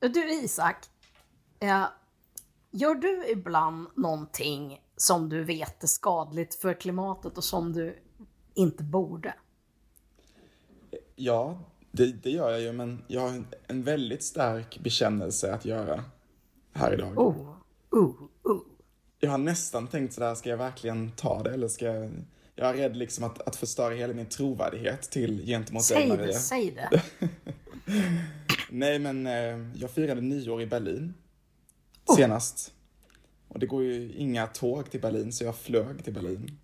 Du 0.00 0.32
Isak, 0.44 0.76
eh, 1.60 1.84
gör 2.70 2.94
du 2.94 3.28
ibland 3.28 3.88
någonting 3.94 4.80
som 4.96 5.28
du 5.28 5.44
vet 5.44 5.82
är 5.82 5.86
skadligt 5.86 6.54
för 6.54 6.74
klimatet 6.74 7.38
och 7.38 7.44
som 7.44 7.72
du 7.72 7.98
inte 8.54 8.82
borde? 8.82 9.34
Ja, 11.16 11.58
det, 11.90 12.06
det 12.22 12.30
gör 12.30 12.50
jag 12.50 12.60
ju, 12.60 12.72
men 12.72 13.04
jag 13.06 13.20
har 13.20 13.44
en, 13.66 13.82
väldigt 13.82 14.22
stark 14.22 14.78
bekännelse 14.78 15.54
att 15.54 15.64
göra 15.64 16.04
här 16.72 16.94
idag. 16.94 17.18
Oh, 17.18 17.54
oh, 17.90 18.14
oh. 18.42 18.60
Jag 19.20 19.30
har 19.30 19.38
nästan 19.38 19.86
tänkt 19.86 20.14
sådär, 20.14 20.34
ska 20.34 20.50
jag 20.50 20.56
verkligen 20.56 21.10
ta 21.10 21.42
det 21.42 21.54
eller 21.54 21.68
ska 21.68 21.84
jag... 21.84 22.10
Jag 22.58 22.68
är 22.68 22.74
rädd 22.74 22.96
liksom 22.96 23.24
att, 23.24 23.48
att 23.48 23.56
förstöra 23.56 23.94
hela 23.94 24.14
min 24.14 24.26
trovärdighet 24.26 25.02
till 25.02 25.46
gentemot 25.46 25.82
Säg 25.82 25.96
dig, 25.96 26.08
det, 26.08 26.16
Maria. 26.16 26.38
säg 26.38 26.70
det. 26.70 27.02
Nej, 28.70 28.98
men 28.98 29.26
eh, 29.26 29.70
jag 29.74 29.90
firade 29.90 30.20
nyår 30.20 30.62
i 30.62 30.66
Berlin 30.66 31.14
Oh. 32.08 32.16
senast. 32.16 32.72
Och 33.48 33.58
det 33.58 33.66
går 33.66 33.82
ju 33.84 34.12
inga 34.12 34.46
tåg 34.46 34.90
till 34.90 35.00
Berlin, 35.00 35.32
så 35.32 35.44
jag 35.44 35.56
flög 35.56 36.04
till 36.04 36.12
Berlin. 36.14 36.58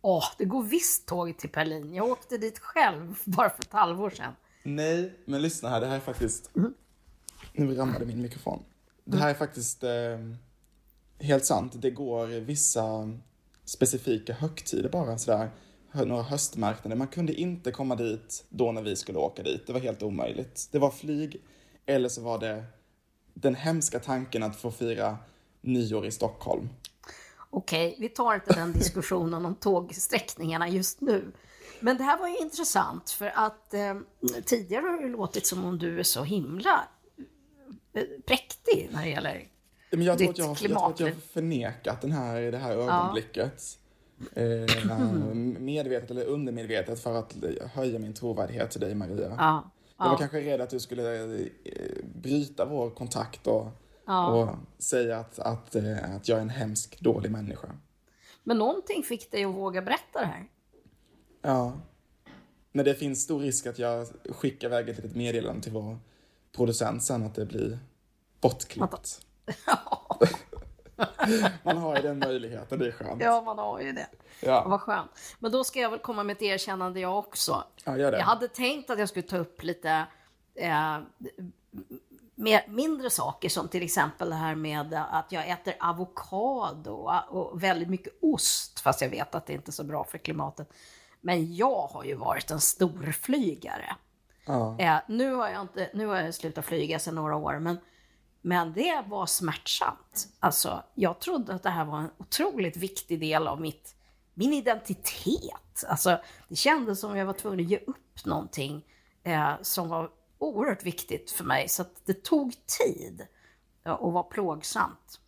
Åh, 0.00 0.24
det 0.38 0.44
går 0.44 0.62
visst 0.62 1.06
tåg 1.06 1.38
till 1.38 1.50
Berlin. 1.50 1.94
Jag 1.94 2.08
åkte 2.08 2.38
dit 2.38 2.58
själv 2.58 3.18
bara 3.24 3.50
för 3.50 3.62
ett 3.62 3.72
halvår 3.72 4.10
sedan. 4.10 4.32
Nej, 4.62 5.18
men 5.24 5.42
lyssna 5.42 5.68
här, 5.68 5.80
det 5.80 5.86
här 5.86 5.96
är 5.96 6.00
faktiskt... 6.00 6.56
Mm. 6.56 6.74
Nu 7.52 7.74
ramlade 7.74 8.06
min 8.06 8.22
mikrofon. 8.22 8.62
Det 9.04 9.16
här 9.16 9.30
är 9.30 9.34
faktiskt 9.34 9.84
eh, 9.84 9.90
helt 11.20 11.44
sant. 11.44 11.72
Det 11.76 11.90
går 11.90 12.26
vissa 12.26 13.12
specifika 13.64 14.32
högtider 14.32 14.88
bara 14.88 15.18
sådär. 15.18 15.50
Några 16.04 16.22
höstmarknader. 16.22 16.96
Man 16.96 17.08
kunde 17.08 17.32
inte 17.32 17.70
komma 17.70 17.96
dit 17.96 18.44
då 18.48 18.72
när 18.72 18.82
vi 18.82 18.96
skulle 18.96 19.18
åka 19.18 19.42
dit. 19.42 19.66
Det 19.66 19.72
var 19.72 19.80
helt 19.80 20.02
omöjligt. 20.02 20.68
Det 20.72 20.78
var 20.78 20.90
flyg, 20.90 21.42
eller 21.86 22.08
så 22.08 22.20
var 22.20 22.38
det 22.38 22.64
den 23.34 23.54
hemska 23.54 23.98
tanken 23.98 24.42
att 24.42 24.56
få 24.56 24.70
fira 24.70 25.18
nyår 25.60 26.06
i 26.06 26.10
Stockholm. 26.10 26.68
Okej, 27.50 27.96
vi 27.98 28.08
tar 28.08 28.34
inte 28.34 28.54
den 28.54 28.72
diskussionen 28.72 29.46
om 29.46 29.54
tågsträckningarna 29.54 30.68
just 30.68 31.00
nu. 31.00 31.32
Men 31.80 31.96
det 31.96 32.04
här 32.04 32.18
var 32.18 32.28
ju 32.28 32.36
intressant 32.36 33.10
för 33.10 33.32
att 33.34 33.74
eh, 33.74 33.94
tidigare 34.44 34.82
har 34.82 35.02
det 35.02 35.08
låtit 35.08 35.46
som 35.46 35.64
om 35.64 35.78
du 35.78 35.98
är 35.98 36.02
så 36.02 36.24
himla 36.24 36.88
eh, 37.92 38.02
präktig 38.26 38.90
när 38.92 39.02
det 39.02 39.08
gäller... 39.08 39.48
Men 39.90 40.02
jag 40.02 40.18
tror, 40.18 40.28
Ditt 40.28 40.30
att 40.30 40.38
jag, 40.38 40.48
jag 40.48 40.58
tror 40.58 40.90
att 40.90 41.00
jag 41.00 41.06
har 41.06 41.20
förnekat 41.20 42.00
den 42.00 42.12
här, 42.12 42.40
det 42.40 42.58
här 42.58 42.72
ögonblicket. 42.72 43.78
Eh, 44.34 45.34
medvetet 45.60 46.10
eller 46.10 46.24
undermedvetet 46.24 47.00
för 47.00 47.14
att 47.18 47.36
höja 47.74 47.98
min 47.98 48.14
trovärdighet 48.14 48.70
till 48.70 48.80
dig 48.80 48.94
Maria. 48.94 49.34
Ja, 49.38 49.70
Jag 49.98 50.04
var 50.04 50.12
ja, 50.12 50.18
kanske 50.18 50.40
rädd 50.40 50.60
att 50.60 50.70
du 50.70 50.80
skulle 50.80 51.24
eh, 51.24 52.04
bryta 52.14 52.64
vår 52.64 52.90
kontakt 52.90 53.46
och, 53.46 53.66
ja. 54.06 54.26
och 54.28 54.56
säga 54.78 55.18
att, 55.18 55.38
att, 55.38 55.74
eh, 55.74 56.14
att 56.16 56.28
jag 56.28 56.38
är 56.38 56.42
en 56.42 56.50
hemsk, 56.50 57.00
dålig 57.00 57.30
människa. 57.30 57.68
Men 58.42 58.58
någonting 58.58 59.02
fick 59.02 59.30
dig 59.30 59.44
att 59.44 59.54
våga 59.54 59.82
berätta 59.82 60.20
det 60.20 60.26
här. 60.26 60.48
Ja. 61.42 61.72
Men 62.72 62.84
det 62.84 62.94
finns 62.94 63.22
stor 63.22 63.40
risk 63.40 63.66
att 63.66 63.78
jag 63.78 64.06
skickar 64.30 64.68
iväg 64.68 64.88
ett 64.88 64.96
litet 64.96 65.16
meddelande 65.16 65.62
till 65.62 65.72
vår 65.72 65.98
producent 66.52 67.02
sen 67.02 67.22
att 67.22 67.34
det 67.34 67.46
blir 67.46 67.78
bortklippt. 68.40 69.20
Man 71.62 71.76
har 71.76 71.96
ju 71.96 72.02
den 72.02 72.18
möjligheten, 72.18 72.78
det 72.78 72.86
är 72.86 72.92
skönt. 72.92 73.22
Ja, 73.22 73.42
man 73.42 73.58
har 73.58 73.80
ju 73.80 73.92
det. 73.92 74.06
Ja, 74.40 74.64
Vad 74.68 74.80
skönt. 74.80 75.10
Men 75.38 75.52
då 75.52 75.64
ska 75.64 75.80
jag 75.80 75.90
väl 75.90 75.98
komma 75.98 76.22
med 76.22 76.36
ett 76.36 76.42
erkännande 76.42 77.00
jag 77.00 77.18
också. 77.18 77.64
ja 77.84 77.96
gör 77.96 78.12
det. 78.12 78.18
Jag 78.18 78.24
hade 78.24 78.48
tänkt 78.48 78.90
att 78.90 78.98
jag 78.98 79.08
skulle 79.08 79.26
ta 79.26 79.36
upp 79.36 79.62
lite 79.62 80.06
eh, 80.54 80.98
mer, 82.34 82.64
mindre 82.68 83.10
saker 83.10 83.48
som 83.48 83.68
till 83.68 83.82
exempel 83.82 84.30
det 84.30 84.34
här 84.34 84.54
med 84.54 84.94
att 84.94 85.32
jag 85.32 85.48
äter 85.48 85.74
avokado 85.80 87.10
och 87.28 87.62
väldigt 87.62 87.88
mycket 87.88 88.12
ost, 88.20 88.80
fast 88.80 89.00
jag 89.00 89.08
vet 89.08 89.34
att 89.34 89.46
det 89.46 89.52
inte 89.52 89.70
är 89.70 89.72
så 89.72 89.84
bra 89.84 90.04
för 90.04 90.18
klimatet. 90.18 90.72
Men 91.20 91.54
jag 91.54 91.86
har 91.86 92.04
ju 92.04 92.14
varit 92.14 92.50
en 92.50 92.60
storflygare. 92.60 93.96
Ja. 94.46 94.76
Eh, 94.78 94.96
nu, 95.08 95.32
har 95.32 95.48
jag 95.48 95.60
inte, 95.60 95.90
nu 95.94 96.06
har 96.06 96.16
jag 96.16 96.34
slutat 96.34 96.64
flyga 96.64 96.98
sedan 96.98 97.14
några 97.14 97.36
år, 97.36 97.58
men, 97.58 97.78
men 98.48 98.72
det 98.72 99.04
var 99.08 99.26
smärtsamt. 99.26 100.28
Alltså, 100.40 100.82
jag 100.94 101.20
trodde 101.20 101.54
att 101.54 101.62
det 101.62 101.70
här 101.70 101.84
var 101.84 101.98
en 101.98 102.10
otroligt 102.18 102.76
viktig 102.76 103.20
del 103.20 103.46
av 103.48 103.60
mitt, 103.60 103.94
min 104.34 104.52
identitet. 104.52 105.84
Alltså, 105.88 106.20
det 106.48 106.56
kändes 106.56 107.00
som 107.00 107.16
jag 107.16 107.26
var 107.26 107.32
tvungen 107.32 107.60
att 107.60 107.70
ge 107.70 107.78
upp 107.78 108.24
någonting 108.26 108.84
eh, 109.22 109.52
som 109.62 109.88
var 109.88 110.10
oerhört 110.38 110.84
viktigt 110.84 111.30
för 111.30 111.44
mig. 111.44 111.68
Så 111.68 111.84
det 112.04 112.24
tog 112.24 112.54
tid 112.66 113.26
och 113.98 114.12
var 114.12 114.22
plågsamt. 114.22 115.20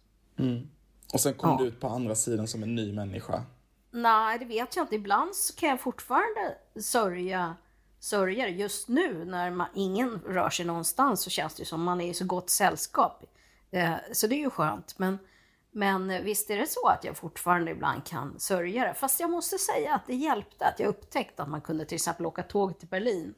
Och 1.12 1.20
sen 1.20 1.34
kom 1.34 1.50
Ja. 1.50 1.56
du 1.59 1.64
ut 1.64 1.80
på 1.80 1.88
andra 1.88 2.14
sidan 2.14 2.47
som 2.48 2.62
en 2.62 2.75
ny 2.75 2.92
människa. 2.92 3.42
Nej, 3.91 4.38
det 4.38 4.44
vet 4.44 4.76
jag 4.76 4.84
inte. 4.84 4.94
Ibland 4.94 5.34
så 5.34 5.54
kan 5.54 5.69
jag 5.69 5.80
fortfarande 5.80 6.56
sörja, 6.80 7.56
sörja 8.00 8.44
det. 8.44 8.50
Just 8.50 8.88
nu 8.88 9.24
när 9.24 9.50
man, 9.50 9.68
ingen 9.74 10.20
rör 10.26 10.50
sig 10.50 10.66
någonstans 10.66 11.22
så 11.22 11.30
känns 11.30 11.54
det 11.54 11.64
som 11.64 11.82
man 11.82 12.00
är 12.00 12.10
i 12.10 12.14
så 12.14 12.24
gott 12.24 12.50
sällskap. 12.50 13.24
Eh, 13.70 13.94
så 14.12 14.26
det 14.26 14.34
är 14.34 14.40
ju 14.40 14.50
skönt. 14.50 14.98
Men, 14.98 15.18
men 15.70 16.24
visst 16.24 16.50
är 16.50 16.58
det 16.58 16.66
så 16.66 16.88
att 16.88 17.04
jag 17.04 17.16
fortfarande 17.16 17.70
ibland 17.70 18.06
kan 18.06 18.40
sörja 18.40 18.84
det. 18.84 18.94
Fast 18.94 19.20
jag 19.20 19.30
måste 19.30 19.58
säga 19.58 19.94
att 19.94 20.06
det 20.06 20.14
hjälpte 20.14 20.66
att 20.66 20.80
jag 20.80 20.88
upptäckte 20.88 21.42
att 21.42 21.48
man 21.48 21.60
kunde 21.60 21.84
till 21.84 21.94
exempel 21.94 22.26
åka 22.26 22.42
tåg 22.42 22.78
till 22.78 22.88
Berlin. 22.88 23.34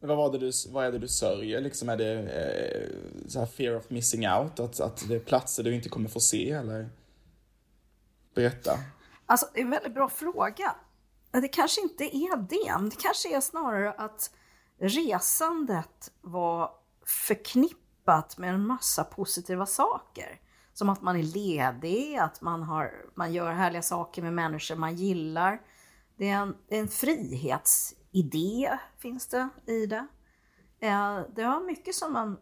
Men 0.00 0.08
vad, 0.08 0.18
var 0.18 0.32
det 0.32 0.38
du, 0.38 0.52
vad 0.70 0.86
är 0.86 0.92
det 0.92 0.98
du 0.98 1.08
sörjer? 1.08 1.60
Liksom 1.60 1.88
är 1.88 1.96
det 1.96 2.12
eh, 2.12 3.28
så 3.28 3.38
här 3.38 3.46
fear 3.46 3.76
of 3.76 3.90
missing 3.90 4.28
out? 4.28 4.60
Att, 4.60 4.80
att 4.80 5.08
det 5.08 5.14
är 5.14 5.20
platser 5.20 5.62
du 5.62 5.74
inte 5.74 5.88
kommer 5.88 6.08
få 6.08 6.20
se 6.20 6.50
eller? 6.50 6.88
Berätta. 8.34 8.78
Alltså, 9.26 9.46
det 9.54 9.60
är 9.60 9.64
en 9.64 9.70
väldigt 9.70 9.94
bra 9.94 10.08
fråga. 10.08 10.74
Det 11.32 11.48
kanske 11.48 11.80
inte 11.80 12.16
är 12.16 12.36
det. 12.36 12.72
men 12.80 12.88
Det 12.88 12.96
kanske 12.96 13.36
är 13.36 13.40
snarare 13.40 13.92
att 13.92 14.30
resandet 14.80 16.12
var 16.20 16.70
förknippat 17.06 18.38
med 18.38 18.54
en 18.54 18.66
massa 18.66 19.04
positiva 19.04 19.66
saker. 19.66 20.40
Som 20.74 20.88
att 20.88 21.02
man 21.02 21.16
är 21.16 21.22
ledig, 21.22 22.16
att 22.16 22.40
man, 22.40 22.62
har, 22.62 22.92
man 23.14 23.32
gör 23.32 23.52
härliga 23.52 23.82
saker 23.82 24.22
med 24.22 24.32
människor 24.32 24.76
man 24.76 24.94
gillar. 24.94 25.60
Det 26.16 26.28
är 26.28 26.36
en, 26.36 26.56
en 26.68 26.88
frihetsidé, 26.88 28.78
finns 28.98 29.26
det 29.26 29.48
i 29.66 29.86
det. 29.86 30.06
Eh, 30.80 31.20
Det 31.34 31.44
var 31.44 31.66
mycket 31.66 31.94
som 31.94 32.12
man 32.12 32.38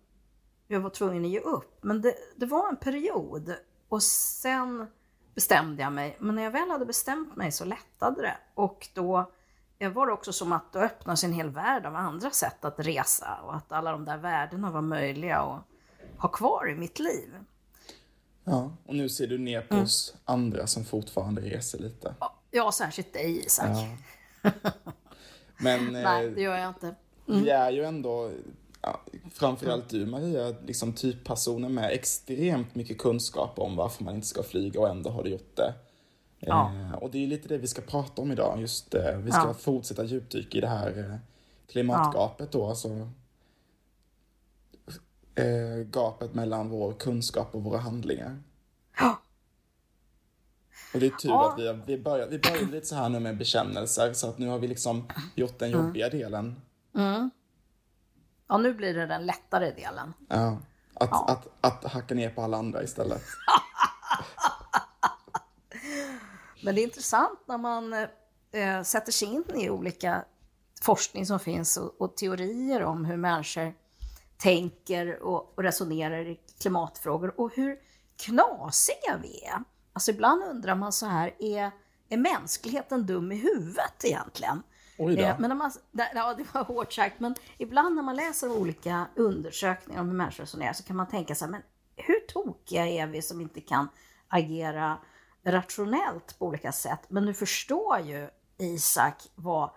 jag 0.71 0.81
var 0.81 0.91
tvungen 0.91 1.25
att 1.25 1.31
ge 1.31 1.41
upp. 1.41 1.79
Men 1.85 2.01
det, 2.01 2.15
det 2.37 2.47
var 2.47 2.69
en 2.69 2.77
period 2.77 3.55
och 3.89 4.03
sen 4.03 4.87
bestämde 5.35 5.83
jag 5.83 5.93
mig. 5.93 6.17
Men 6.21 6.35
när 6.35 6.43
jag 6.43 6.51
väl 6.51 6.71
hade 6.71 6.87
bestämt 6.87 7.37
mig 7.37 7.53
så 7.53 7.65
lättade 7.65 8.23
det. 8.23 8.37
Och 8.55 8.89
då 8.95 9.31
eh, 9.79 9.93
var 9.93 10.07
det 10.07 10.13
också 10.13 10.33
som 10.33 10.53
att 10.53 10.73
då 10.73 10.79
öppnades 10.79 11.25
en 11.25 11.33
hel 11.33 11.51
värld 11.51 11.87
av 11.87 11.97
andra 11.97 12.31
sätt 12.31 12.65
att 12.65 12.81
resa 12.81 13.39
och 13.45 13.57
att 13.57 13.73
alla 13.73 13.93
de 13.93 14.05
där 14.05 14.17
värdena 14.19 14.71
var 14.71 14.83
möjliga 14.83 15.39
att 15.39 15.63
ha 16.19 16.29
kvar 16.29 16.71
i 16.71 16.75
mitt 16.75 16.99
liv. 16.99 17.35
Ja. 18.45 18.73
Och 18.87 18.95
nu 18.95 19.09
ser 19.09 19.27
du 19.27 19.39
ner 19.39 19.63
på 19.63 19.77
oss 19.77 20.15
andra 20.25 20.67
som 20.67 20.85
fortfarande 20.85 21.41
reser 21.41 21.79
lite. 21.79 22.15
Ja, 22.51 22.73
särskilt 22.73 23.13
dig 23.13 23.47
Isak. 23.47 23.69
Ja. 24.43 24.51
Men 25.63 25.93
Nej, 25.93 26.27
eh, 26.27 26.33
det 26.33 26.41
gör 26.41 26.59
jag 26.59 26.69
inte. 26.69 26.95
vi 27.27 27.51
är 27.51 27.71
ju 27.71 27.85
ändå, 27.85 28.31
ja, 28.83 29.01
framförallt 29.33 29.89
du 29.89 30.07
Maria, 30.07 30.55
liksom 30.67 30.93
typpersoner 30.93 31.69
med 31.69 31.91
extremt 31.93 32.75
mycket 32.75 32.99
kunskap 32.99 33.59
om 33.59 33.77
varför 33.77 34.05
man 34.05 34.15
inte 34.15 34.27
ska 34.27 34.43
flyga 34.43 34.81
och 34.81 34.89
ändå 34.89 35.11
har 35.11 35.23
du 35.25 35.31
gjort 35.31 35.57
det. 35.57 35.75
Ja. 36.39 36.73
Eh, 36.75 36.95
och 36.95 37.11
det 37.11 37.23
är 37.23 37.27
lite 37.27 37.49
det 37.49 37.59
vi 37.59 37.67
ska 37.67 37.83
prata 37.83 38.23
om 38.23 38.33
idag. 38.33 38.61
Just 38.61 38.95
eh, 38.95 39.17
Vi 39.19 39.31
ska 39.31 39.41
Ja. 39.47 39.55
fortsätta 39.55 40.05
djupdyka 40.05 40.59
i 40.59 40.61
det 40.61 40.69
här 40.69 40.99
eh, 40.99 41.17
klimatgapet 41.67 42.53
då. 42.53 42.67
Alltså, 42.67 42.89
eh, 45.35 45.85
gapet 45.91 46.35
mellan 46.35 46.69
vår 46.69 46.93
kunskap 46.93 47.55
och 47.55 47.63
våra 47.65 47.79
handlingar. 47.79 48.43
Och 50.95 51.01
det 51.01 51.07
är 51.07 51.11
tur 51.11 51.31
att 51.53 51.59
vi, 51.59 51.67
har, 51.67 51.81
vi, 51.87 51.99
börjar, 51.99 52.27
vi 52.27 52.39
började 52.39 52.73
lite 52.73 52.87
så 52.87 52.95
här 52.95 53.09
nu 53.09 53.21
med 53.21 53.39
bekännelser 53.39 54.13
så 54.13 54.29
att 54.29 54.39
nu 54.39 54.49
har 54.49 54.59
vi 54.59 54.69
liksom 54.69 55.09
gjort 55.35 55.59
den 55.59 55.71
jobbiga 55.71 56.09
delen. 56.09 56.61
Ja, 58.51 58.59
nu 58.59 58.75
blir 58.75 58.95
det 58.95 59.07
den 59.07 59.27
lättare 59.27 59.71
delen. 59.71 60.15
Ja. 60.29 60.59
Att, 60.95 61.09
Ja. 61.11 61.25
Att, 61.29 61.49
att 61.61 61.93
hacka 61.93 62.15
ner 62.15 62.31
på 62.31 62.43
alla 62.43 62.57
andra 62.57 62.83
istället. 62.83 63.23
Men 66.65 66.75
det 66.75 66.81
är 66.81 66.85
intressant 66.85 67.41
när 67.47 67.59
man 67.59 67.93
eh, 68.53 68.83
sätter 68.85 69.13
sig 69.13 69.29
in 69.29 69.45
i 69.55 69.71
olika 69.71 70.25
forskning 70.83 71.27
som 71.27 71.41
finns 71.41 71.77
och, 71.77 72.01
och 72.01 72.17
teorier 72.17 72.83
om 72.83 73.05
hur 73.05 73.17
människor 73.17 73.75
tänker 74.37 75.23
och, 75.23 75.59
och 75.59 75.63
resonerar 75.63 76.27
i 76.27 76.41
klimatfrågor 76.61 77.41
och 77.41 77.55
hur 77.55 77.79
knasiga 78.17 79.17
vi 79.23 79.45
är. 79.45 79.65
Alltså 79.93 80.11
ibland 80.11 80.45
undrar 80.45 80.75
man 80.75 80.93
så 80.93 81.07
här, 81.07 81.35
är, 81.39 81.71
är 82.09 82.17
mänskligheten 82.17 83.07
dum 83.07 83.33
i 83.33 83.37
huvudet 83.37 84.05
egentligen? 84.05 84.63
Oj 85.03 85.17
då. 85.17 85.23
Eh, 85.23 85.39
Men 85.39 85.59
man, 85.59 85.73
ja, 85.93 86.35
det 86.35 86.55
var 86.55 86.65
hårt 86.65 86.93
sagt, 86.93 87.21
men 87.21 87.35
ibland 87.59 87.97
när 87.97 88.03
man 88.03 88.17
läser 88.17 88.53
olika 88.53 89.07
undersökningar 89.17 90.01
om 90.01 90.09
hur 90.09 90.17
människor 90.17 90.43
resonerar 90.43 90.73
så 90.73 90.83
kan 90.83 90.97
man 90.97 91.09
tänka 91.09 91.35
här, 91.41 91.49
men 91.49 91.63
hur 91.97 92.21
tokiga 92.29 92.87
är 92.87 93.07
vi 93.07 93.23
som 93.23 93.41
inte 93.41 93.61
kan 93.61 93.89
agera 94.29 94.99
rationellt 95.45 96.39
på 96.39 96.47
olika 96.47 96.73
sätt? 96.73 97.01
Men 97.09 97.27
du 97.27 97.35
förstår 97.35 97.99
ju, 97.99 98.29
Isak, 98.59 99.31
vad 99.35 99.71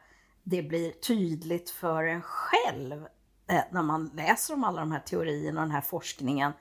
det 0.44 0.64
blir 0.64 0.92
tydligt 0.92 1.70
för 1.70 2.04
en 2.04 2.22
själv 2.22 3.08
eh, 3.48 3.64
när 3.72 3.84
man 3.84 4.12
läser 4.14 4.54
om 4.54 4.64
alla 4.64 4.80
de 4.80 4.92
här 4.92 5.00
teorierna 5.00 5.62
och 5.62 5.68
den 5.68 5.76
här 5.76 5.82
forskningen, 5.82 6.52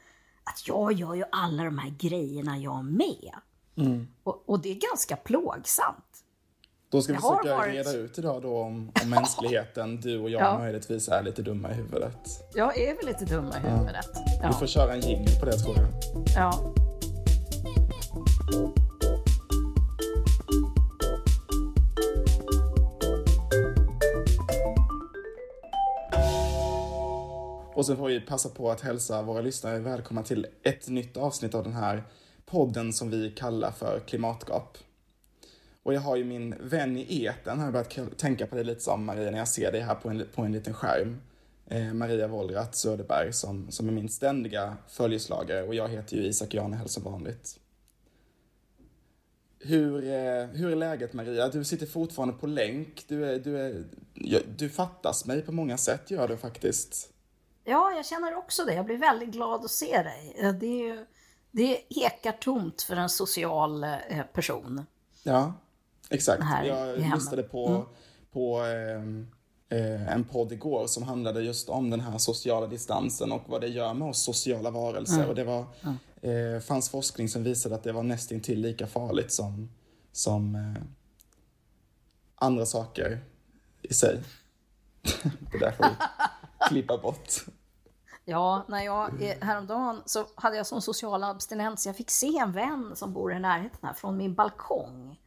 att 0.45 0.69
jag 0.69 0.93
gör 0.93 1.15
ju 1.15 1.25
alla 1.33 1.65
de 1.65 1.79
här 1.79 1.91
grejerna 1.91 2.59
jag 2.59 2.85
med. 2.85 3.35
Och, 4.23 4.43
och 4.47 4.61
det 4.63 4.69
är 4.71 4.91
ganska 4.91 5.17
plågsamt. 5.17 6.25
Då 6.93 7.03
ska 7.03 7.13
vi 7.13 7.19
försöka 7.19 7.57
varit- 7.57 7.75
reda 7.75 7.93
ut 7.93 8.19
idag 8.19 8.43
då 8.43 8.57
om, 8.59 8.93
om 9.03 9.11
mänskligheten, 9.11 10.01
du 10.01 10.19
och 10.21 10.31
jag 10.31 10.43
Ja. 10.43 10.59
möjligtvis 10.59 11.09
är 11.09 11.23
lite 11.23 11.43
dumma 11.43 11.71
i 11.71 11.75
huvudet. 11.75 12.17
Jag 12.55 12.79
är 12.79 12.97
väl 12.97 13.07
lite 13.07 13.25
dum 13.25 13.47
i 13.65 13.69
huvudet. 13.69 14.09
Vi 14.15 14.39
Ja. 14.43 14.53
får 14.53 14.67
köra 14.67 14.93
en 14.95 15.01
jingle 15.01 15.41
på 15.41 15.47
det 15.47 15.53
tror 15.53 15.77
jag. 15.77 15.87
ja. 16.37 16.73
Och 27.75 27.87
sen 27.87 27.97
får 27.97 28.07
vi 28.09 28.21
passa 28.21 28.49
på 28.49 28.71
att 28.71 28.81
hälsa 28.81 29.23
våra 29.23 29.41
lyssnare 29.41 29.79
välkomna 29.79 30.23
till 30.23 30.47
ett 30.63 30.89
nytt 30.89 31.17
avsnitt 31.17 31.55
av 31.55 31.65
den 31.65 31.73
här 31.73 32.05
podden 32.47 32.93
som 32.93 33.11
vi 33.11 33.31
kallar 33.31 33.71
för 33.71 34.01
Klimatgap. 34.07 34.79
Och 35.83 35.95
jag 35.95 36.01
har 36.01 36.17
ju 36.17 36.25
min 36.25 36.55
vän 36.61 36.97
i 36.97 37.25
eten 37.25 37.59
har 37.59 37.67
jag 37.67 37.73
börjat 37.73 38.19
tänka 38.19 38.47
på 38.47 38.57
det 38.57 38.63
lite 38.65 38.81
som 38.81 39.05
Maria 39.05 39.31
när 39.31 39.39
jag 39.39 39.49
ser 39.49 39.73
dig 39.73 39.81
här 39.81 39.95
på 39.95 40.09
en, 40.09 40.27
på 40.35 40.43
en 40.43 40.53
liten 40.53 40.75
skärm. 40.75 41.21
Eh, 41.67 41.93
Maria 41.93 42.29
Wollratz 42.29 42.79
Söderberg 42.81 43.33
som, 43.33 43.71
som 43.71 43.89
är 43.89 43.93
min 43.93 44.09
ständiga 44.09 44.77
följeslagare 44.89 45.63
och 45.63 45.75
jag 45.75 45.89
heter 45.89 46.17
ju 46.17 46.23
Isak 46.23 46.55
Janehäll 46.55 46.89
som 46.89 47.03
vanligt. 47.03 47.59
Hur, 49.59 50.05
eh, 50.05 50.45
hur 50.47 50.73
är 50.73 50.77
läget 50.77 51.13
Maria? 51.13 51.49
Du 51.49 51.65
sitter 51.65 51.87
fortfarande 51.87 52.35
på 52.35 52.47
länk. 52.47 53.05
Du, 53.09 53.25
är, 53.27 53.39
du, 53.39 53.59
är, 53.59 53.85
du 54.57 54.69
fattas 54.69 55.27
mig 55.27 55.43
på 55.43 55.53
många 55.53 55.77
sätt 55.77 56.11
gör 56.11 56.29
du 56.29 56.37
faktiskt. 56.37 57.11
ja, 57.65 57.93
jag 57.97 58.07
känner 58.07 58.35
också 58.37 58.65
det. 58.65 58.75
Jag 58.75 58.85
blir 58.85 58.99
väldigt 58.99 59.29
glad 59.31 59.65
att 59.65 59.71
se 59.71 60.03
dig. 60.03 60.37
Eh, 60.39 60.53
Det, 60.53 61.05
det 61.51 61.83
ekar 61.89 62.33
tomt 62.33 62.83
för 62.83 62.97
en 62.97 63.09
social 63.09 63.85
eh, 63.85 64.23
person. 64.33 64.87
Ja, 65.23 65.53
exakt. 66.15 66.43
Här 66.43 66.65
jag 66.65 66.77
hemmet. 66.77 66.99
Mm. 66.99 67.15
lyssnade 67.15 67.43
på, 67.43 67.87
på 68.33 68.59
ehm, 68.59 69.27
eh, 69.69 70.13
en 70.13 70.25
podd 70.25 70.53
igår 70.53 70.87
som 70.87 71.03
handlade 71.03 71.43
just 71.43 71.69
om 71.69 71.91
den 71.91 72.01
här 72.01 72.19
sociala 72.19 72.67
distansen 72.67 73.33
och 73.33 73.43
vad 73.47 73.61
det 73.61 73.69
gör 73.69 73.95
med 73.95 74.09
oss 74.09 74.25
sociala 74.25 74.71
varelser. 74.71 75.17
Mm. 75.17 75.29
Och 75.29 75.35
det 75.35 75.45
var, 75.45 75.65
eh, 76.23 76.61
fanns 76.61 76.91
forskning 76.91 77.29
som 77.29 77.43
visade 77.43 77.75
att 77.75 77.83
det 77.83 77.93
var 77.93 78.03
nästintill 78.03 78.61
lika 78.61 78.87
farligt 78.87 79.33
som, 79.33 79.71
som 80.13 80.55
eh, 80.55 80.83
andra 82.35 82.67
saker 82.67 83.21
i 83.83 83.95
sig. 83.95 84.23
det 85.53 85.59
där 85.59 85.71
får 85.73 85.85
vi 85.85 85.97
klippa 86.69 86.99
bort. 86.99 87.45
Ja, 88.25 88.65
när 88.69 88.83
jag 88.85 89.23
eh, 89.23 89.37
häromdagen 89.41 90.03
så 90.07 90.27
hade 90.35 90.57
jag 90.57 90.67
sån 90.67 90.83
social 90.83 91.25
abstinens. 91.25 91.87
Jag 91.87 91.97
fick 91.97 92.11
se 92.11 92.39
en 92.39 92.53
vän 92.53 92.93
som 92.95 93.13
bor 93.13 93.33
i 93.33 93.41
närheten 93.41 93.79
här 93.83 93.93
från 93.93 94.17
min 94.17 94.35
balkong. 94.35 95.19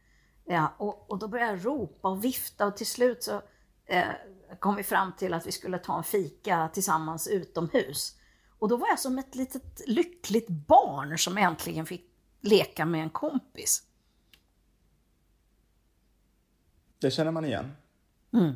Ja, 0.48 0.74
och, 0.78 1.10
och 1.10 1.18
då 1.18 1.28
började 1.28 1.50
jag 1.52 1.66
ropa 1.66 2.08
och 2.08 2.24
vifta 2.24 2.66
och 2.66 2.76
till 2.76 2.86
slut 2.86 3.22
så 3.22 3.42
eh, 3.86 4.04
kom 4.58 4.76
vi 4.76 4.82
fram 4.82 5.12
till 5.18 5.34
att 5.34 5.46
vi 5.46 5.52
skulle 5.52 5.78
ta 5.78 5.96
en 5.98 6.04
fika 6.04 6.70
tillsammans 6.74 7.28
utomhus. 7.28 8.16
Och 8.58 8.68
då 8.68 8.76
var 8.76 8.88
jag 8.88 8.98
som 8.98 9.18
ett 9.18 9.34
litet 9.34 9.82
lyckligt 9.86 10.48
barn 10.48 11.18
som 11.18 11.38
äntligen 11.38 11.86
fick 11.86 12.10
leka 12.40 12.84
med 12.84 13.02
en 13.02 13.10
kompis. 13.10 13.82
Det 16.98 17.10
känner 17.10 17.30
man 17.30 17.44
igen. 17.44 17.72
Mm. 18.32 18.54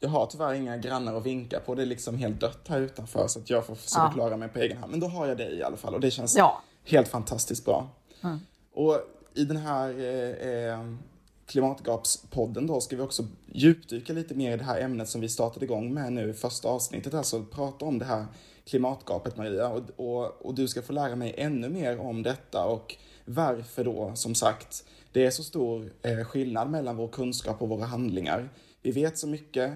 Jag 0.00 0.08
har 0.08 0.26
tyvärr 0.26 0.54
inga 0.54 0.76
grannar 0.76 1.14
att 1.14 1.26
vinka 1.26 1.60
på. 1.60 1.74
Det 1.74 1.82
är 1.82 1.86
liksom 1.86 2.18
helt 2.18 2.40
dött 2.40 2.68
här 2.68 2.80
utanför 2.80 3.26
så 3.28 3.38
att 3.38 3.50
jag 3.50 3.66
får 3.66 3.74
försöka 3.74 4.02
Ja. 4.02 4.12
klara 4.12 4.36
mig 4.36 4.48
på 4.48 4.58
egen 4.58 4.76
hand. 4.76 4.90
Men 4.90 5.00
då 5.00 5.06
har 5.06 5.26
jag 5.26 5.36
dig 5.36 5.54
i 5.54 5.62
alla 5.62 5.76
fall 5.76 5.94
och 5.94 6.00
det 6.00 6.10
känns 6.10 6.36
Ja. 6.36 6.62
helt 6.84 7.08
fantastiskt 7.08 7.64
bra. 7.64 7.88
Och 8.72 9.00
i 9.34 9.44
den 9.44 9.56
här 9.56 10.00
eh, 10.00 10.48
eh, 10.48 10.84
Klimatgapspodden 11.46 12.66
då 12.66 12.80
ska 12.80 12.96
vi 12.96 13.02
också 13.02 13.26
djupdyka 13.46 14.12
lite 14.12 14.34
mer 14.34 14.54
i 14.54 14.56
det 14.56 14.64
här 14.64 14.80
ämnet 14.80 15.08
som 15.08 15.20
vi 15.20 15.28
startade 15.28 15.64
igång 15.64 15.94
med 15.94 16.12
nu 16.12 16.30
i 16.30 16.32
första 16.32 16.68
avsnittet. 16.68 17.14
Alltså 17.14 17.44
prata 17.44 17.84
om 17.84 17.98
det 17.98 18.04
här 18.04 18.26
klimatgapet 18.64 19.36
Maria 19.36 19.68
och, 19.68 19.82
och, 19.96 20.46
och 20.46 20.54
du 20.54 20.68
ska 20.68 20.82
få 20.82 20.92
lära 20.92 21.16
mig 21.16 21.34
ännu 21.36 21.68
mer 21.68 21.98
om 21.98 22.22
detta 22.22 22.64
och 22.64 22.96
varför 23.24 23.84
då 23.84 24.12
som 24.14 24.34
sagt 24.34 24.84
det 25.12 25.26
är 25.26 25.30
så 25.30 25.42
stor 25.42 25.92
eh, 26.02 26.24
skillnad 26.24 26.70
mellan 26.70 26.96
vår 26.96 27.08
kunskap 27.08 27.62
och 27.62 27.68
våra 27.68 27.84
handlingar. 27.84 28.48
Vi 28.82 28.90
vet 28.90 29.18
så 29.18 29.26
mycket, 29.26 29.72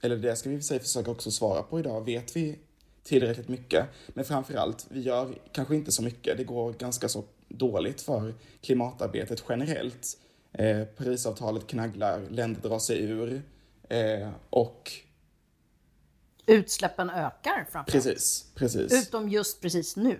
eller 0.00 0.16
det 0.16 0.36
ska 0.36 0.50
vi 0.50 0.56
i 0.56 0.62
sig 0.62 0.78
försöka 0.78 1.10
också 1.10 1.30
svara 1.30 1.62
på 1.62 1.80
idag. 1.80 2.04
Vet 2.04 2.36
vi 2.36 2.58
tillräckligt 3.02 3.48
mycket? 3.48 3.86
Men 4.08 4.24
framförallt, 4.24 4.86
vi 4.88 5.00
gör 5.00 5.34
kanske 5.52 5.74
inte 5.74 5.92
så 5.92 6.02
mycket. 6.02 6.36
Det 6.36 6.44
går 6.44 6.72
ganska 6.72 7.08
så 7.08 7.24
dåligt 7.50 8.00
för 8.00 8.34
klimatarbetet 8.60 9.44
generellt. 9.48 10.18
Eh, 10.52 10.84
Parisavtalet 10.84 11.66
knagglar, 11.66 12.20
länder 12.30 12.60
drar 12.60 12.78
sig 12.78 13.00
ur 13.02 13.42
eh, 13.88 14.28
och 14.50 14.92
Utsläppen 16.46 17.10
ökar 17.10 17.64
framförallt. 17.70 17.86
precis, 17.86 18.46
precis. 18.54 18.92
Utom 19.08 19.28
just 19.28 19.60
precis 19.60 19.96
nu. 19.96 20.18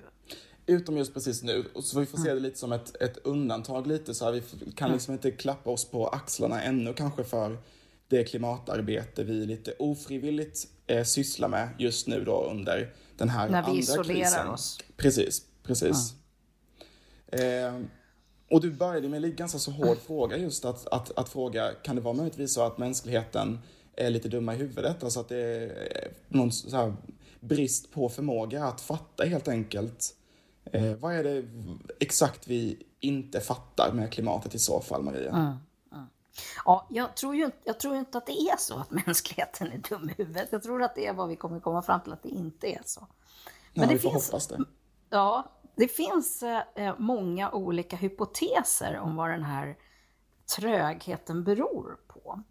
Utom 0.66 0.96
just 0.96 1.14
precis 1.14 1.42
nu. 1.42 1.64
Och 1.74 1.84
så 1.84 2.00
vi 2.00 2.06
får 2.06 2.18
se 2.18 2.34
det 2.34 2.40
lite 2.40 2.58
som 2.58 2.72
ett, 2.72 3.02
ett 3.02 3.18
undantag 3.18 3.86
lite 3.86 4.14
så 4.14 4.24
här. 4.24 4.32
Vi 4.32 4.72
kan 4.72 4.92
liksom 4.92 5.14
inte 5.14 5.30
klappa 5.30 5.70
oss 5.70 5.90
på 5.90 6.08
axlarna 6.08 6.62
ännu 6.62 6.94
kanske 6.94 7.24
för 7.24 7.58
det 8.08 8.24
klimatarbete 8.24 9.24
vi 9.24 9.46
lite 9.46 9.72
ofrivilligt 9.78 10.66
eh, 10.86 11.04
sysslar 11.04 11.48
med 11.48 11.68
just 11.78 12.06
nu 12.06 12.24
då 12.24 12.44
under 12.50 12.94
den 13.16 13.28
här 13.28 13.48
När 13.48 13.62
vi 13.62 13.68
andra 13.68 13.80
isolerar 13.80 14.14
krisen. 14.14 14.48
oss. 14.48 14.78
Precis, 14.96 15.42
precis. 15.62 16.14
Eh, 17.30 17.80
och 18.50 18.60
du 18.60 18.72
började 18.72 19.08
med 19.08 19.24
en 19.24 19.36
ganska 19.36 19.58
så 19.58 19.70
hård 19.70 19.98
fråga 19.98 20.36
just 20.36 20.64
att, 20.64 20.86
att, 20.86 21.18
att 21.18 21.28
fråga, 21.28 21.72
kan 21.82 21.96
det 21.96 22.02
vara 22.02 22.14
möjligtvis 22.14 22.54
så 22.54 22.62
att 22.62 22.78
mänskligheten 22.78 23.58
är 23.96 24.10
lite 24.10 24.28
dumma 24.28 24.54
i 24.54 24.56
huvudet? 24.56 25.04
Alltså 25.04 25.20
att 25.20 25.28
det 25.28 25.36
är 25.36 26.12
någon 26.28 26.52
så 26.52 26.94
brist 27.40 27.92
på 27.92 28.08
förmåga 28.08 28.64
att 28.64 28.80
fatta 28.80 29.24
helt 29.24 29.48
enkelt. 29.48 30.16
Eh, 30.64 30.94
vad 30.94 31.14
är 31.14 31.24
det 31.24 31.44
exakt 32.00 32.48
vi 32.48 32.82
inte 33.00 33.40
fattar 33.40 33.92
med 33.92 34.12
klimatet 34.12 34.54
i 34.54 34.58
så 34.58 34.80
fall, 34.80 35.02
Maria? 35.02 35.58
Ja, 36.64 36.86
jag 36.90 37.16
tror 37.16 37.34
ju 37.36 37.44
inte- 37.44 37.56
jag 37.64 37.80
tror 37.80 37.96
inte 37.96 38.18
att 38.18 38.26
det 38.26 38.32
är 38.32 38.56
så 38.58 38.74
att 38.78 38.90
mänskligheten 39.06 39.72
är 39.72 39.78
dum 39.88 40.10
i 40.10 40.14
huvudet. 40.18 40.48
Jag 40.52 40.62
tror 40.62 40.82
att 40.82 40.94
det 40.94 41.06
är 41.06 41.12
vad 41.12 41.28
vi 41.28 41.36
kommer 41.36 41.60
komma 41.60 41.82
fram 41.82 42.00
till 42.00 42.12
att 42.12 42.22
det 42.22 42.28
inte 42.28 42.66
är 42.66 42.82
så. 42.84 43.06
Nej, 43.74 43.86
det 43.88 43.92
vi 43.94 43.98
får 44.00 44.10
finns- 44.10 44.26
hoppas 44.30 44.46
det. 44.46 44.58
Ja, 45.10 45.52
det 45.80 45.88
finns 45.88 46.42
eh, 46.42 46.94
många 46.98 47.50
olika 47.50 47.96
hypoteser 47.96 48.98
om 48.98 49.16
vad 49.16 49.30
den 49.30 49.42
här 49.42 49.76
trögheten 50.56 51.44
beror 51.44 51.98
på. 52.06 52.42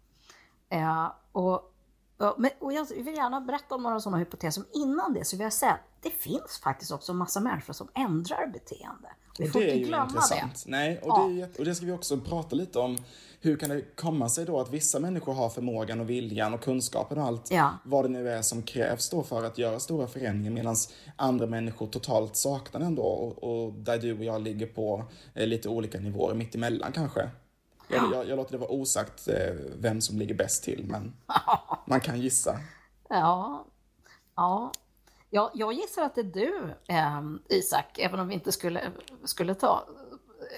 Eh, 0.68 1.12
och, 1.32 1.72
ja, 2.18 2.34
men, 2.38 2.50
och 2.58 2.72
jag 2.72 2.88
vill 2.88 3.14
gärna 3.14 3.40
berätta 3.40 3.74
om 3.74 3.82
några 3.82 4.00
sådana 4.00 4.18
hypoteser. 4.18 4.62
Men 4.62 4.82
innan 4.82 5.12
det 5.12 5.24
så 5.24 5.36
vill 5.36 5.44
jag 5.44 5.52
säga 5.52 5.72
att 5.72 6.02
det 6.02 6.10
finns 6.10 6.60
faktiskt 6.62 6.92
också 6.92 7.12
en 7.12 7.18
massa 7.18 7.40
människor 7.40 7.72
som 7.72 7.88
ändrar 7.94 8.46
beteende. 8.46 9.08
Vi 9.38 9.48
Och 9.48 9.52
får 9.52 9.62
inte 9.62 9.88
glömma 9.88 10.20
det. 10.30 10.50
Nej, 10.66 10.98
och, 10.98 11.08
Ja. 11.08 11.28
det 11.28 11.58
och 11.58 11.64
det 11.64 11.74
ska 11.74 11.86
vi 11.86 11.92
också 11.92 12.20
prata 12.20 12.56
lite 12.56 12.78
om. 12.78 12.98
Hur 13.42 13.56
kan 13.56 13.70
det 13.70 13.96
komma 13.96 14.28
sig 14.28 14.44
då 14.44 14.60
att 14.60 14.70
vissa 14.70 14.98
människor 14.98 15.32
har 15.32 15.48
förmågan 15.48 16.00
och 16.00 16.10
viljan 16.10 16.54
och 16.54 16.60
kunskapen 16.62 17.18
och 17.18 17.24
allt 17.24 17.50
Ja. 17.50 17.70
vad 17.84 18.04
det 18.04 18.08
nu 18.08 18.28
är 18.30 18.42
som 18.42 18.62
krävs 18.62 19.10
då 19.10 19.22
för 19.22 19.44
att 19.44 19.58
göra 19.58 19.80
stora 19.80 20.06
förändringar 20.06 20.50
medan 20.50 20.76
andra 21.16 21.46
människor 21.46 21.86
totalt 21.86 22.36
saknar 22.36 22.80
den 22.80 22.94
då 22.94 23.02
och, 23.02 23.44
och 23.44 23.72
där 23.72 23.98
du 23.98 24.18
och 24.18 24.24
jag 24.24 24.40
ligger 24.42 24.66
på 24.66 25.04
eh, 25.34 25.46
lite 25.46 25.68
olika 25.68 25.98
nivåer 25.98 26.34
mitt 26.34 26.54
emellan 26.54 26.92
kanske. 26.92 27.30
Jag, 27.88 28.12
jag, 28.12 28.28
jag 28.28 28.36
låter 28.36 28.52
det 28.52 28.58
vara 28.58 28.70
osagt 28.70 29.28
eh, 29.28 29.54
vem 29.78 30.00
som 30.00 30.18
ligger 30.18 30.34
bäst 30.34 30.64
till 30.64 30.84
men 30.88 31.12
man 31.86 32.00
kan 32.00 32.20
gissa. 32.20 32.58
Ja, 33.08 33.64
ja. 34.36 34.72
ja 35.30 35.50
jag 35.54 35.72
gissar 35.72 36.02
att 36.02 36.14
det 36.14 36.20
är 36.20 36.24
du, 36.24 36.74
eh, 36.88 37.22
Isak, 37.58 37.98
även 37.98 38.20
om 38.20 38.28
vi 38.28 38.34
inte 38.34 38.52
skulle, 38.52 38.80
skulle 39.24 39.54
ta, 39.54 39.84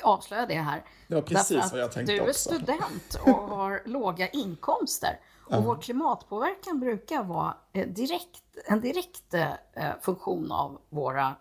avslöja 0.03 0.47
det 0.47 0.55
här. 0.55 0.85
Det 1.09 1.15
var 1.15 1.23
precis 1.23 1.73
vad 1.73 1.81
jag 1.81 1.93
tänkte 1.93 2.13
Du 2.13 2.19
är 2.19 2.29
också. 2.29 2.55
student 2.55 3.15
och 3.27 3.33
har 3.33 3.83
låga 3.89 4.29
inkomster. 4.29 5.21
Och 5.47 5.65
vår 5.65 5.77
klimatpåverkan 5.83 6.81
brukar 6.81 7.23
vara 7.23 7.57
eh, 7.73 7.89
direkt, 7.89 8.43
en 8.65 8.81
direkt 8.81 9.35
eh, 9.35 9.93
funktion 10.01 10.53
av 10.53 10.81
våra, 10.89 11.37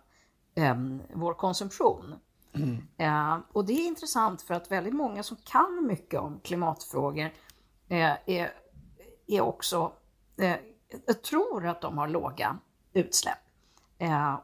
eh, 0.54 0.74
vår 1.14 1.34
konsumtion. 1.34 2.14
Mm. 2.54 2.86
Eh, 2.98 3.38
och 3.52 3.64
det 3.64 3.72
är 3.72 3.86
intressant 3.86 4.42
för 4.42 4.54
att 4.54 4.70
väldigt 4.70 4.94
många 4.94 5.22
som 5.22 5.36
kan 5.36 5.86
mycket 5.86 6.20
om 6.20 6.40
klimatfrågor 6.40 7.32
är, 7.88 8.52
är 9.26 9.40
också, 9.40 9.92
tror 11.30 11.66
att 11.66 11.80
de 11.80 11.98
har 11.98 12.08
låga 12.08 12.58
utsläpp. 12.92 13.38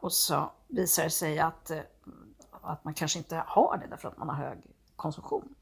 Och 0.00 0.12
så 0.12 0.52
visar 0.68 1.04
det 1.04 1.10
sig 1.10 1.38
att, 1.38 1.72
att 2.68 2.84
man 2.84 2.94
kanske 2.94 3.18
inte 3.18 3.42
har 3.46 3.78
det 3.78 3.86
därför 3.90 4.08
att 4.08 4.18
man 4.18 4.28
har 4.28 4.36
hög 4.36 4.58
konsumtion. 4.96 5.54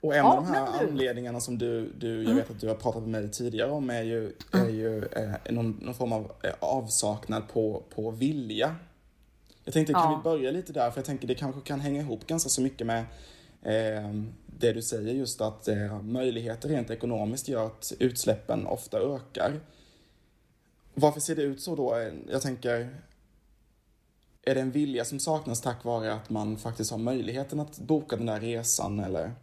Och 0.00 0.14
en 0.14 0.18
ja, 0.18 0.36
av 0.36 0.44
de 0.44 0.52
här 0.52 0.80
du... 0.80 0.88
anledningarna 0.88 1.40
som 1.40 1.58
du, 1.58 1.92
du 1.92 2.14
jag 2.16 2.24
mm. 2.24 2.36
vet 2.36 2.50
att 2.50 2.60
du 2.60 2.68
har 2.68 2.74
pratat 2.74 3.02
med 3.02 3.22
mig 3.22 3.30
tidigare 3.30 3.70
om 3.70 3.90
är 3.90 4.02
ju, 4.02 4.32
mm. 4.52 4.66
är 4.66 4.70
ju 4.70 5.04
eh, 5.04 5.52
någon, 5.52 5.70
någon, 5.70 5.94
form 5.94 6.12
av 6.12 6.32
eh, 6.42 6.52
avsaknad 6.60 7.48
på, 7.48 7.82
på 7.94 8.10
vilja. 8.10 8.76
Jag 9.64 9.74
tänkte, 9.74 9.92
kan 9.92 10.02
ja. 10.02 10.16
vi 10.16 10.30
börja 10.30 10.50
lite 10.50 10.72
där? 10.72 10.90
För 10.90 10.98
jag 10.98 11.04
tänker 11.04 11.28
det 11.28 11.34
kanske 11.34 11.60
kan 11.60 11.80
hänga 11.80 12.00
ihop 12.00 12.26
ganska 12.26 12.48
så 12.48 12.62
mycket 12.62 12.86
med 12.86 13.04
eh, 13.62 14.12
det 14.46 14.72
du 14.72 14.82
säger 14.82 15.14
just 15.14 15.40
att 15.40 15.68
eh, 15.68 16.02
möjligheter 16.02 16.68
rent 16.68 16.90
ekonomiskt 16.90 17.48
gör 17.48 17.66
att 17.66 17.92
utsläppen 17.98 18.66
ofta 18.66 18.98
ökar. 18.98 19.60
Varför 20.94 21.20
ser 21.20 21.36
det 21.36 21.42
ut 21.42 21.60
så 21.60 21.76
då? 21.76 22.10
Jag 22.30 22.42
tänker, 22.42 22.96
är 24.42 24.54
det 24.54 24.60
en 24.60 24.70
vilja 24.70 25.04
som 25.04 25.20
saknas 25.20 25.60
tack 25.60 25.84
vare 25.84 26.14
att 26.14 26.30
man 26.30 26.56
faktiskt 26.56 26.90
har 26.90 26.98
möjligheten 26.98 27.60
att 27.60 27.78
boka 27.78 28.16
den 28.16 28.26
där 28.26 28.40
resan 28.40 29.00
eller? 29.00 29.34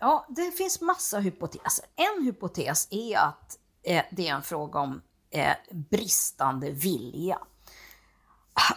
Ja, 0.00 0.26
det 0.28 0.50
finns 0.50 0.80
massa 0.80 1.18
hypoteser. 1.18 1.64
Alltså, 1.64 1.82
en 1.96 2.24
hypotes 2.24 2.88
är 2.90 3.18
att 3.18 3.58
eh, 3.82 4.04
det 4.10 4.28
är 4.28 4.34
en 4.34 4.42
fråga 4.42 4.80
om 4.80 5.02
eh, 5.30 5.54
bristande 5.90 6.70
vilja. 6.70 7.38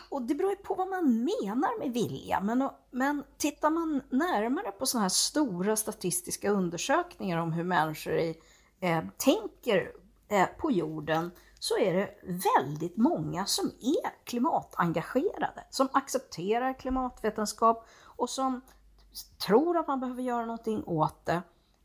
Och 0.10 0.22
det 0.22 0.36
beror 0.36 0.52
ju 0.52 0.58
på 0.58 0.74
vad 0.74 0.88
man 0.88 1.24
menar 1.24 1.80
med 1.80 1.94
vilja, 1.94 2.40
men, 2.40 2.70
men 2.92 3.24
tittar 3.38 3.70
man 3.70 4.02
närmare 4.10 4.72
på 4.72 4.86
sådana 4.86 5.04
här 5.04 5.10
stora 5.10 5.76
statistiska 5.76 6.50
undersökningar 6.50 7.38
om 7.38 7.54
hur 7.54 7.64
människor 7.64 8.14
i, 8.14 8.36
eh, 8.80 9.04
tänker 9.18 9.92
eh, 10.30 10.46
på 10.58 10.72
jorden 10.72 11.32
så 11.64 11.78
är 11.78 11.94
det 11.94 12.16
väldigt 12.58 12.98
många 12.98 13.46
som 13.46 13.66
är 13.66 14.26
klimatengagerade, 14.26 15.64
som 15.70 15.90
accepterar 15.94 16.80
klimatvetenskap 16.80 17.88
och 18.04 18.30
som 18.30 18.62
tror 19.46 19.78
att 19.78 19.88
man 19.88 20.00
behöver 20.00 20.24
göra 20.24 20.46
någonting 20.46 20.84
åt 20.86 21.26
det 21.26 21.42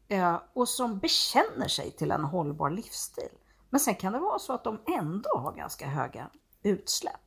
eh, 0.08 0.40
och 0.52 0.68
som 0.68 0.98
bekänner 0.98 1.68
sig 1.68 1.90
till 1.90 2.10
en 2.10 2.24
hållbar 2.24 2.70
livsstil. 2.70 3.28
Men 3.70 3.80
sen 3.80 3.94
kan 3.94 4.12
det 4.12 4.18
vara 4.18 4.38
så 4.38 4.52
att 4.52 4.64
de 4.64 4.80
ändå 4.86 5.30
har 5.36 5.52
ganska 5.52 5.86
höga 5.86 6.30
utsläpp. 6.62 7.20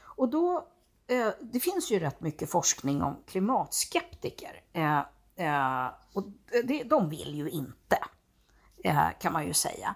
Och 0.00 0.28
då, 0.28 0.68
eh, 1.06 1.28
det 1.40 1.60
finns 1.60 1.90
ju 1.90 1.98
rätt 1.98 2.20
mycket 2.20 2.50
forskning 2.50 3.02
om 3.02 3.16
klimatskeptiker. 3.26 4.62
Eh, 4.72 5.88
och 6.12 6.24
de 6.86 7.08
vill 7.08 7.34
ju 7.34 7.50
inte, 7.50 7.98
kan 9.20 9.32
man 9.32 9.46
ju 9.46 9.54
säga. 9.54 9.94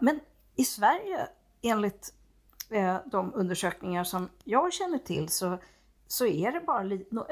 Men 0.00 0.20
i 0.56 0.64
Sverige, 0.64 1.28
enligt 1.62 2.14
eh, 2.70 2.96
de 3.06 3.34
undersökningar 3.34 4.04
som 4.04 4.28
jag 4.44 4.72
känner 4.72 4.98
till, 4.98 5.28
så 5.28 5.58
så 6.08 6.26
är 6.26 6.52
det 6.52 6.60
bara 6.60 6.82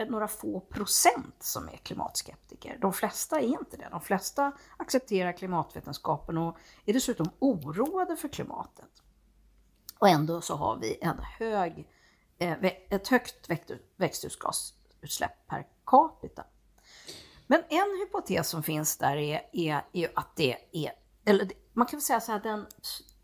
eh, 0.03 0.09
några 0.09 0.29
få 0.29 0.61
procent 0.61 1.37
som 1.39 1.69
är 1.69 1.77
klimatskeptiker. 1.77 2.79
De 2.81 2.93
flesta 2.93 3.41
är 3.41 3.47
inte 3.47 3.77
det. 3.77 3.89
De 3.91 4.01
flesta 4.01 4.53
accepterar 4.77 5.33
klimatvetenskapen 5.33 6.39
och 6.39 6.57
är 6.85 6.93
dessutom 6.93 7.31
oroade 7.39 8.17
för 8.17 8.29
klimatet. 8.29 9.03
Och 9.99 10.09
ändå 10.09 10.41
så 10.41 10.57
har 10.57 10.77
vi 10.77 10.99
en 11.01 11.19
hög, 11.39 11.89
eh, 12.39 12.65
ett 12.91 13.09
högt 13.09 13.51
växthusgasutsläpp 13.97 15.47
per 15.47 15.67
capita. 15.87 16.45
Men 17.47 17.63
en 17.69 17.99
hypotes 18.01 18.49
som 18.49 18.63
finns 18.63 18.97
där 18.97 19.17
är, 19.17 19.43
är, 19.53 19.85
är 19.93 20.13
att 20.15 20.37
det 20.37 20.57
är, 20.73 20.93
eller 21.25 21.51
man 21.73 21.87
kan 21.87 21.97
väl 21.97 22.05
säga 22.05 22.21
så 22.21 22.33
här, 22.33 22.41
den, 22.41 22.67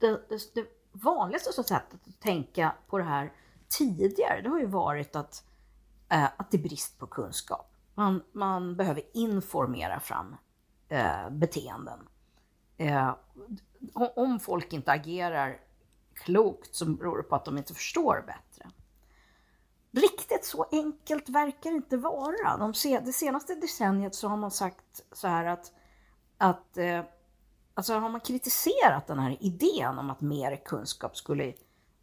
det, 0.01 0.29
det, 0.29 0.55
det 0.55 0.67
vanligaste 0.93 1.53
sättet 1.53 2.01
att 2.09 2.21
tänka 2.21 2.75
på 2.87 2.99
det 2.99 3.05
här 3.05 3.33
tidigare, 3.69 4.41
det 4.43 4.49
har 4.49 4.59
ju 4.59 4.67
varit 4.67 5.17
att, 5.17 5.45
eh, 6.09 6.25
att 6.37 6.51
det 6.51 6.57
är 6.57 6.63
brist 6.63 6.99
på 6.99 7.07
kunskap. 7.07 7.73
Man, 7.95 8.23
man 8.33 8.77
behöver 8.77 9.03
informera 9.13 10.01
fram 10.01 10.37
eh, 10.89 11.31
beteenden. 11.31 12.09
Eh, 12.77 13.15
om 13.95 14.41
folk 14.41 14.73
inte 14.73 14.93
agerar 14.93 15.61
klokt 16.15 16.75
så 16.75 16.85
beror 16.87 17.17
det 17.17 17.23
på 17.23 17.37
att 17.37 17.45
de 17.45 17.59
inte 17.59 17.75
förstår 17.75 18.25
bättre. 18.27 18.71
Riktigt 19.93 20.45
så 20.45 20.67
enkelt 20.73 21.29
verkar 21.29 21.71
det 21.71 21.77
inte 21.77 21.97
vara. 21.97 22.57
De 22.57 22.75
se, 22.75 23.01
det 23.01 23.13
senaste 23.13 23.55
decenniet 23.55 24.15
så 24.15 24.29
har 24.29 24.37
man 24.37 24.51
sagt 24.51 25.05
så 25.13 25.29
här 25.29 25.45
att, 25.45 25.73
att 26.39 26.77
eh, 26.77 27.03
alltså 27.81 27.99
har 27.99 28.09
man 28.09 28.21
kritiserat 28.21 29.07
den 29.07 29.19
här 29.19 29.37
idén 29.41 29.99
om 29.99 30.11
att 30.11 30.21
mer 30.21 30.57
kunskap 30.57 31.17
skulle 31.17 31.53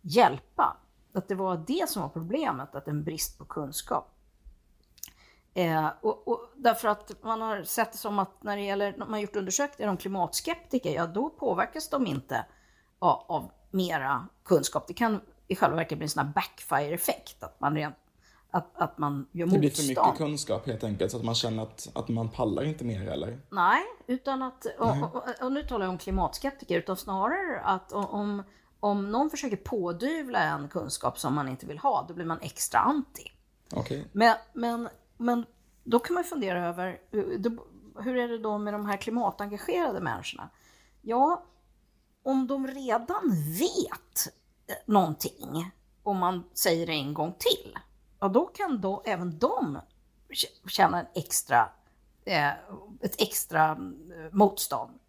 hjälpa 0.01 0.77
att 1.13 1.27
det 1.27 1.36
var 1.36 1.63
det 1.67 1.89
som 1.89 2.01
var 2.01 2.10
problemet, 2.10 2.75
att 2.75 2.88
en 2.88 3.03
brist 3.03 3.38
på 3.38 3.46
kunskap. 3.46 4.12
Eh, 5.53 5.88
och, 6.01 6.27
och, 6.27 6.50
därför 6.55 6.88
att 6.88 7.24
man 7.24 7.41
har 7.41 7.63
sett 7.63 7.91
det 7.91 7.98
som 7.98 8.19
att 8.19 8.43
när 8.43 8.57
det 8.57 8.63
gäller, 8.63 8.91
när 8.91 8.98
man 8.98 9.13
har 9.13 9.19
gjort 9.19 9.36
undersökningar 9.36 9.91
om 9.91 9.98
klimatskeptiker, 9.98 10.91
ja 10.91 11.07
då 11.07 11.29
påverkas 11.29 11.89
de 11.89 12.07
inte 12.07 12.46
av, 13.00 13.24
av 13.27 13.51
mera 13.72 14.27
kunskap. 14.43 14.88
Det 14.88 14.93
kan 14.93 15.22
i 15.48 15.55
själva 15.55 15.75
verket 15.75 15.98
bli 15.98 16.05
en 16.05 16.10
sån 16.10 16.25
här 16.25 16.34
backfire-effekt, 16.34 17.43
att 17.43 17.60
man 17.60 17.75
rent 17.75 17.96
att, 18.57 18.77
att 18.77 18.97
man 18.97 19.27
gör 19.31 19.45
motstånd. 19.45 19.55
Det 19.55 19.59
blir 19.59 19.69
för 19.69 20.03
mycket 20.03 20.17
kunskap 20.17 20.67
helt 20.67 20.83
enkelt, 20.83 21.11
så 21.11 21.17
att 21.17 21.23
man 21.23 21.35
känner 21.35 21.63
att, 21.63 21.89
att 21.93 22.09
man 22.09 22.29
pallar 22.29 22.63
inte 22.63 22.83
mer 22.85 23.07
eller? 23.07 23.39
Nej, 23.49 23.83
utan 24.07 24.41
att, 24.43 24.65
och, 24.79 25.15
och, 25.15 25.23
och 25.41 25.51
nu 25.51 25.63
talar 25.63 25.85
jag 25.85 25.91
om 25.91 25.97
klimatskeptiker, 25.97 26.79
utan 26.79 26.97
snarare 26.97 27.61
att 27.61 27.91
om, 27.91 28.43
om 28.79 29.11
någon 29.11 29.29
försöker 29.29 29.57
pådyvla 29.57 30.39
en 30.39 30.69
kunskap 30.69 31.19
som 31.19 31.33
man 31.33 31.49
inte 31.49 31.65
vill 31.65 31.77
ha, 31.77 32.05
då 32.07 32.13
blir 32.13 32.25
man 32.25 32.39
extra 32.41 32.79
anti. 32.79 33.31
Okay. 33.75 34.03
Men, 34.11 34.35
men, 34.53 34.89
men 35.17 35.45
då 35.83 35.99
kan 35.99 36.13
man 36.13 36.23
fundera 36.23 36.67
över, 36.67 36.99
hur 38.03 38.17
är 38.17 38.27
det 38.27 38.37
då 38.37 38.57
med 38.57 38.73
de 38.73 38.85
här 38.85 38.97
klimatengagerade 38.97 40.01
människorna? 40.01 40.49
Ja, 41.01 41.45
om 42.23 42.47
de 42.47 42.67
redan 42.67 43.31
vet 43.59 44.33
någonting, 44.85 45.71
om 46.03 46.17
man 46.17 46.43
säger 46.53 46.87
det 46.87 46.93
en 46.93 47.13
gång 47.13 47.35
till, 47.39 47.77
ja 48.19 48.27
då 48.27 48.45
kan 48.45 48.81
då 48.81 49.03
även 49.05 49.39
de 49.39 49.79
känna 50.67 51.00
en 51.00 51.07
extra, 51.15 51.69
eh, 52.25 52.50
ett 53.01 53.21
extra 53.21 53.71
eh, 53.71 53.77
motstånd. 54.31 55.00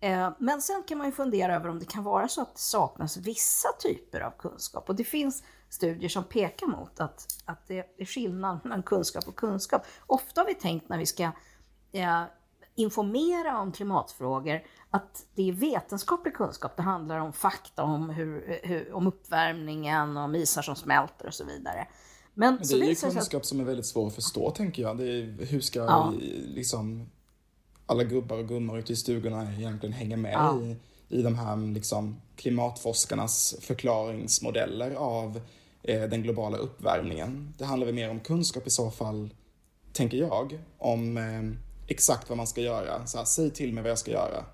Eh, 0.00 0.30
men 0.38 0.62
sen 0.62 0.82
kan 0.82 0.98
man 0.98 1.06
ju 1.06 1.12
fundera 1.12 1.54
över 1.54 1.68
om 1.68 1.78
det 1.78 1.84
kan 1.84 2.04
vara 2.04 2.28
så 2.28 2.42
att 2.42 2.54
det 2.54 2.60
saknas 2.60 3.16
vissa 3.16 3.68
typer 3.82 4.20
av 4.20 4.30
kunskap. 4.30 4.88
Och 4.88 4.96
det 4.96 5.04
finns 5.04 5.42
studier 5.68 6.08
som 6.08 6.24
pekar 6.24 6.66
mot 6.66 7.00
att, 7.00 7.26
att 7.44 7.66
det 7.66 7.84
är 7.98 8.04
skillnad 8.04 8.60
mellan 8.64 8.82
kunskap 8.82 9.28
och 9.28 9.36
kunskap. 9.36 9.86
Ofta 10.06 10.40
har 10.40 10.46
vi 10.46 10.54
tänkt 10.54 10.88
när 10.88 10.98
vi 10.98 11.06
ska 11.06 11.22
eh, 11.92 12.22
informera 12.74 13.58
om 13.58 13.72
klimatfrågor 13.72 14.62
att 14.90 15.26
det 15.34 15.48
är 15.48 15.52
vetenskaplig 15.52 16.34
kunskap. 16.34 16.76
Det 16.76 16.82
handlar 16.82 17.18
om 17.18 17.32
fakta 17.32 17.82
om, 17.82 18.10
hur, 18.10 18.60
hur, 18.62 18.92
om 18.92 19.06
uppvärmningen, 19.06 20.16
om 20.16 20.34
isar 20.34 20.62
som 20.62 20.76
smälter 20.76 21.26
och 21.26 21.34
så 21.34 21.44
vidare. 21.44 21.86
Men, 22.34 22.58
det 22.62 22.74
är 22.74 22.78
ju 22.78 22.94
kunskap 22.94 23.40
att... 23.40 23.46
som 23.46 23.60
är 23.60 23.64
väldigt 23.64 23.86
svår 23.86 24.06
att 24.06 24.14
förstå 24.14 24.50
tänker 24.50 24.82
jag. 24.82 25.00
Är, 25.00 25.46
hur 25.46 25.60
ska 25.60 25.78
ja. 25.78 26.14
liksom 26.46 27.06
alla 27.86 28.04
gubbar 28.04 28.36
och 28.36 28.48
gummor 28.48 28.78
ute 28.78 28.92
i 28.92 28.96
stugorna 28.96 29.54
egentligen 29.54 29.92
hänger 29.92 30.16
med 30.16 30.32
ja. 30.32 30.60
i, 30.60 30.76
i 31.08 31.22
de 31.22 31.34
här 31.34 31.74
liksom, 31.74 32.20
klimatforskarnas 32.36 33.54
förklaringsmodeller 33.60 34.94
av 34.94 35.40
eh, 35.82 36.02
den 36.02 36.22
globala 36.22 36.56
uppvärmningen. 36.56 37.54
Det 37.58 37.64
handlar 37.64 37.86
väl 37.86 37.94
mer 37.94 38.10
om 38.10 38.20
kunskap 38.20 38.66
i 38.66 38.70
så 38.70 38.90
fall, 38.90 39.34
tänker 39.92 40.16
jag, 40.16 40.58
om 40.78 41.16
eh, 41.16 41.42
exakt 41.88 42.28
vad 42.28 42.36
man 42.36 42.46
ska 42.46 42.60
göra. 42.60 43.06
Så 43.06 43.18
här, 43.18 43.24
säg 43.24 43.50
till 43.50 43.72
mig 43.72 43.82
vad 43.82 43.90
jag 43.90 43.98
ska 43.98 44.10
göra. 44.10 44.44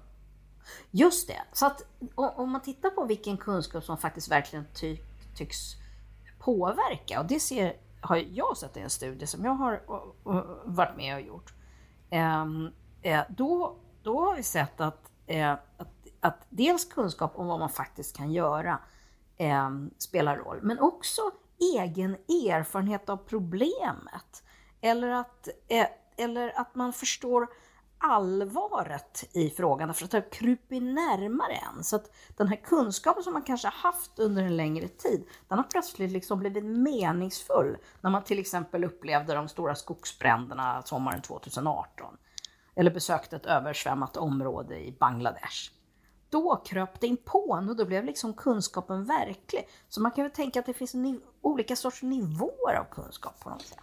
Just 0.90 1.28
det. 1.28 1.42
Så 1.52 1.66
att 1.66 1.82
om 2.16 2.50
man 2.50 2.62
tittar 2.62 2.90
på 2.90 3.04
vilken 3.04 3.36
kunskap 3.36 3.84
som 3.84 3.98
faktiskt 3.98 4.30
verkligen 4.30 4.64
ty 4.80 4.96
tycks 5.36 5.56
påverka, 6.38 7.20
och 7.20 7.26
det 7.26 7.40
ser, 7.40 7.76
har 8.00 8.16
jag 8.16 8.56
sett 8.56 8.76
i 8.76 8.80
en 8.80 8.90
studie 8.90 9.26
som 9.26 9.44
jag 9.44 9.52
har 9.52 9.82
varit 10.64 10.96
med 10.96 11.14
och 11.14 11.20
gjort. 11.20 11.52
Ehm, 12.10 12.70
eh, 13.02 13.22
då, 13.28 13.76
då 14.02 14.20
har 14.20 14.36
vi 14.36 14.42
sett 14.42 14.80
att, 14.80 15.10
eh, 15.26 15.52
att, 15.52 15.88
att, 16.20 16.46
dels 16.48 16.84
kunskap 16.84 17.32
om 17.34 17.46
vad 17.46 17.58
man 17.58 17.70
faktiskt 17.70 18.16
kan 18.16 18.32
göra 18.32 18.78
eh, 19.36 19.70
spelar 19.98 20.36
roll, 20.36 20.58
men 20.62 20.78
också 20.78 21.22
egen 21.78 22.14
erfarenhet 22.28 23.08
av 23.08 23.16
problemet. 23.16 24.42
Eller 24.80 25.08
att, 25.08 25.48
eh, 25.68 25.86
eller 26.16 26.60
att 26.60 26.74
man 26.74 26.92
förstår 26.92 27.48
allvaret 27.98 29.24
i 29.32 29.50
frågan, 29.50 29.94
för 29.94 30.04
att 30.04 30.10
det 30.10 30.16
har 30.16 30.32
krupit 30.32 30.82
närmare 30.82 31.52
en. 31.52 31.84
Så 31.84 31.96
att 31.96 32.10
den 32.36 32.48
här 32.48 32.56
kunskapen 32.56 33.22
som 33.22 33.32
man 33.32 33.42
kanske 33.42 33.68
haft 33.68 34.18
under 34.18 34.42
en 34.42 34.56
längre 34.56 34.88
tid, 34.88 35.24
den 35.48 35.58
har 35.58 35.64
plötsligt 35.64 36.10
liksom 36.10 36.38
blivit 36.38 36.64
meningsfull 36.64 37.76
när 38.00 38.10
man 38.10 38.24
till 38.24 38.38
exempel 38.38 38.84
upplevde 38.84 39.34
de 39.34 39.48
stora 39.48 39.74
skogsbränderna 39.74 40.82
sommaren 40.82 41.22
2018. 41.22 42.16
eller 42.76 42.90
besökte 42.90 43.36
ett 43.36 43.46
översvämmat 43.46 44.16
område 44.16 44.78
i 44.78 44.96
Bangladesh. 45.00 45.70
Då 46.30 46.56
kröp 46.56 47.00
det 47.00 47.06
in 47.06 47.16
på 47.16 47.58
en 47.58 47.68
och 47.68 47.76
då 47.76 47.84
blev 47.84 48.04
liksom 48.04 48.34
kunskapen 48.34 49.04
verklig. 49.04 49.68
Så 49.88 50.00
man 50.00 50.12
kan 50.12 50.24
väl 50.24 50.32
tänka 50.32 50.60
att 50.60 50.66
det 50.66 50.74
finns 50.74 50.94
olika 51.40 51.76
sorters 51.76 52.02
nivåer 52.02 52.74
av 52.74 52.84
kunskap 52.84 53.40
på 53.40 53.50
något 53.50 53.62
sätt. 53.62 53.78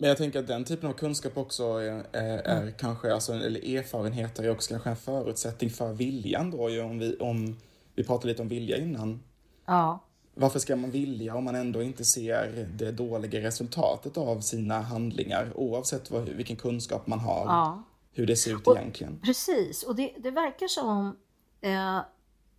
Men 0.00 0.08
jag 0.08 0.18
tänker 0.18 0.38
att 0.38 0.46
den 0.46 0.64
typen 0.64 0.88
av 0.88 0.92
kunskap 0.92 1.36
också 1.36 1.64
är, 1.64 2.06
är, 2.12 2.38
är 2.38 2.62
mm. 2.62 2.74
kanske, 2.78 3.14
alltså, 3.14 3.32
eller 3.32 3.76
erfarenheter 3.76 4.44
är 4.44 4.50
också 4.50 4.70
kanske 4.70 4.90
en 4.90 4.96
förutsättning 4.96 5.70
för 5.70 5.92
viljan 5.92 6.50
då 6.50 6.70
ju, 6.70 6.80
om 6.80 6.98
vi, 6.98 7.16
om 7.16 7.56
vi 7.94 8.04
pratade 8.04 8.28
lite 8.28 8.42
om 8.42 8.48
vilja 8.48 8.76
innan. 8.76 9.22
Ja. 9.66 10.04
Varför 10.34 10.58
ska 10.58 10.76
man 10.76 10.90
vilja 10.90 11.34
om 11.34 11.44
man 11.44 11.54
ändå 11.54 11.82
inte 11.82 12.04
ser 12.04 12.68
det 12.74 12.92
dåliga 12.92 13.40
resultatet 13.40 14.16
av 14.16 14.40
sina 14.40 14.80
handlingar 14.80 15.52
oavsett 15.54 16.10
vad, 16.10 16.28
vilken 16.28 16.56
kunskap 16.56 17.06
man 17.06 17.18
har? 17.18 17.46
Ja. 17.46 17.82
Hur 18.12 18.26
det 18.26 18.36
ser 18.36 18.56
ut 18.56 18.66
och, 18.66 18.76
egentligen. 18.76 19.20
Precis, 19.20 19.82
och 19.82 19.96
det, 19.96 20.14
det 20.18 20.30
verkar 20.30 20.68
som, 20.68 21.16
eh, 21.60 22.00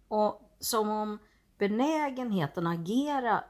och, 0.08 0.42
som 0.60 0.90
om 0.90 1.18
benägenheten 1.58 2.68
att 2.68 2.80
agera 2.80 3.44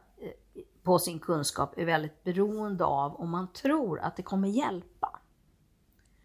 på 0.89 1.00
sin 1.00 1.19
kunskap 1.19 1.77
är 1.77 1.86
väldigt 1.86 2.24
beroende 2.24 2.86
av 2.86 3.15
om 3.15 3.29
man 3.29 3.53
tror 3.53 4.00
att 4.00 4.15
det 4.15 4.24
kommer 4.24 4.48
hjälpa. 4.48 5.19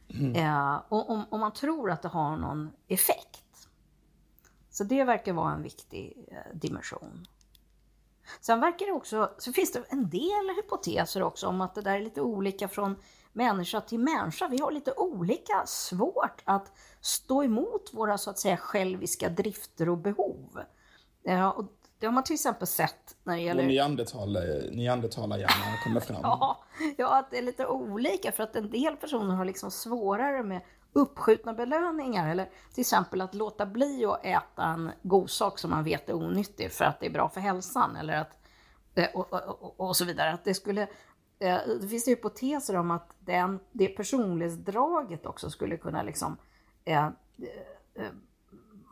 Mm. 0.09 0.35
Eh, 0.35 0.83
och 0.88 1.11
om, 1.11 1.25
om, 1.30 1.40
man 1.40 1.52
tror 1.52 1.90
att 1.90 2.02
det 2.02 2.09
har 2.09 2.37
någon 2.37 2.71
effekt. 2.88 3.68
Så 4.71 4.85
det 4.85 5.04
verkar 5.04 5.33
vara 5.33 5.52
en 5.52 5.62
viktig 5.62 6.28
eh, 6.30 6.56
dimension. 6.56 7.26
Sen 8.40 8.61
verkar 8.61 8.87
det 8.87 8.92
också, 8.92 9.30
så 9.38 9.52
finns 9.52 9.73
det 9.73 9.85
en 9.88 10.11
del 10.11 10.54
hypoteser 10.56 11.23
också 11.23 11.47
om 11.47 11.61
att 11.61 11.75
det 11.75 11.83
där 11.83 11.94
är 11.94 12.00
lite 12.00 12.21
olika 12.21 12.68
från 12.68 12.97
människa 13.33 13.80
till 13.80 14.00
människa. 14.00 14.49
Vi 14.49 14.59
har 14.59 14.71
lite 14.71 14.92
olika 14.97 15.66
svårt 15.66 16.42
att 16.44 16.73
stå 17.00 17.44
emot 17.44 17.90
våra 17.92 18.18
så 18.18 18.30
att 18.30 18.38
säga 18.38 18.56
själviska 18.56 19.28
drifter 19.28 19.88
och 19.88 19.99
behov. 19.99 20.61
Ja, 21.23 21.52
och 21.52 21.64
det 22.05 22.09
har 22.09 22.13
man 22.13 22.25
till 22.25 22.35
exempel 22.35 22.67
sett 22.67 23.17
när 23.23 23.37
det 23.37 23.43
gäller... 23.43 23.63
Och 23.63 23.69
neandertalarhjärnan 24.73 25.79
kommer 25.85 26.01
fram. 26.01 26.21
ja, 26.23 26.65
ja, 26.97 27.19
att 27.19 27.31
det 27.31 27.39
är 27.39 27.43
lite 27.43 27.67
olika 27.67 28.33
för 28.33 28.43
att 28.43 28.57
en 28.57 28.71
del 28.71 28.97
personer 28.97 29.35
har 29.35 29.45
liksom 29.45 29.71
svårare 29.71 30.43
med 30.43 30.61
uppskjutna 30.93 31.55
belöningar 31.55 32.31
eller 32.31 32.51
till 32.75 32.81
exempel 32.81 33.21
att 33.21 33.35
låta 33.35 33.67
bli 33.67 34.05
att 34.05 34.25
äta 34.25 34.65
en 34.65 34.91
god 35.03 35.31
sak 35.31 35.59
som 35.59 35.71
man 35.71 35.85
vet 35.85 36.09
är 36.09 36.15
onyttig 36.15 36.73
för 36.73 36.85
att 36.85 37.01
det 37.01 37.07
är 37.07 37.11
bra 37.11 37.29
för 37.29 37.41
hälsan 37.41 37.97
eller 37.97 38.17
att 38.17 38.39
eh, 38.95 39.09
och, 39.15 39.33
och, 39.33 39.81
och 39.81 39.97
så 39.97 40.05
vidare. 40.05 40.33
Att 40.33 40.45
det 40.45 40.55
skulle 40.55 40.83
eh, 41.39 41.59
det 41.81 41.89
finns 41.89 42.09
hypoteser 42.09 42.77
om 42.77 42.91
att 42.91 43.17
den, 43.19 43.61
det 43.73 43.89
personlighetsdraget 43.89 45.27
också 45.27 45.51
skulle 45.51 45.77
kunna 45.77 46.03
liksom, 46.03 46.37
eh, 46.85 47.07
eh, 47.95 48.11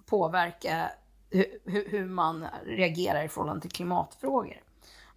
påverka 0.06 0.90
hur, 1.32 1.88
hur, 1.90 2.06
man 2.06 2.46
reagerar 2.64 3.24
i 3.24 3.28
förhållande 3.28 3.62
till 3.62 3.70
klimatfrågor. 3.70 4.62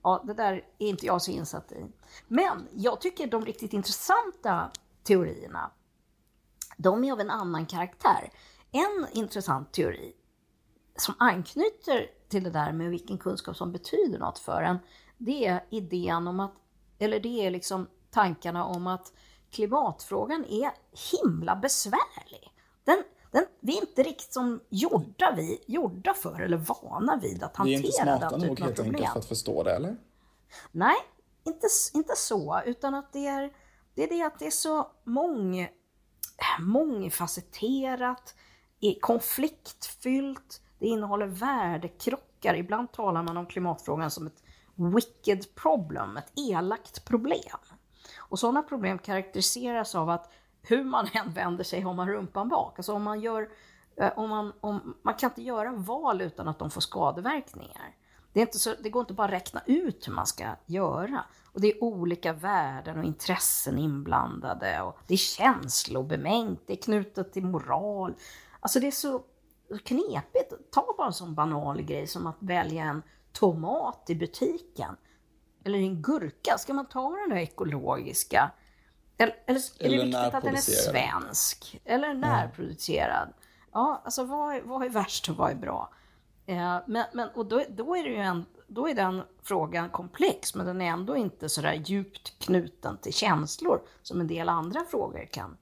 Ja, 0.04 0.24
det 0.28 0.34
där 0.34 0.54
är 0.80 0.88
inte 0.88 1.06
jag 1.06 1.22
så 1.22 1.32
insatt 1.32 1.72
i. 1.72 1.86
Men 2.28 2.68
jag 2.74 3.02
tycker 3.02 3.28
de 3.28 3.46
riktigt 3.46 3.74
intressanta 3.74 4.72
teorierna 5.04 5.72
de 6.78 7.04
är 7.04 7.12
av 7.12 7.20
en 7.20 7.30
annan 7.30 7.66
karaktär. 7.66 8.30
En 8.72 9.08
intressant 9.12 9.74
teori 9.74 10.14
som 10.96 11.16
anknyter 11.20 12.08
till 12.30 12.44
det 12.44 12.50
där 12.50 12.72
med 12.72 12.90
vilken 12.90 13.18
kunskap 13.18 13.58
som 13.58 13.72
betyder 13.72 14.20
något 14.20 14.40
för 14.40 14.62
en, 14.62 14.78
det 15.18 15.46
är 15.46 15.66
idén 15.70 16.28
om 16.28 16.40
att, 16.40 16.54
eller 17.00 17.20
det 17.20 17.46
är 17.46 17.52
liksom 17.52 17.88
tankarna 18.12 18.66
om 18.66 18.88
att 18.88 19.14
klimatfrågan 19.52 20.46
är 20.46 20.72
himla 21.12 21.56
besvärlig. 21.56 22.54
Den, 22.84 23.04
den, 23.36 23.46
vi 23.60 23.78
är 23.78 23.82
inte 23.82 24.04
riktigt 24.04 24.34
som 24.34 24.60
gjorda, 24.70 25.34
vi, 25.36 25.64
gjorda 25.68 26.14
för 26.14 26.42
eller 26.42 26.58
vana 26.58 27.20
vid 27.22 27.44
att 27.44 27.56
hantera 27.56 27.82
den 27.82 27.92
typen 27.92 28.10
av 28.10 28.20
problem. 28.20 28.42
Vi 28.42 28.44
är 28.44 28.48
inte 28.48 28.48
smarta 28.48 28.48
nog 28.48 28.60
helt 28.60 28.80
enkelt 28.80 29.12
för 29.12 29.20
att 29.20 29.26
förstå 29.26 29.64
det, 29.64 29.76
eller? 29.76 29.98
Nej, 30.72 30.96
inte, 31.44 31.68
inte 31.94 32.14
så, 32.16 32.62
utan 32.66 32.96
att 32.96 33.14
det 33.14 33.28
är 33.28 33.54
det, 33.96 34.04
är 34.04 34.10
det 34.10 34.22
att 34.22 34.40
det 34.40 34.48
är 34.48 34.52
så 34.52 34.92
många 35.04 35.68
mångfacetterat, 36.60 38.36
är 38.82 39.00
konfliktfyllt, 39.00 40.62
det 40.80 40.88
innehåller 40.88 41.28
värdekrockar. 41.28 42.56
Ibland 42.56 42.92
talar 42.92 43.24
man 43.24 43.38
om 43.38 43.46
klimatfrågan 43.46 44.12
som 44.12 44.28
ett 44.28 44.44
wicked 44.76 45.56
problem, 45.56 46.18
ett 46.18 46.32
elakt 46.36 47.06
problem. 47.06 47.60
Och 48.18 48.40
sådana 48.40 48.64
problem 48.64 49.00
karaktäriseras 49.00 49.96
av 49.96 50.10
att 50.10 50.32
hur 50.68 50.84
man 50.84 51.08
än 51.14 51.34
vänder 51.34 51.64
sig 51.64 51.82
har 51.82 51.94
man 51.94 52.10
rumpan 52.10 52.50
bak. 52.50 52.80
Alltså 52.80 52.94
om 52.94 53.04
man 53.04 53.22
gör, 53.22 53.50
eh, 53.98 54.12
om 54.16 54.30
man, 54.30 54.54
om, 54.62 54.96
man 55.02 55.14
kan 55.14 55.30
inte 55.30 55.42
göra 55.42 55.72
val 55.72 56.22
utan 56.22 56.48
att 56.48 56.60
de 56.60 56.72
får 56.72 56.82
skadeverkningar. 56.82 57.96
Det, 58.34 58.40
är 58.40 58.46
inte 58.46 58.60
så, 58.60 58.74
det 58.84 58.90
går 58.90 59.00
inte 59.00 59.14
bara 59.14 59.28
att 59.28 59.34
räkna 59.34 59.62
ut 59.66 60.08
hur 60.08 60.14
man 60.14 60.26
ska 60.26 60.46
göra. 60.66 61.24
Och 61.52 61.62
det 61.62 61.72
är 61.72 61.84
olika 61.84 62.34
värden 62.34 62.98
och 62.98 63.04
intressen 63.04 63.78
inblandade. 63.78 64.82
Och 64.82 64.98
det 65.08 65.14
är 65.14 65.18
känslobemängt, 65.18 66.62
det 66.68 66.74
är 66.74 66.82
knutet 66.82 67.34
till 67.34 67.46
moral. 67.46 68.16
Alltså 68.60 68.80
det 68.80 68.88
är 68.88 68.92
så 68.92 69.24
knepigt. 69.84 70.54
Ta 70.72 70.96
bara 70.98 71.08
en 71.08 71.14
sån 71.14 71.36
banal 71.36 71.82
grej 71.82 72.08
som 72.08 72.28
att 72.28 72.38
välja 72.40 72.84
en 72.84 73.04
tomat 73.32 74.10
i 74.10 74.16
butiken. 74.16 74.96
Eller 75.64 75.80
en 75.80 76.02
gurka. 76.02 76.58
Ska 76.58 76.74
man 76.74 76.86
ta 76.86 77.10
den 77.10 77.30
där 77.30 77.38
ekologiska? 77.38 78.52
Eller, 79.18 79.36
eller 79.46 79.60
är 79.80 79.90
det 79.90 80.04
viktigt 80.04 80.16
att 80.16 80.44
den 80.44 80.56
är 80.56 80.62
svensk? 80.62 81.82
Eller 81.86 82.14
närproducerad? 82.14 83.34
Ja, 83.72 84.02
alltså 84.06 84.24
vad 84.24 84.56
är, 84.56 84.62
vad 84.62 84.86
är 84.86 84.90
värst 84.90 85.30
och 85.30 85.36
vad 85.36 85.52
är 85.52 85.56
bra? 85.56 85.94
Eh, 86.46 86.78
men, 86.88 87.06
men, 87.14 87.30
och 87.30 87.46
då, 87.46 87.64
då, 87.70 87.96
är 87.96 88.04
det 88.04 88.10
ju 88.10 88.16
en, 88.16 88.46
då 88.68 88.90
är 88.90 88.96
den 88.96 89.22
frågan 89.44 89.90
komplex, 89.90 90.56
men 90.56 90.66
den 90.66 90.82
är 90.82 90.86
ändå 90.86 91.18
inte 91.18 91.50
så 91.50 91.62
där 91.62 91.74
djupt 91.74 92.40
knuten 92.40 92.98
till 92.98 93.14
känslor 93.14 93.82
som 94.02 94.22
en 94.22 94.28
del 94.28 94.50
andra 94.50 94.86
frågor 94.86 95.26
kan, 95.32 95.58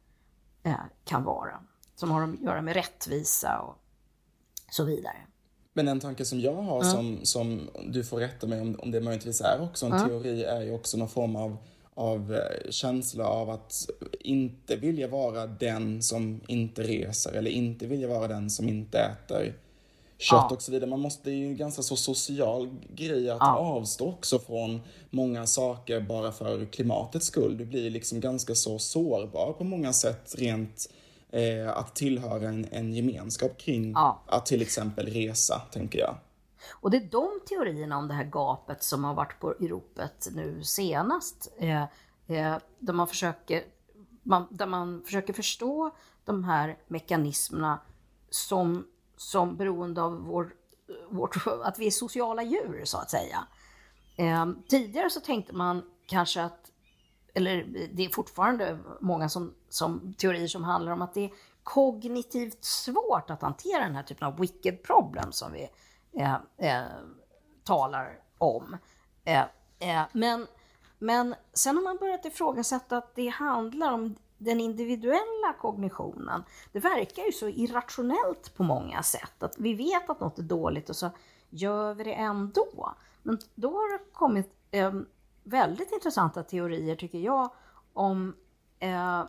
eh, 0.64 0.74
kan 1.06 1.24
vara. 1.24 1.60
Som 1.96 2.12
har 2.12 2.22
att 2.22 2.40
göra 2.40 2.62
med 2.62 2.74
rättvisa 2.74 3.60
och 3.60 3.78
så 4.72 4.84
vidare. 4.84 5.18
Men 5.74 5.88
en 5.88 6.00
tanke 6.00 6.26
som 6.26 6.40
jag 6.40 6.56
har, 6.56 6.82
mm. 6.82 6.92
som, 6.92 7.26
som 7.26 7.70
du 7.88 8.04
får 8.04 8.20
rätta 8.20 8.48
mig 8.48 8.62
om, 8.62 8.80
om 8.80 8.92
det 8.92 9.02
möjligtvis 9.02 9.42
är 9.42 9.62
också 9.62 9.86
en 9.86 9.94
mm. 9.94 10.08
teori, 10.08 10.44
är 10.44 10.62
ju 10.62 10.74
också 10.74 10.98
någon 10.98 11.10
form 11.10 11.36
av, 11.36 11.58
av 11.96 12.34
eh, 12.34 12.72
känsla 12.72 13.28
av 13.28 13.50
att 13.50 13.90
inte 14.20 14.76
vilja 14.76 15.08
vara 15.08 15.48
den 15.48 16.04
som 16.04 16.42
inte 16.48 16.84
reser 16.84 17.32
eller 17.34 17.52
inte 17.52 17.88
vilja 17.88 18.08
vara 18.08 18.28
den 18.28 18.50
som 18.50 18.70
inte 18.70 19.00
äter 19.00 19.54
kött 20.18 20.46
ja. 20.50 20.56
och 20.56 20.62
så 20.62 20.72
vidare. 20.72 20.90
Man 20.90 21.00
måste, 21.00 21.30
det 21.30 21.36
är 21.36 21.38
ju 21.38 21.46
en 21.46 21.58
ganska 21.58 21.82
så 21.82 21.96
social 21.96 22.70
grej 22.96 23.30
att 23.30 23.38
ja. 23.40 23.58
avstå 23.58 24.10
också 24.10 24.40
från 24.40 24.82
många 25.10 25.48
saker 25.48 26.00
bara 26.02 26.32
för 26.32 26.66
klimatets 26.66 27.26
skull. 27.26 27.58
Du 27.58 27.66
blir 27.66 27.90
liksom 27.90 28.20
ganska 28.20 28.56
så 28.56 28.80
sårbar 28.80 29.54
på 29.54 29.64
många 29.64 29.94
sätt 29.94 30.36
rent 30.38 30.90
eh, 31.32 31.78
att 31.78 31.96
tillhöra 31.96 32.48
en, 32.48 32.68
en 32.72 32.94
gemenskap 32.94 33.58
kring 33.58 33.92
ja. 33.92 34.24
att 34.28 34.46
till 34.46 34.62
exempel 34.62 35.06
resa, 35.08 35.62
tänker 35.72 36.00
jag. 36.00 36.16
Och 36.72 36.92
det 36.92 36.98
är 36.98 37.10
de 37.12 37.40
teorierna 37.46 37.98
om 37.98 38.08
det 38.08 38.14
här 38.14 38.24
gapet 38.24 38.84
som 38.84 39.04
har 39.04 39.14
varit 39.14 39.40
på 39.40 39.50
ropet 39.60 40.28
nu 40.32 40.64
senast. 40.64 41.54
Eh, 41.58 41.84
eh, 42.28 42.58
där, 42.80 42.94
man 42.94 43.08
försöker, 43.08 43.64
man, 44.24 44.48
där 44.52 44.68
man 44.68 45.02
försöker 45.06 45.34
förstå 45.34 45.92
de 46.26 46.44
här 46.44 46.78
mekanismerna 46.88 47.80
som 48.30 48.86
som 49.24 49.56
beroende 49.56 50.02
av 50.02 50.24
vår, 50.26 50.54
vårt, 51.10 51.48
att 51.64 51.80
vi 51.80 51.88
är 51.88 51.92
sociala 51.92 52.44
djur 52.44 52.82
så 52.86 52.98
att 52.98 53.10
säga. 53.10 53.48
Eh, 54.16 54.46
tidigare 54.68 55.10
så 55.10 55.20
tänkte 55.20 55.54
man 55.54 55.84
kanske 56.06 56.44
att, 56.44 56.72
eller 57.34 57.66
det 57.94 58.06
är 58.06 58.10
fortfarande 58.10 58.80
många 59.02 59.30
som, 59.30 59.54
som 59.70 60.14
teorier 60.18 60.48
som 60.48 60.64
handlar 60.64 60.92
om 60.92 61.02
att 61.02 61.14
det 61.14 61.26
är 61.26 61.32
kognitivt 61.64 62.64
svårt 62.64 63.30
att 63.30 63.42
hantera 63.42 63.84
den 63.84 63.96
här 63.96 64.04
typen 64.04 64.28
av 64.28 64.40
wicked 64.40 64.84
problem 64.84 65.32
som 65.32 65.54
vi 65.54 65.70
eh, 66.14 66.36
eh, 66.58 66.84
talar 67.64 68.20
om. 68.38 68.78
Eh, 69.24 69.46
eh, 69.80 70.04
men, 70.12 70.48
men 71.00 71.36
sen 71.54 71.76
har 71.76 71.84
man 71.84 71.98
börjat 71.98 72.26
ifrågasätta 72.26 72.98
att 72.98 73.16
det 73.16 73.28
handlar 73.28 73.92
om 73.92 74.16
den 74.38 74.60
individuella 74.60 75.54
kognitionen, 75.60 76.44
det 76.72 76.80
verkar 76.80 77.24
ju 77.24 77.32
så 77.32 77.48
irrationellt 77.48 78.56
på 78.56 78.64
många 78.64 79.04
sätt. 79.04 79.44
Att 79.44 79.58
vi 79.58 79.74
vet 79.74 80.10
att 80.10 80.20
något 80.20 80.40
är 80.40 80.44
dåligt 80.44 80.90
och 80.90 80.96
så 80.96 81.10
gör 81.50 81.94
vi 81.94 82.04
det 82.04 82.14
ändå. 82.14 82.96
Men 83.24 83.40
då 83.56 83.72
har 83.72 83.98
det 83.98 84.04
kommit 84.14 84.54
eh, 84.72 84.94
väldigt 85.44 85.92
intressanta 85.92 86.44
teorier, 86.44 86.96
tycker 86.96 87.20
jag, 87.20 87.52
om 87.94 88.36
eh, 88.80 89.24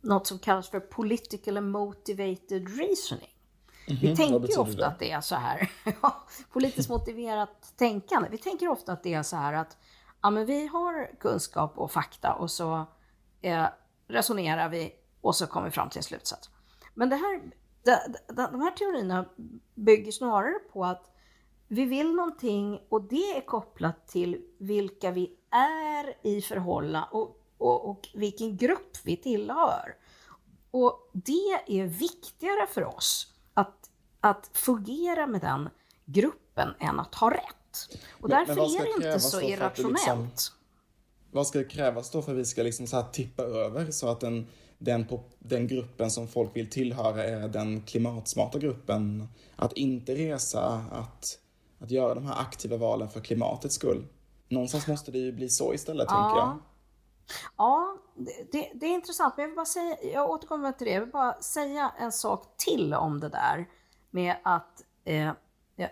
något 0.00 0.26
som 0.26 0.38
kallas 0.38 0.68
för 0.68 0.80
political 0.80 1.56
and 1.56 1.70
motivated 1.70 2.78
reasoning. 2.78 3.29
Mm 3.90 4.02
-hmm, 4.02 4.08
vi 4.10 4.16
tänker 4.16 4.48
ju 4.48 4.60
ofta 4.60 4.76
det? 4.76 4.86
att 4.86 4.98
det 4.98 5.10
är 5.10 5.20
så 5.20 5.34
här, 5.34 5.70
politiskt 6.52 6.88
motiverat 6.88 7.72
tänkande. 7.76 8.28
Vi 8.30 8.38
tänker 8.38 8.68
ofta 8.68 8.92
att 8.92 9.02
det 9.02 9.14
är 9.14 9.22
så 9.22 9.36
här 9.36 9.52
att 9.52 9.76
ja, 10.22 10.30
men 10.30 10.46
vi 10.46 10.66
har 10.66 11.10
kunskap 11.20 11.78
och 11.78 11.90
fakta 11.90 12.32
och 12.32 12.50
så 12.50 12.86
eh, 13.40 13.66
resonerar 14.08 14.68
vi 14.68 14.92
och 15.20 15.36
så 15.36 15.46
kommer 15.46 15.66
vi 15.66 15.70
fram 15.70 15.90
till 15.90 15.98
en 15.98 16.02
slutsats. 16.02 16.50
Men 16.94 17.08
det 17.08 17.16
här, 17.16 17.40
de, 17.84 17.96
de, 18.34 18.52
de 18.52 18.60
här 18.60 18.70
teorierna 18.70 19.24
bygger 19.74 20.12
snarare 20.12 20.58
på 20.72 20.84
att 20.84 21.10
vi 21.68 21.84
vill 21.84 22.14
någonting 22.14 22.80
och 22.88 23.02
det 23.02 23.36
är 23.36 23.40
kopplat 23.40 24.08
till 24.08 24.42
vilka 24.58 25.10
vi 25.10 25.36
är 25.50 26.26
i 26.26 26.42
förhållande 26.42 27.08
och, 27.10 27.40
och, 27.58 27.90
och 27.90 28.08
vilken 28.14 28.56
grupp 28.56 28.96
vi 29.04 29.16
tillhör. 29.16 29.94
Och 30.70 31.10
det 31.12 31.62
är 31.66 31.86
viktigare 31.86 32.66
för 32.66 32.96
oss 32.96 33.34
att, 33.60 33.90
att 34.20 34.50
fungera 34.52 35.26
med 35.26 35.40
den 35.40 35.68
gruppen 36.04 36.68
än 36.80 37.00
att 37.00 37.14
ha 37.14 37.30
rätt. 37.30 37.44
Och 38.10 38.28
Men- 38.28 38.30
därför 38.30 38.54
men 38.54 38.64
är 38.64 39.00
det 39.00 39.06
inte 39.06 39.20
så 39.20 39.40
irrationellt. 39.40 40.30
liksom- 40.30 40.54
Vad 41.30 41.46
ska 41.46 41.64
krävas 41.64 42.10
då 42.10 42.22
för 42.22 42.32
att 42.32 42.38
vi 42.38 42.44
ska 42.44 42.62
liksom 42.62 42.86
så 42.86 43.02
tippa 43.02 43.42
över 43.42 43.90
så 43.90 44.08
att 44.08 44.20
den, 44.20 44.46
den, 44.78 45.06
på, 45.06 45.24
den 45.38 45.66
gruppen 45.66 46.10
som 46.10 46.28
folk 46.28 46.56
vill 46.56 46.70
tillhöra 46.70 47.24
är 47.24 47.48
den 47.48 47.82
klimatsmarta 47.82 48.58
gruppen? 48.58 49.28
Att 49.56 49.72
inte 49.72 50.14
resa, 50.14 50.84
att, 50.92 51.38
att 51.78 51.90
göra 51.90 52.14
de 52.14 52.26
här 52.26 52.40
aktiva 52.40 52.76
valen 52.76 53.08
för 53.08 53.20
klimatets 53.20 53.74
skull. 53.74 54.06
Någonstans 54.48 54.86
måste 54.86 55.10
det 55.10 55.18
ju 55.18 55.32
bli 55.32 55.48
så 55.48 55.74
istället, 55.74 56.08
tänker 56.08 56.36
jag. 56.36 56.58
Ja, 57.56 57.96
det, 58.52 58.70
det, 58.74 58.86
är 58.86 58.94
intressant, 58.94 59.36
men 59.36 59.42
jag 59.42 59.48
vill 59.48 59.56
bara 59.56 59.66
säga, 59.66 59.96
jag 60.02 60.30
återkommer 60.30 60.72
till 60.72 60.86
det, 60.86 60.92
jag 60.92 61.00
vill 61.00 61.10
bara 61.10 61.40
säga 61.40 61.92
en 61.98 62.12
sak 62.12 62.56
till 62.56 62.94
om 62.94 63.20
det 63.20 63.28
där 63.28 63.68
med 64.10 64.36
att 64.42 64.82
eh, 65.04 65.32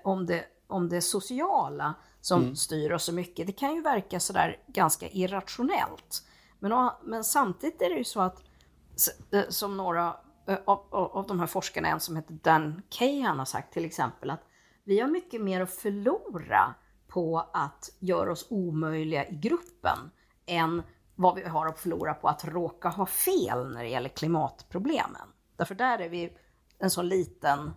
om, 0.04 0.26
det, 0.26 0.44
om 0.66 0.88
det 0.88 1.02
sociala 1.02 1.94
som 2.20 2.56
styr 2.56 2.92
oss 2.92 3.04
så 3.04 3.12
mycket. 3.12 3.46
Det 3.46 3.52
kan 3.52 3.74
ju 3.74 3.82
verka 3.82 4.20
sådär 4.20 4.56
ganska 4.66 5.08
irrationellt. 5.08 6.22
Men, 6.58 6.90
men 7.04 7.24
samtidigt 7.24 7.82
är 7.82 7.90
det 7.90 7.96
ju 7.96 8.04
så 8.04 8.20
att, 8.20 8.42
eh, 9.32 9.48
som 9.48 9.76
några 9.76 10.16
eh, 10.46 10.58
av, 10.64 10.86
av, 10.90 11.16
av 11.16 11.26
de 11.26 11.40
här 11.40 11.46
forskarna, 11.46 11.88
en 11.88 12.00
som 12.00 12.16
heter 12.16 12.38
Dan 12.42 12.82
Kahan 12.88 13.38
har 13.38 13.44
sagt 13.44 13.72
till 13.72 13.84
exempel, 13.84 14.30
att 14.30 14.42
vi 14.84 15.00
har 15.00 15.08
mycket 15.08 15.40
mer 15.40 15.60
att 15.60 15.74
förlora 15.74 16.74
på 17.08 17.50
att 17.52 17.90
göra 17.98 18.32
oss 18.32 18.46
omöjliga 18.50 19.28
i 19.28 19.34
gruppen 19.34 19.98
än 20.46 20.82
vad 21.18 21.34
vi 21.34 21.42
har 21.48 21.66
att 21.66 21.80
förlora 21.80 22.14
på 22.14 22.28
att 22.28 22.44
råka 22.44 22.88
ha 22.88 23.06
fel 23.06 23.68
när 23.72 23.82
det 23.82 23.88
gäller 23.88 24.08
klimatproblemen. 24.08 25.28
Därför 25.56 25.74
där 25.74 25.98
är 25.98 26.08
vi 26.08 26.32
en 26.78 26.90
så 26.90 27.02
liten 27.02 27.70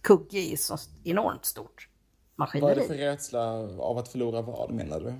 kugge 0.00 0.38
i 0.38 0.56
så 0.56 0.76
enormt 1.04 1.44
stort 1.44 1.88
Vad 2.36 2.48
är 2.48 2.60
maskineri. 2.60 2.74
det 2.74 2.86
för 2.86 2.94
rädsla 2.94 3.42
av 3.78 3.98
att 3.98 4.08
förlora 4.08 4.42
vad, 4.42 4.70
menar 4.70 5.00
du? 5.00 5.14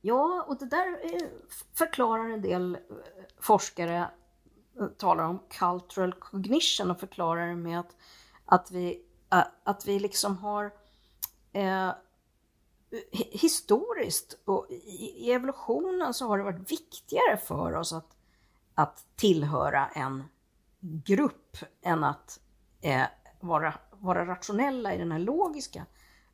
Ja, 0.00 0.44
och 0.48 0.58
det 0.58 0.66
där 0.66 1.14
eh, 1.14 1.26
förklarar 1.74 2.30
en 2.30 2.42
del 2.42 2.74
eh, 2.74 2.80
forskare, 3.40 4.10
eh, 4.80 4.86
talar 4.86 5.24
om 5.24 5.38
cultural 5.50 6.12
cognition 6.12 6.90
och 6.90 7.00
förklarar 7.00 7.46
det 7.46 7.56
med 7.56 7.80
att, 7.80 7.96
att, 8.44 8.70
vi, 8.70 9.02
att 9.64 9.86
vi 9.86 9.98
liksom 9.98 10.36
har 10.36 10.72
eh, 11.52 11.90
Eh, 12.96 13.20
historiskt 13.30 14.38
och 14.44 14.66
i, 14.70 15.32
evolutionen 15.32 16.14
så 16.14 16.26
har 16.26 16.38
det 16.38 16.44
varit 16.44 16.72
viktigare 16.72 17.36
för 17.36 17.74
oss 17.74 17.92
att, 17.92 18.16
att 18.74 19.06
tillhöra 19.16 19.86
en 19.88 20.24
grupp 20.80 21.56
än 21.82 22.04
att 22.04 22.40
eh, 22.80 23.04
vara, 23.40 23.74
vara 23.90 24.26
rationella 24.26 24.94
i 24.94 24.98
den 24.98 25.12
här 25.12 25.18
logiska 25.18 25.86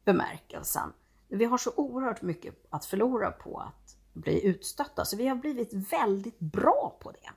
bemärkelsen. 0.05 0.93
Vi 1.29 1.45
har 1.45 1.59
så 1.59 1.73
oerhört 1.77 2.23
mycket 2.23 2.67
att 2.71 2.85
förlora 2.85 3.31
på 3.31 3.59
att 3.59 3.97
bli 4.13 4.47
utstötta, 4.47 5.05
så 5.05 5.17
vi 5.17 5.29
har 5.29 5.37
blivit 5.37 5.73
väldigt 5.73 6.39
bra 6.39 6.99
på 7.01 7.11
det. 7.11 7.31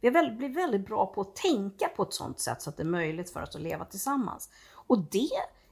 Vi 0.00 0.08
har 0.08 0.30
blivit 0.30 0.56
väldigt 0.56 0.86
bra 0.86 1.06
på 1.06 1.20
att 1.20 1.36
tänka 1.36 1.88
på 1.88 2.02
ett 2.02 2.14
sådant 2.14 2.40
sätt 2.40 2.62
så 2.62 2.70
att 2.70 2.76
det 2.76 2.82
är 2.82 2.84
möjligt 2.84 3.30
för 3.30 3.42
oss 3.42 3.54
att 3.54 3.60
leva 3.60 3.84
tillsammans. 3.84 4.50
Och 4.72 4.98
det 4.98 5.30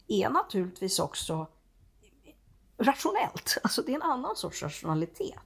är 0.08 0.30
naturligtvis 0.30 0.98
också 0.98 1.46
rationellt, 2.78 3.58
alltså 3.62 3.82
det 3.82 3.92
är 3.92 3.96
en 3.96 4.02
annan 4.02 4.37
sorts 4.37 4.62
rationalitet. 4.62 5.40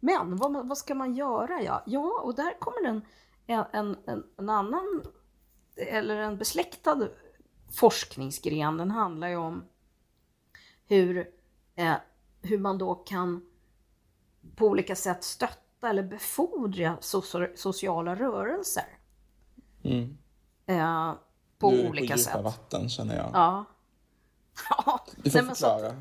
Men 0.00 0.36
vad, 0.36 0.68
vad 0.68 0.78
ska 0.78 0.94
man 0.94 1.14
göra? 1.14 1.62
Ja, 1.62 1.82
ja 1.86 2.20
och 2.22 2.34
där 2.34 2.60
kommer 2.60 2.88
en, 2.88 3.02
en, 3.46 3.96
en, 4.06 4.24
en 4.38 4.48
annan, 4.48 5.02
eller 5.76 6.16
en 6.16 6.38
besläktad 6.38 7.08
forskningsgren. 7.72 8.76
Den 8.76 8.90
handlar 8.90 9.28
ju 9.28 9.36
om 9.36 9.64
hur, 10.86 11.30
eh, 11.74 11.94
hur 12.42 12.58
man 12.58 12.78
då 12.78 12.94
kan 12.94 13.46
på 14.56 14.66
olika 14.66 14.96
sätt 14.96 15.24
stötta 15.24 15.90
eller 15.90 16.02
befordra 16.02 16.96
so- 17.00 17.56
sociala 17.56 18.14
rörelser. 18.14 18.98
Mm. 19.84 20.18
Eh, 20.66 21.14
på 21.58 21.70
du 21.70 21.80
är 21.80 21.88
olika 21.90 22.14
på 22.14 22.18
djupa 22.18 22.32
sätt. 22.32 22.44
vatten, 22.44 22.88
känner 22.88 23.16
jag. 23.16 23.30
Ja. 23.32 23.64
ja. 24.70 25.04
Du 25.16 25.30
får 25.30 25.42
nej, 25.42 25.50
att- 25.50 25.58
förklara. 25.58 25.94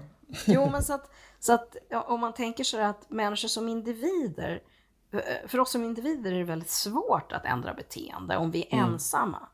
Jo, 0.48 0.70
men 0.70 0.84
så 0.84 0.94
att, 0.94 1.12
så 1.40 1.54
att 1.54 1.76
ja, 1.90 2.02
om 2.02 2.20
man 2.20 2.34
tänker 2.34 2.64
sig 2.64 2.84
att 2.84 3.10
människor 3.10 3.48
som 3.48 3.70
individer, 3.70 4.64
eh, 5.12 5.48
för 5.48 5.60
oss 5.60 5.72
som 5.72 5.84
individer 5.84 6.32
är 6.32 6.38
det 6.38 6.44
väldigt 6.44 6.70
svårt 6.70 7.32
att 7.32 7.46
ändra 7.46 7.74
beteende 7.74 8.38
om 8.38 8.52
vi 8.52 8.68
är 8.72 8.78
ensamma. 8.78 9.50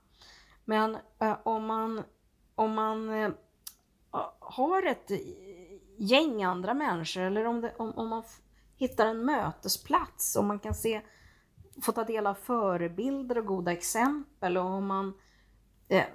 Men 0.66 0.98
eh, 1.20 1.38
om 1.44 1.66
man, 1.66 2.04
om 2.56 2.74
man 2.74 3.10
eh, 3.10 3.32
har 4.40 4.86
ett 4.86 5.12
gäng 5.98 6.44
andra 6.44 6.74
människor 6.74 7.22
eller 7.22 7.46
om, 7.46 7.62
det, 7.62 7.76
om, 7.78 7.92
om 7.92 8.08
man 8.10 8.24
hittar 8.76 9.06
en 9.06 9.26
mötesplats 9.26 10.36
och 10.36 10.44
man 10.44 10.60
kan 10.60 10.74
se, 10.76 11.02
få 11.82 11.92
ta 11.92 12.04
del 12.04 12.28
av 12.28 12.34
förebilder 12.34 13.38
och 13.38 13.46
goda 13.46 13.72
exempel 13.72 14.58
och 14.58 14.66
om 14.66 14.86
man 14.86 15.14
eh, 15.88 16.06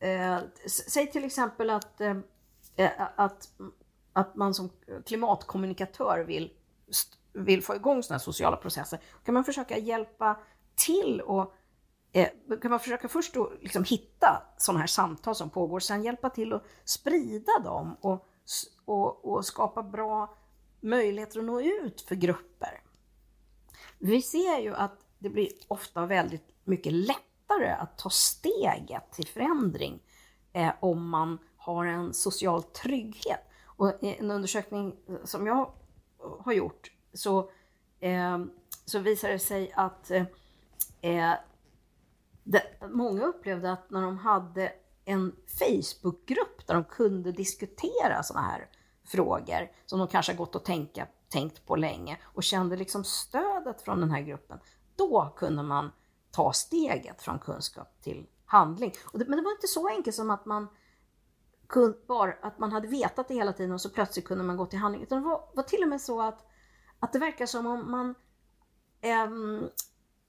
eh, 0.00 0.38
Säg 0.66 1.12
till 1.12 1.24
exempel 1.24 1.70
att, 1.70 2.00
eh, 2.00 2.16
eh, 2.76 2.90
att, 3.16 3.48
att 4.12 4.34
man 4.34 4.54
som 4.54 4.70
klimatkommunikatör 5.06 6.24
vill, 6.24 6.52
vill 7.32 7.62
få 7.62 7.74
igång 7.74 8.02
sådana 8.02 8.18
här 8.18 8.24
sociala 8.24 8.56
processer. 8.56 9.00
kan 9.24 9.34
man 9.34 9.44
försöka 9.44 9.78
hjälpa 9.78 10.40
till 10.74 11.20
och 11.20 11.54
eh, 12.12 12.28
kan 12.62 12.70
man 12.70 12.80
försöka 12.80 13.08
först 13.08 13.34
då 13.34 13.52
liksom 13.60 13.84
hitta 13.84 14.42
sådana 14.58 14.80
här 14.80 14.86
samtal 14.86 15.34
som 15.34 15.50
pågår, 15.50 15.80
sen 15.80 16.04
hjälpa 16.04 16.30
till 16.30 16.52
att 16.52 16.64
sprida 16.84 17.58
dem 17.64 17.96
och, 18.00 18.28
och, 18.84 19.24
och 19.24 19.44
skapa 19.44 19.82
bra 19.82 20.36
möjligheter 20.80 21.38
att 21.38 21.44
nå 21.44 21.60
ut 21.60 22.00
för 22.00 22.14
grupper. 22.14 22.82
Vi 23.98 24.22
ser 24.22 24.58
ju 24.58 24.74
att 24.74 25.06
det 25.18 25.28
blir 25.28 25.48
ofta 25.68 26.06
väldigt 26.06 26.44
mycket 26.64 26.92
lättare 27.48 27.70
att 27.70 27.98
ta 27.98 28.10
steget 28.10 29.12
till 29.12 29.26
förändring 29.26 30.02
eh, 30.52 30.72
om 30.80 31.08
man 31.08 31.38
har 31.56 31.86
en 31.86 32.14
social 32.14 32.62
trygghet. 32.62 33.40
Och 33.64 33.92
i 34.00 34.16
en 34.18 34.30
undersökning 34.30 34.96
eh, 35.08 35.14
som 35.24 35.46
jag 35.46 35.58
eh, 35.58 36.44
har 36.44 36.52
gjort 36.52 36.92
så, 37.12 37.50
eh, 38.00 38.38
så 38.84 38.98
visar 38.98 39.28
det 39.28 39.38
sig 39.38 39.72
att 39.74 40.10
eh, 40.10 40.24
eh, 41.00 41.34
det, 42.44 42.62
många 42.88 43.24
upplevde 43.24 43.72
att 43.72 43.90
när 43.90 44.02
de 44.02 44.18
hade 44.18 44.72
en 45.04 45.36
Facebookgrupp 45.46 46.66
där 46.66 46.74
de 46.74 46.84
kunde 46.84 47.32
diskutera 47.32 48.22
sådana 48.22 48.46
här 48.46 48.68
frågor 49.04 49.70
som 49.86 49.98
de 49.98 50.08
kanske 50.08 50.32
har 50.32 50.36
gått 50.36 50.54
och 50.54 50.64
tänka, 50.64 51.06
tänkt 51.28 51.66
på 51.66 51.76
länge 51.76 52.18
och 52.22 52.42
kände 52.42 52.76
liksom 52.76 53.04
stödet 53.04 53.82
från 53.82 54.00
den 54.00 54.10
här 54.10 54.20
gruppen, 54.20 54.58
då 54.96 55.34
kunde 55.36 55.62
man 55.62 55.90
ta 56.36 56.52
steget 56.52 57.22
från 57.22 57.38
kunskap 57.38 58.02
till 58.02 58.26
handling. 58.44 58.92
Och 59.12 59.18
det, 59.18 59.24
men 59.28 59.38
det 59.38 59.44
var 59.44 59.52
inte 59.52 59.66
så 59.66 59.88
enkelt 59.88 60.16
som 60.16 60.30
att 60.30 60.46
man 60.46 60.68
kun, 61.68 61.94
bara 62.08 62.32
att 62.32 62.58
man 62.58 62.72
hade 62.72 62.88
vetat 62.88 63.28
det 63.28 63.34
hela 63.34 63.52
tiden 63.52 63.72
och 63.72 63.80
så 63.80 63.90
plötsligt 63.90 64.24
kunde 64.24 64.44
man 64.44 64.56
gå 64.56 64.66
till 64.66 64.78
handling. 64.78 65.02
Utan 65.02 65.22
det 65.22 65.28
var, 65.28 65.48
var 65.54 65.62
till 65.62 65.82
och 65.82 65.88
med 65.88 66.00
så 66.00 66.22
att, 66.22 66.46
att 67.00 67.12
det 67.12 67.18
verkar 67.18 67.46
som 67.46 67.66
om 67.66 67.90
man 67.90 68.14
ehm, 69.00 69.68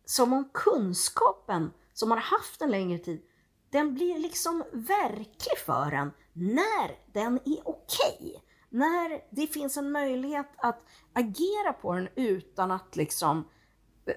som 0.05 0.33
om 0.33 0.49
kunskapen 0.53 1.71
som 1.93 2.09
man 2.09 2.17
har 2.17 2.37
haft 2.37 2.61
en 2.61 2.71
längre 2.71 2.99
tid, 2.99 3.21
den 3.69 3.93
blir 3.93 4.19
liksom 4.19 4.63
verklig 4.71 5.57
för 5.65 5.91
en 5.91 6.11
när 6.33 7.13
den 7.13 7.35
är 7.45 7.67
okej. 7.67 8.43
När 8.69 9.35
det 9.35 9.47
finns 9.47 9.77
en 9.77 9.91
möjlighet 9.91 10.51
att 10.57 10.85
agera 11.13 11.73
på 11.73 11.93
den 11.93 12.07
utan 12.15 12.71
att 12.71 12.95
liksom 12.95 13.47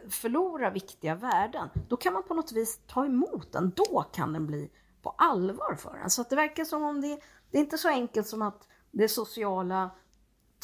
förlora 0.08 0.70
viktiga 0.70 1.14
värden. 1.14 1.68
Då 1.88 1.96
kan 1.96 2.12
man 2.12 2.22
på 2.22 2.34
något 2.34 2.52
vis 2.52 2.80
ta 2.86 3.06
emot 3.06 3.52
den. 3.52 3.72
Då 3.76 4.02
kan 4.12 4.32
den 4.32 4.46
bli 4.46 4.70
på 5.02 5.14
allvar 5.18 5.74
för 5.74 5.96
en. 5.96 6.10
Så 6.10 6.22
att 6.22 6.30
det 6.30 6.36
verkar 6.36 6.64
som 6.64 6.82
om 6.82 7.00
det, 7.00 7.20
det 7.50 7.58
är 7.58 7.60
inte 7.60 7.78
så 7.78 7.88
enkelt 7.88 8.26
som 8.26 8.42
att 8.42 8.68
det 8.90 9.08
sociala 9.08 9.90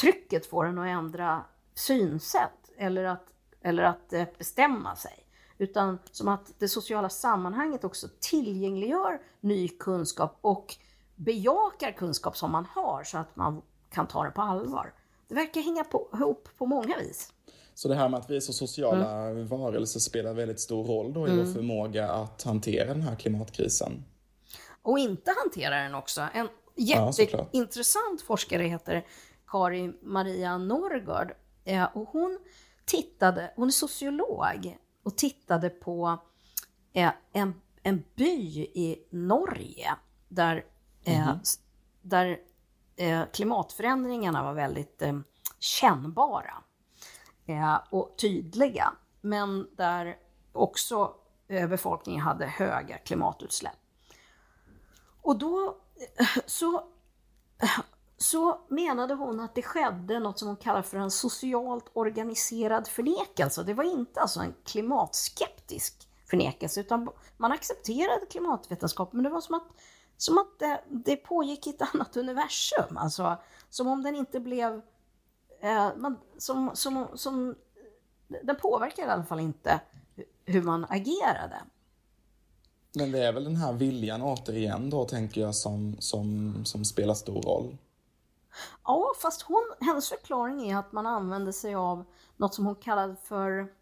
trycket 0.01 0.47
får 0.47 0.67
en 0.67 0.79
att 0.79 0.87
ändra 0.87 1.45
synsätt 1.75 2.71
eller 2.77 3.05
att, 3.05 3.33
eller 3.61 3.83
att 3.83 4.13
eh, 4.13 4.25
bestämma 4.39 4.97
sig. 4.97 5.27
Utan 5.59 5.99
som 6.11 6.29
att 6.29 6.53
det 6.59 6.69
sociala 6.69 7.09
sammanhanget 7.09 7.85
också 7.85 8.09
tillgängliggör 8.21 9.23
ny 9.41 9.69
kunskap 9.69 10.39
och 10.41 10.77
bejakar 11.15 11.93
kunskap 11.93 12.37
som 12.37 12.53
man 12.53 12.65
har 12.65 13.05
så 13.05 13.19
att 13.19 13.37
man 13.37 13.63
kan 13.91 14.07
ta 14.07 14.25
det 14.25 14.31
på 14.31 14.43
allvar. 14.43 14.93
Det 15.29 15.35
verkar 15.35 15.61
hänga 15.61 15.85
på, 15.85 16.09
ihop 16.13 16.49
på 16.59 16.67
många 16.67 16.99
vis. 16.99 17.33
Så 17.77 17.89
det 17.89 17.95
här 17.95 18.09
med 18.09 18.21
att 18.21 18.31
vi 18.31 18.37
är 18.37 18.41
så 18.41 18.53
sociala 18.53 19.29
mm. 19.29 19.47
varelser 19.47 20.01
spelar 20.01 20.35
väldigt 20.35 20.61
stor 20.61 20.85
roll 20.85 21.13
då 21.13 21.29
i 21.29 21.31
mm. 21.31 21.45
vår 21.45 21.53
förmåga 21.53 22.11
att 22.11 22.43
hantera 22.43 22.95
den 22.95 23.03
här 23.03 23.17
klimatkrisen. 23.17 24.05
Och 24.83 24.99
inte 24.99 25.35
hantera 25.45 25.83
den 25.83 25.95
också. 25.95 26.29
En 26.35 26.49
jätteintressant 26.75 28.21
ja, 28.21 28.27
forskare 28.27 28.63
heter 28.63 29.07
Kari 29.47 29.93
Maria 30.03 30.59
Norgård. 30.59 31.33
Eh, 31.65 31.85
och 31.95 32.09
hon 32.09 32.39
tittade, 32.85 33.53
hon 33.57 33.69
är 33.69 33.73
sociolog 33.73 34.79
och 35.03 35.17
tittade 35.17 35.71
på 35.71 36.19
eh, 36.93 37.11
en, 37.33 37.55
en 37.83 38.05
by 38.15 38.61
i 38.75 39.07
Norge 39.11 39.95
där, 40.29 40.65
mm. 41.05 41.39
där 42.03 42.39
klimatförändringarna 43.33 44.43
var 44.43 44.55
väldigt 44.55 45.03
kännbara 45.59 46.55
Eh, 47.47 47.79
och 47.91 48.15
tydliga. 48.19 48.93
Men 49.21 49.69
där 49.77 50.17
också 50.53 51.15
eh, 51.49 51.69
befolkningen 51.69 52.21
hade 52.21 52.47
höga 52.47 52.99
klimatutsläpp. 52.99 53.77
Och 55.23 55.39
då 55.39 55.77
eh, 56.19 56.27
så 56.47 56.87
så 58.19 58.61
menade 58.69 59.15
hon 59.15 59.41
att 59.41 59.55
det 59.55 59.63
skedde 59.63 60.19
något 60.19 60.39
som 60.39 60.49
hon 60.49 60.57
kallar 60.57 60.83
för 60.83 60.99
en 60.99 61.11
socialt 61.11 61.91
organiserad 61.93 62.89
förnekelse. 62.89 63.63
Det 63.63 63.75
var 63.75 63.85
inte 63.85 64.21
alltså 64.21 64.41
en 64.41 64.55
klimatskeptisk 64.65 66.09
förnekelse, 66.31 66.81
utan 66.81 67.09
man 67.37 67.53
accepterade 67.53 68.27
klimatvetenskap, 68.31 69.13
men 69.13 69.25
det 69.25 69.31
var 69.31 69.41
som 69.41 69.55
att, 69.55 69.67
som 70.17 70.39
att 70.39 70.59
det, 70.59 70.81
det 70.89 71.17
pågick 71.17 71.67
i 71.67 71.71
ett 71.71 71.95
annat 71.95 72.17
universum. 72.17 72.97
Alltså, 72.97 73.37
som 73.71 73.87
om 73.87 74.03
den 74.03 74.17
inte 74.17 74.41
blev... 74.41 74.83
Eh, 75.61 75.97
man, 75.97 76.19
som, 76.39 76.71
som, 76.75 77.09
som, 77.15 77.55
den 78.43 78.57
påverkade 78.57 79.09
i 79.09 79.11
alla 79.11 79.25
fall 79.25 79.41
inte 79.41 79.81
hur 80.45 80.63
man 80.63 80.87
agerade. 80.89 81.63
Men 82.95 83.13
det 83.13 83.19
är 83.19 83.33
väl 83.33 83.45
den 83.45 83.57
här 83.57 83.73
viljan 83.73 84.23
återigen 84.23 84.91
då, 84.91 85.05
tänker 85.05 85.41
jag, 85.41 85.55
som, 85.55 85.97
som, 85.99 86.55
som 86.65 86.85
spelar 86.85 87.15
stor 87.15 87.43
roll. 87.43 87.77
Ja, 88.85 89.13
fast 89.23 89.43
hon, 89.43 89.73
hennes 89.81 90.09
förklaring 90.09 90.71
är 90.71 90.77
att 90.77 90.93
man 90.93 91.07
använder 91.07 91.53
sig 91.53 91.75
av 91.75 92.05
något 92.37 92.55
som 92.55 92.67
hon 92.67 92.75
kallade 92.75 93.17
för 93.25 93.73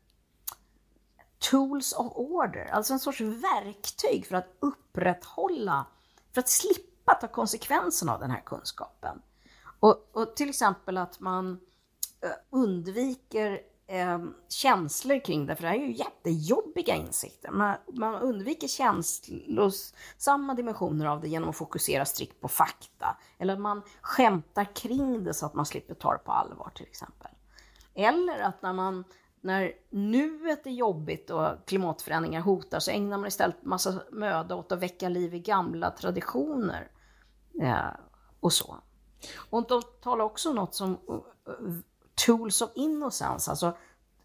tools 1.50 1.92
of 1.92 2.12
order, 2.14 2.70
alltså 2.72 2.92
en 2.92 2.98
sorts 2.98 3.20
verktyg 3.20 4.26
för 4.26 4.36
att 4.36 4.56
upprätthålla, 4.60 5.86
för 6.32 6.40
att 6.40 6.48
slippa 6.48 7.14
ta 7.14 7.28
konsekvenserna 7.28 8.14
av 8.14 8.20
den 8.20 8.30
här 8.30 8.42
kunskapen. 8.46 9.22
Och, 9.84 10.10
och 10.12 10.36
till 10.36 10.48
exempel 10.48 10.96
att 10.96 11.20
man 11.20 11.60
eh, 12.20 12.30
undviker 12.50 13.60
eh, 13.86 14.18
känslor 14.48 15.24
kring 15.24 15.46
det, 15.46 15.56
för 15.56 15.62
det 15.62 15.68
här 15.68 15.76
är 15.76 15.86
ju 15.86 15.92
jättejobbiga 15.92 16.94
insikter. 16.94 17.50
Man, 17.50 17.76
man 17.92 18.14
undviker 18.14 18.68
känslosamma 18.68 20.54
dimensioner 20.54 21.06
av 21.06 21.20
det 21.20 21.28
genom 21.28 21.48
att 21.48 21.56
fokusera 21.56 22.04
strikt 22.04 22.40
på 22.40 22.48
fakta. 22.48 23.16
Eller 23.38 23.52
att 23.52 23.60
man 23.60 23.82
skämtar 24.00 24.74
kring 24.74 25.24
det 25.24 25.34
så 25.34 25.46
att 25.46 25.54
man 25.54 25.66
slipper 25.66 25.94
ta 25.94 26.12
det 26.12 26.24
på 26.24 26.32
allvar 26.32 26.72
till 26.74 26.86
exempel. 26.86 27.30
Eller 27.94 28.40
att 28.40 28.62
när 28.62 28.72
man 28.72 29.04
när 29.40 29.72
nuet 29.90 30.66
är 30.66 30.70
jobbigt 30.70 31.30
och 31.30 31.66
klimatförändringar 31.66 32.40
hotar 32.40 32.78
så 32.78 32.90
ägnar 32.90 33.18
man 33.18 33.26
istället 33.26 33.64
massa 33.64 34.02
möda 34.12 34.56
åt 34.56 34.72
att 34.72 34.82
väcka 34.82 35.08
liv 35.08 35.34
i 35.34 35.40
gamla 35.40 35.90
traditioner. 35.90 36.90
Eh, 37.62 37.90
och 38.40 38.52
så. 38.52 38.76
Och 39.50 39.68
de 39.68 39.82
talar 40.02 40.24
också 40.24 40.48
om 40.48 40.54
något 40.54 40.74
som 40.74 40.90
uh, 40.90 41.14
uh, 41.48 41.78
tools 42.14 42.62
of 42.62 42.70
innocence, 42.74 43.50
alltså 43.50 43.76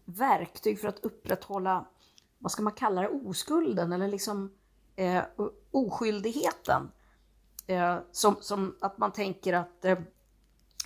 verktyg 0.04 0.80
för 0.80 0.88
att 0.88 1.04
upprätthålla, 1.04 1.84
vad 2.38 2.52
ska 2.52 2.62
man 2.62 2.72
kalla 2.72 3.02
det, 3.02 3.08
oskulden 3.08 3.92
eller 3.92 4.08
liksom 4.08 4.52
eh, 4.96 5.22
oskyldigheten. 5.70 6.90
Eh, 7.66 7.98
som, 8.12 8.36
som 8.40 8.76
att 8.80 8.98
man 8.98 9.12
tänker 9.12 9.52
att 9.52 9.84
eh, 9.84 9.98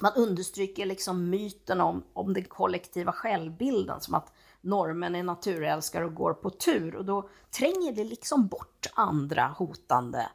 man 0.01 0.13
understryker 0.17 0.87
liksom 0.87 1.31
myten 1.31 1.81
om, 1.81 2.05
om 2.13 2.35
den 2.35 2.45
kollektiva 2.45 3.13
självbilden, 3.13 4.01
som 4.01 4.15
att 4.15 4.33
normen 4.61 5.15
är 5.15 5.23
naturälskare 5.23 6.05
och 6.05 6.15
går 6.15 6.35
på 6.35 6.51
tur. 6.51 6.97
Och 6.97 7.05
då 7.05 7.29
tränger 7.51 7.93
det 7.93 8.05
liksom 8.05 8.47
bort 8.47 8.87
andra 8.95 9.47
hotande 9.47 10.29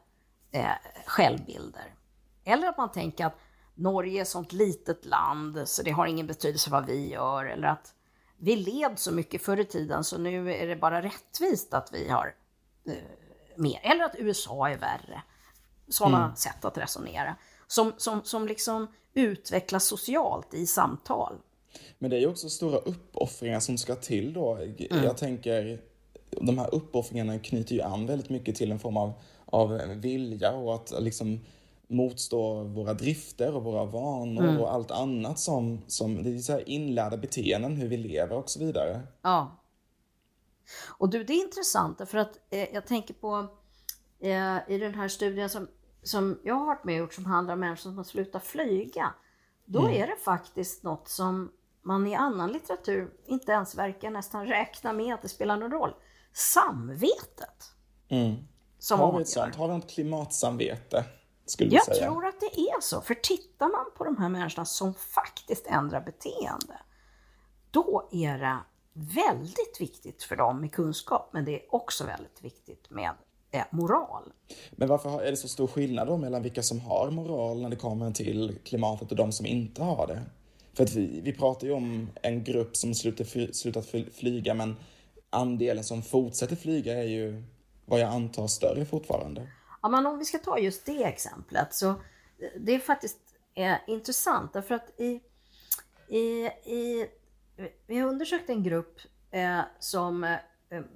eh, 0.50 0.70
självbilder. 1.06 1.94
Eller 2.44 2.68
att 2.68 2.78
man 2.78 2.92
tänker 2.92 3.26
att 3.26 3.36
Norge 3.80 4.20
är 4.20 4.24
sånt 4.24 4.52
litet 4.52 5.04
land 5.04 5.68
så 5.68 5.82
det 5.82 5.90
har 5.90 6.06
ingen 6.06 6.26
betydelse 6.26 6.70
vad 6.70 6.86
vi 6.86 7.10
gör. 7.10 7.44
Eller 7.44 7.68
att 7.68 7.94
vi 8.38 8.56
led 8.56 8.98
så 8.98 9.12
mycket 9.12 9.42
förr 9.42 9.60
i 9.60 9.64
tiden 9.64 10.04
så 10.04 10.18
nu 10.18 10.54
är 10.54 10.66
det 10.66 10.76
bara 10.76 11.02
rättvist 11.02 11.74
att 11.74 11.90
vi 11.92 12.08
har 12.08 12.34
eh, 12.86 12.92
mer. 13.56 13.80
Eller 13.82 14.04
att 14.04 14.14
USA 14.18 14.68
är 14.68 14.78
värre. 14.78 15.22
Sådana 15.88 16.24
mm. 16.24 16.36
sätt 16.36 16.64
att 16.64 16.78
resonera. 16.78 17.36
Som, 17.66 17.92
som, 17.96 18.24
som 18.24 18.46
liksom 18.46 18.86
utvecklas 19.14 19.84
socialt 19.84 20.54
i 20.54 20.66
samtal. 20.66 21.38
Men 21.98 22.10
det 22.10 22.16
är 22.16 22.20
ju 22.20 22.26
också 22.26 22.48
stora 22.48 22.78
uppoffringar 22.78 23.60
som 23.60 23.78
ska 23.78 23.94
till 23.94 24.32
då. 24.32 24.56
Mm. 24.56 25.04
Jag 25.04 25.16
tänker, 25.16 25.80
de 26.30 26.58
här 26.58 26.74
uppoffringarna 26.74 27.38
knyter 27.38 27.74
ju 27.74 27.82
an 27.82 28.06
väldigt 28.06 28.30
mycket 28.30 28.56
till 28.56 28.72
en 28.72 28.78
form 28.78 28.96
av, 28.96 29.12
av 29.44 29.78
vilja 30.00 30.52
och 30.52 30.74
att 30.74 30.92
liksom 31.00 31.40
motstå 31.90 32.64
våra 32.64 32.94
drifter 32.94 33.56
och 33.56 33.64
våra 33.64 33.84
vanor 33.84 34.44
mm. 34.44 34.60
och 34.60 34.72
allt 34.72 34.90
annat 34.90 35.38
som, 35.38 35.82
som 35.86 36.22
det 36.22 36.34
är 36.34 36.38
så 36.38 36.52
här 36.52 36.68
inlärda 36.68 37.16
beteenden, 37.16 37.76
hur 37.76 37.88
vi 37.88 37.96
lever 37.96 38.36
och 38.36 38.50
så 38.50 38.60
vidare. 38.60 39.00
Ja. 39.22 39.56
Och 40.88 41.08
du, 41.08 41.24
det 41.24 41.32
är 41.32 41.44
intressant 41.44 42.08
för 42.08 42.18
att 42.18 42.38
eh, 42.50 42.74
jag 42.74 42.86
tänker 42.86 43.14
på 43.14 43.46
eh, 44.20 44.74
i 44.74 44.78
den 44.78 44.94
här 44.94 45.08
studien 45.08 45.50
som, 45.50 45.68
som 46.02 46.40
jag 46.44 46.54
har 46.54 46.66
varit 46.66 46.84
med 46.84 46.94
och 46.94 46.98
gjort 46.98 47.14
som 47.14 47.26
handlar 47.26 47.54
om 47.54 47.60
människor 47.60 47.82
som 47.82 47.96
har 47.96 48.04
slutat 48.04 48.44
flyga. 48.44 49.14
Då 49.64 49.80
mm. 49.80 50.02
är 50.02 50.06
det 50.06 50.16
faktiskt 50.16 50.82
något 50.82 51.08
som 51.08 51.52
man 51.82 52.06
i 52.06 52.14
annan 52.14 52.52
litteratur 52.52 53.10
inte 53.26 53.52
ens 53.52 53.74
verkar 53.74 54.10
nästan 54.10 54.46
räkna 54.46 54.92
med 54.92 55.14
att 55.14 55.22
det 55.22 55.28
spelar 55.28 55.56
någon 55.56 55.70
roll. 55.70 55.94
Samvetet. 56.32 57.72
Mm. 58.08 58.34
Som 58.78 59.00
har 59.00 59.16
vi 59.16 59.22
ett 59.22 59.28
sånt? 59.28 59.56
Har 59.56 59.68
vi 59.68 59.74
något 59.74 59.90
klimatsamvete? 59.90 61.04
Skulle 61.50 61.74
jag 61.74 61.84
säga. 61.84 62.06
tror 62.06 62.26
att 62.26 62.40
det 62.40 62.60
är 62.60 62.80
så. 62.80 63.00
För 63.00 63.14
tittar 63.14 63.68
man 63.68 63.84
på 63.96 64.04
de 64.04 64.16
här 64.16 64.28
människorna 64.28 64.64
som 64.64 64.94
faktiskt 64.94 65.66
ändrar 65.66 66.00
beteende, 66.00 66.80
då 67.70 68.08
är 68.12 68.38
det 68.38 68.58
väldigt 68.92 69.80
viktigt 69.80 70.22
för 70.22 70.36
dem 70.36 70.60
med 70.60 70.72
kunskap, 70.72 71.30
men 71.32 71.44
det 71.44 71.54
är 71.54 71.74
också 71.74 72.04
väldigt 72.04 72.44
viktigt 72.44 72.90
med 72.90 73.10
eh, 73.50 73.62
moral. 73.70 74.32
Men 74.70 74.88
varför 74.88 75.22
är 75.22 75.30
det 75.30 75.36
så 75.36 75.48
stor 75.48 75.66
skillnad 75.66 76.08
då 76.08 76.16
mellan 76.16 76.42
vilka 76.42 76.62
som 76.62 76.80
har 76.80 77.10
moral 77.10 77.62
när 77.62 77.70
det 77.70 77.76
kommer 77.76 78.10
till 78.10 78.58
klimatet 78.64 79.10
och 79.10 79.16
de 79.16 79.32
som 79.32 79.46
inte 79.46 79.82
har 79.82 80.06
det? 80.06 80.22
För 80.74 80.84
att 80.84 80.94
vi, 80.94 81.20
vi 81.20 81.32
pratar 81.32 81.66
ju 81.66 81.72
om 81.72 82.10
en 82.22 82.44
grupp 82.44 82.76
som 82.76 82.94
slutat, 82.94 83.26
slutat 83.56 83.86
flyga, 84.12 84.54
men 84.54 84.76
andelen 85.30 85.84
som 85.84 86.02
fortsätter 86.02 86.56
flyga 86.56 86.98
är 86.98 87.08
ju 87.08 87.42
vad 87.86 88.00
jag 88.00 88.08
antar 88.08 88.46
större 88.46 88.84
fortfarande. 88.84 89.48
Ja, 89.82 89.88
men 89.88 90.06
om 90.06 90.18
vi 90.18 90.24
ska 90.24 90.38
ta 90.38 90.58
just 90.58 90.86
det 90.86 91.04
exemplet 91.04 91.74
så 91.74 91.90
eh, 91.90 91.96
det 92.56 92.74
är 92.74 92.78
faktiskt 92.78 93.18
eh, 93.54 93.76
intressant 93.86 94.52
därför 94.52 94.74
att 94.74 95.00
i, 95.00 95.20
i, 96.08 96.46
i 96.64 97.10
vi 97.86 97.98
har 97.98 98.08
undersökt 98.08 98.50
en 98.50 98.62
grupp 98.62 99.00
eh, 99.30 99.60
som 99.78 100.24
eh, 100.24 100.38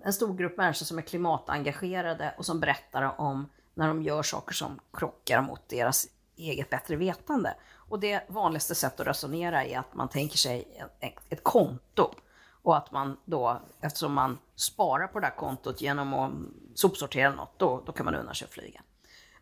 en 0.03 0.12
stor 0.12 0.35
grupp 0.35 0.57
människor 0.57 0.85
som 0.85 0.99
är 0.99 1.03
klimatengagerade 1.03 2.35
och 2.38 2.47
som 2.47 2.61
berättar 2.61 3.20
om 3.20 3.51
när 3.75 3.88
de 3.88 4.03
gör 4.03 4.23
saker 4.23 4.55
som 4.55 4.81
krockar 4.92 5.42
mot 5.42 5.68
deras 5.68 6.07
eget 6.37 6.70
bättre 6.70 6.97
vetande. 6.97 7.55
Och 7.75 8.01
det 8.01 8.31
vanligaste 8.31 8.75
sättet 8.75 9.01
att 9.01 9.07
resonera 9.07 9.64
är 9.64 9.79
att 9.79 9.94
man 9.94 10.09
tänker 10.09 10.38
sig 10.38 10.85
ett, 11.01 11.14
ett 11.29 11.44
konto 11.44 12.14
och 12.62 12.77
att 12.77 12.92
man 12.92 13.16
då, 13.25 13.62
eftersom 13.81 14.12
man 14.12 14.38
sparar 14.57 15.07
på 15.07 15.21
det 15.21 15.27
här 15.27 15.37
kontot 15.37 15.81
genom 15.81 16.14
att 16.14 16.33
sopsortera 16.75 17.35
något, 17.35 17.59
då, 17.59 17.83
då 17.87 17.93
kan 17.93 18.05
man 18.05 18.14
unna 18.14 18.35
sig 18.35 18.45
att 18.45 18.51
flyga. 18.51 18.83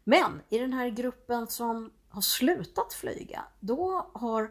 Men 0.04 0.42
i 0.48 0.58
den 0.58 0.72
här 0.72 0.88
gruppen 0.88 1.46
som 1.46 1.92
har 2.08 2.20
slutat 2.20 2.92
flyga, 2.92 3.44
då 3.60 4.10
har 4.12 4.50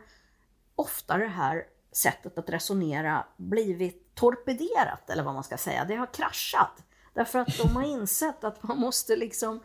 ofta 0.75 1.17
det 1.17 1.27
här 1.27 1.65
sättet 1.91 2.37
att 2.37 2.49
resonera 2.49 3.25
blivit 3.37 4.15
torpederat, 4.15 5.09
eller 5.09 5.23
vad 5.23 5.33
man 5.33 5.43
ska 5.43 5.57
säga. 5.57 5.85
Det 5.85 5.95
har 5.95 6.13
kraschat. 6.13 6.83
Därför 7.13 7.39
att 7.39 7.57
de 7.57 7.75
har 7.75 7.83
insett 7.83 8.43
att 8.43 8.63
man 8.63 8.77
måste 8.77 9.15
liksom 9.15 9.59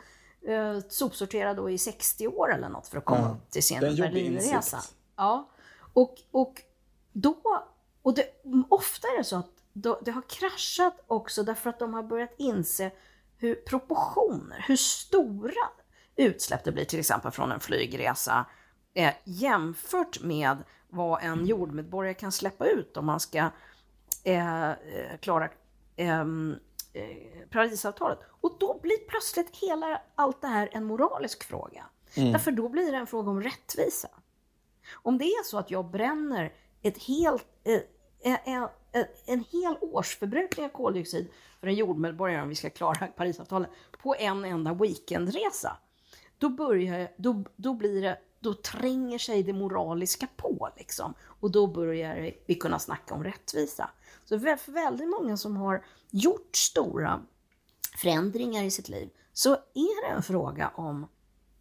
eh, 0.49 0.79
sopsortera 0.89 1.55
då 1.55 1.71
i 1.71 1.79
60 1.79 2.29
år 2.29 2.55
eller 2.55 2.69
något 2.69 2.89
för 2.89 2.99
att 2.99 3.05
komma 3.05 3.21
ja, 3.21 3.31
upp 3.31 3.51
till 3.51 3.63
sin 3.63 3.81
Berlinresa. 3.81 4.83
Ja, 5.17 5.51
och, 5.93 6.15
och 6.31 6.63
då 7.13 7.37
och 8.03 8.15
det, 8.15 8.25
ofta 8.69 9.09
är 9.09 9.19
det 9.19 9.25
så 9.25 9.37
att 9.37 9.56
det 9.83 10.11
har 10.11 10.23
kraschat 10.29 11.05
också 11.07 11.43
därför 11.43 11.71
att 11.71 11.79
de 11.79 11.95
har 11.95 12.03
börjat 12.03 12.35
inse 12.37 12.91
hur 13.39 13.55
proportioner, 13.55 14.65
hur 14.69 14.77
stora 14.77 15.69
utsläpp 16.17 16.65
det 16.65 16.73
blir 16.73 16.85
till 16.85 16.99
exempel 16.99 17.31
från 17.31 17.53
en 17.53 17.61
flygresa 17.61 18.47
eh, 18.95 19.15
jämfört 19.25 20.23
med 20.23 20.57
vad 20.89 21.23
en 21.23 21.47
jordmedborgare 21.47 22.15
kan 22.15 22.33
släppa 22.33 22.67
ut 22.67 22.97
om 22.97 23.07
man 23.07 23.21
ska 23.21 23.51
eh, 24.25 24.71
klara 25.21 25.49
eh, 25.97 26.25
Parisavtalet. 27.51 28.19
Och 28.41 28.57
då 28.61 28.81
blir 28.83 29.09
plötsligt 29.09 29.57
hela 29.57 30.01
allt 30.15 30.41
det 30.41 30.47
här 30.47 30.69
en 30.73 30.85
moralisk 30.85 31.45
fråga. 31.45 31.85
Mm. 32.15 32.33
Därför 32.33 32.53
då 32.53 32.69
blir 32.69 32.93
det 32.93 32.99
en 32.99 33.07
fråga 33.07 33.31
om 33.31 33.43
rättvisa. 33.43 34.09
Om 34.93 35.19
det 35.19 35.25
är 35.25 35.45
så 35.45 35.59
att 35.59 35.71
jag 35.71 35.91
bränner 35.91 36.53
ett 36.83 37.03
helt, 37.03 37.47
en, 38.23 38.69
en, 38.97 39.07
en 39.27 39.45
hel 39.53 39.77
årsförbrukning 39.81 40.67
av 40.67 40.71
koldioxid 40.71 41.29
för 41.61 41.67
en 41.67 41.75
jordmedborgare 41.75 42.43
om 42.43 42.49
vi 42.49 42.55
ska 42.55 42.71
klara 42.71 43.07
Parisavtalet 43.07 43.71
på 44.03 44.15
en 44.19 44.45
enda 44.45 44.75
weekendresa. 44.75 45.77
Då, 46.39 46.49
börjar, 46.49 47.13
då, 47.17 47.45
då, 47.57 47.75
blir 47.75 48.03
det, 48.03 48.19
då 48.41 48.55
tränger 48.55 49.19
sig 49.19 49.43
det 49.43 49.53
moraliska 49.53 50.29
på 50.37 50.69
liksom. 50.77 51.15
Och 51.21 51.51
då 51.51 51.67
börjar 51.67 52.33
vi 52.47 52.55
kunna 52.55 52.79
snacka 52.79 53.15
om 53.15 53.25
rättvisa. 53.25 53.91
Så 54.25 54.41
för 54.41 54.73
väldigt 54.73 55.09
många 55.09 55.37
som 55.37 55.57
har 55.57 55.85
gjort 56.11 56.57
stora 56.57 57.23
förändringar 57.97 58.65
i 58.65 58.71
sitt 58.71 58.89
liv 58.89 59.11
så 59.33 59.53
är 59.55 60.09
det 60.09 60.15
en 60.17 60.23
fråga 60.23 60.69
om 60.75 61.09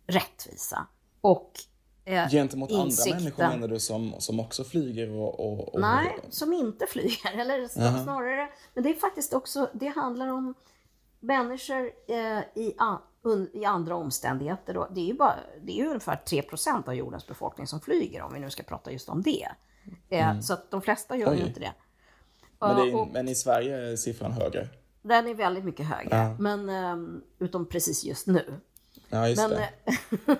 rättvisa 0.08 0.88
och 1.22 1.52
eh, 2.06 2.30
Gentemot 2.30 2.72
insikten. 2.72 3.14
andra 3.14 3.24
människor 3.24 3.48
menar 3.48 3.68
du 3.68 3.80
som, 3.80 4.16
som 4.20 4.40
också 4.40 4.64
flyger 4.64 5.12
och, 5.12 5.40
och, 5.40 5.74
och... 5.74 5.82
Nej, 5.82 6.20
som 6.30 6.54
inte 6.54 6.86
flyger. 6.90 7.40
Eller 7.40 7.60
uh 7.60 7.66
-huh. 7.66 8.04
snarare, 8.04 8.50
men 8.74 8.84
det 8.84 8.90
är 8.90 8.94
faktiskt 8.94 9.34
också, 9.34 9.70
det 9.74 9.88
handlar 9.88 10.28
om 10.28 10.54
människor 11.20 11.92
eh, 12.08 12.64
i, 12.64 12.76
un, 13.22 13.50
i 13.54 13.66
andra 13.66 13.96
omständigheter. 13.96 14.74
Då. 14.74 14.88
Det 14.92 15.02
är 15.02 15.06
ju 15.06 15.14
bara, 15.14 15.36
det 15.64 15.72
är 15.72 15.78
ju 15.78 15.88
ungefär 15.88 16.22
3% 16.26 16.88
av 16.88 16.96
jordens 16.96 17.28
befolkning 17.28 17.68
som 17.68 17.82
flyger 17.82 18.22
om 18.22 18.34
vi 18.34 18.40
nu 18.40 18.50
ska 18.50 18.64
prata 18.64 18.92
just 18.92 19.10
om 19.10 19.22
det. 19.22 19.48
Eh, 20.10 20.30
mm. 20.30 20.42
Så 20.42 20.54
att 20.54 20.72
de 20.72 20.82
flesta 20.82 21.18
gör 21.18 21.32
Oj. 21.32 21.38
ju 21.38 21.46
inte 21.46 21.60
det. 21.60 21.74
Men, 22.60 22.76
det 22.76 22.92
är, 22.92 22.96
och, 22.96 23.08
men, 23.14 23.28
i 23.28 23.36
Sverige 23.36 23.92
är 23.92 23.96
siffran 23.96 24.32
högre? 24.32 24.68
Den 25.02 25.28
är 25.28 25.34
väldigt 25.34 25.66
mycket 25.66 25.86
högre, 25.86 26.18
ja. 26.18 26.36
men 26.40 26.70
um, 26.70 27.24
utom 27.40 27.66
precis 27.66 28.06
just 28.06 28.28
nu. 28.28 28.60
Ja, 29.10 29.28
just 29.30 29.42
men, 29.42 29.50
det. 29.50 29.70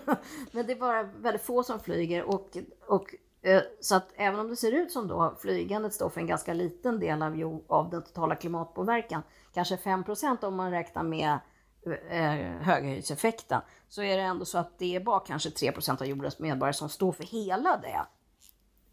men 0.52 0.66
det 0.66 0.72
är 0.74 0.80
bara 0.80 1.04
väldigt 1.04 1.42
få 1.42 1.64
som 1.64 1.80
flyger 1.80 2.24
och, 2.24 2.58
och 2.88 3.16
eh, 3.42 3.62
så 3.82 3.96
att 3.96 4.08
även 4.16 4.40
om 4.40 4.50
det 4.50 4.56
ser 4.56 4.72
ut 4.72 4.92
som 4.92 5.08
då 5.08 5.36
flygandet 5.42 5.94
står 5.94 6.10
för 6.10 6.22
en 6.22 6.28
ganska 6.28 6.54
liten 6.54 7.00
del 7.00 7.22
av, 7.22 7.64
av 7.68 7.90
den 7.90 8.04
totala 8.04 8.36
klimatpåverkan, 8.36 9.24
kanske 9.54 9.76
5% 9.76 10.46
om 10.46 10.56
man 10.56 10.72
räknar 10.72 11.04
med 11.04 11.40
eh, 12.10 12.62
höghöjdseffekten, 12.62 13.62
så 13.90 14.02
är 14.02 14.18
det 14.18 14.24
ändå 14.24 14.46
så 14.46 14.58
att 14.58 14.80
det 14.80 14.96
är 14.96 15.00
bara 15.00 15.20
kanske 15.20 15.50
3% 15.50 16.02
av 16.02 16.08
jordens 16.08 16.40
medborgare 16.40 16.74
som 16.74 16.90
står 16.90 17.12
för 17.12 17.24
hela 17.24 17.78
det 17.78 18.06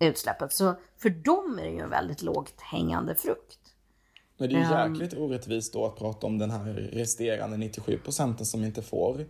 utsläppet. 0.07 0.53
Så 0.53 0.75
för 0.99 1.11
dem 1.11 1.59
är 1.59 1.65
det 1.65 1.71
ju 1.71 1.79
en 1.79 1.91
väldigt 1.91 2.23
lågt 2.23 2.61
hängande 2.61 3.15
frukt. 3.15 3.59
Men 4.37 4.49
det 4.49 4.55
är 4.55 4.59
ju 4.59 4.65
ehm. 4.65 4.95
jäkligt 4.95 5.15
um, 5.15 5.23
orättvist 5.23 5.73
då 5.73 5.87
att 5.87 5.97
prata 5.97 6.27
om 6.27 6.39
den 6.39 6.51
här 6.51 6.65
resterande 6.93 7.57
97 7.57 7.99
procenten 7.99 8.47
som 8.47 8.65
inte 8.65 8.83
får 8.83 9.27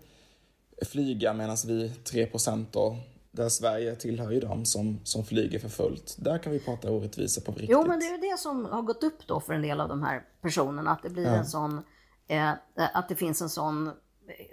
flyga 0.84 1.32
medan 1.32 1.56
vi 1.66 1.88
3 1.88 2.26
procent 2.26 2.72
då, 2.72 2.96
där 3.30 3.48
Sverige 3.48 3.96
tillhör 3.96 4.30
ju 4.30 4.40
dem 4.40 4.64
som, 4.64 5.00
som 5.04 5.24
flyger 5.24 5.58
för 5.58 5.68
fullt. 5.68 6.16
Där 6.18 6.38
kan 6.38 6.52
vi 6.52 6.60
prata 6.60 6.90
orättvisa 6.90 7.40
på 7.40 7.52
riktigt. 7.52 7.70
Jo, 7.70 7.84
men 7.86 8.00
det 8.00 8.06
är 8.06 8.12
ju 8.12 8.30
det 8.30 8.38
som 8.38 8.64
har 8.64 8.82
gått 8.82 9.02
upp 9.02 9.26
då 9.26 9.40
för 9.40 9.52
en 9.52 9.62
del 9.62 9.80
av 9.80 9.88
de 9.88 10.02
här 10.02 10.24
personerna, 10.40 10.90
att 10.90 11.02
det 11.02 11.10
blir 11.10 11.24
ja. 11.24 11.30
en 11.30 11.46
sån, 11.46 11.82
eh, 12.26 12.50
att 12.74 13.08
det 13.08 13.14
finns 13.14 13.42
en 13.42 13.48
sån 13.48 13.86
eh, 13.86 13.92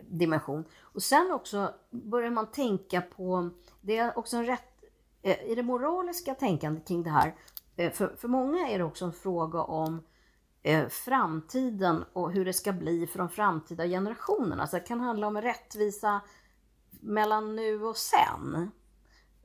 dimension. 0.08 0.64
Och 0.80 1.04
sen 1.04 1.32
också 1.32 1.74
börjar 1.92 2.32
man 2.32 2.52
tänka 2.52 3.02
på, 3.02 3.50
det 3.82 3.98
är 3.98 4.18
också 4.18 4.38
en 4.38 4.46
rätt 4.46 4.64
Eh, 5.22 5.52
i 5.52 5.56
det 5.56 5.64
moraliska 5.64 6.36
tänkandet 6.36 6.88
kring 6.88 7.04
det 7.04 7.10
här, 7.10 7.36
eh, 7.76 7.92
för, 7.92 8.16
för 8.18 8.28
många 8.28 8.68
är 8.70 8.78
det 8.78 8.84
också 8.84 9.06
en 9.06 9.14
fråga 9.14 9.62
om 9.62 10.04
Eh, 10.70 10.88
framtiden 10.88 12.06
och 12.14 12.32
hur 12.32 12.46
det 12.46 12.54
ska 12.54 12.74
bli 12.74 13.08
för 13.08 13.20
de 13.20 13.30
framtida 13.30 13.88
generationerna. 13.88 14.68
Så 14.68 14.76
det 14.76 14.82
kan 14.82 15.00
handla 15.00 15.28
om 15.28 15.42
rättvisa 15.42 16.22
mellan 16.90 17.56
nu 17.56 17.84
och 17.84 17.98
sen. 17.98 18.72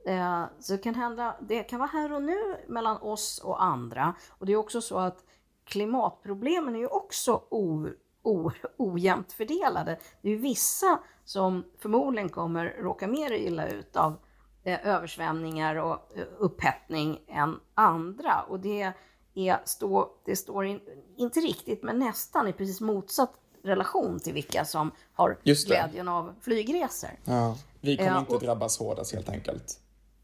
Eh, 0.05 0.43
så 0.59 0.73
det 0.73 0.77
kan, 0.77 0.95
handla, 0.95 1.35
det 1.41 1.63
kan 1.63 1.79
vara 1.79 1.89
här 1.89 2.13
och 2.13 2.23
nu 2.23 2.39
mellan 2.67 2.97
oss 2.97 3.41
och 3.43 3.63
andra. 3.63 4.15
Och 4.29 4.45
det 4.45 4.53
är 4.53 4.57
också 4.57 4.81
så 4.81 4.97
att 4.97 5.23
klimatproblemen 5.63 6.75
är 6.75 6.79
ju 6.79 6.87
också 6.87 7.43
o, 7.49 7.87
o, 8.21 8.51
ojämnt 8.77 9.33
fördelade. 9.33 9.99
Det 10.21 10.27
är 10.27 10.31
ju 10.33 10.39
vissa 10.39 10.99
som 11.23 11.63
förmodligen 11.79 12.29
kommer 12.29 12.65
råka 12.65 13.07
mer 13.07 13.31
illa 13.31 13.67
ut 13.67 13.95
av 13.95 14.17
eh, 14.63 14.87
översvämningar 14.87 15.75
och 15.75 16.11
upphettning 16.37 17.19
än 17.27 17.59
andra. 17.73 18.41
Och 18.41 18.59
det, 18.59 18.93
är, 19.35 19.59
stå, 19.65 20.11
det 20.25 20.35
står 20.35 20.65
in, 20.65 20.79
inte 21.17 21.39
riktigt, 21.39 21.83
men 21.83 21.99
nästan 21.99 22.47
i 22.47 22.53
precis 22.53 22.81
motsatt 22.81 23.33
relation 23.63 24.19
till 24.19 24.33
vilka 24.33 24.65
som 24.65 24.91
har 25.13 25.37
glädjen 25.43 26.07
av 26.07 26.33
flygresor. 26.41 27.09
Ja, 27.23 27.57
vi 27.81 27.97
kommer 27.97 28.11
eh, 28.11 28.19
inte 28.19 28.33
och, 28.33 28.41
drabbas 28.41 28.79
hårdast 28.79 29.13
helt 29.13 29.29
enkelt. 29.29 29.79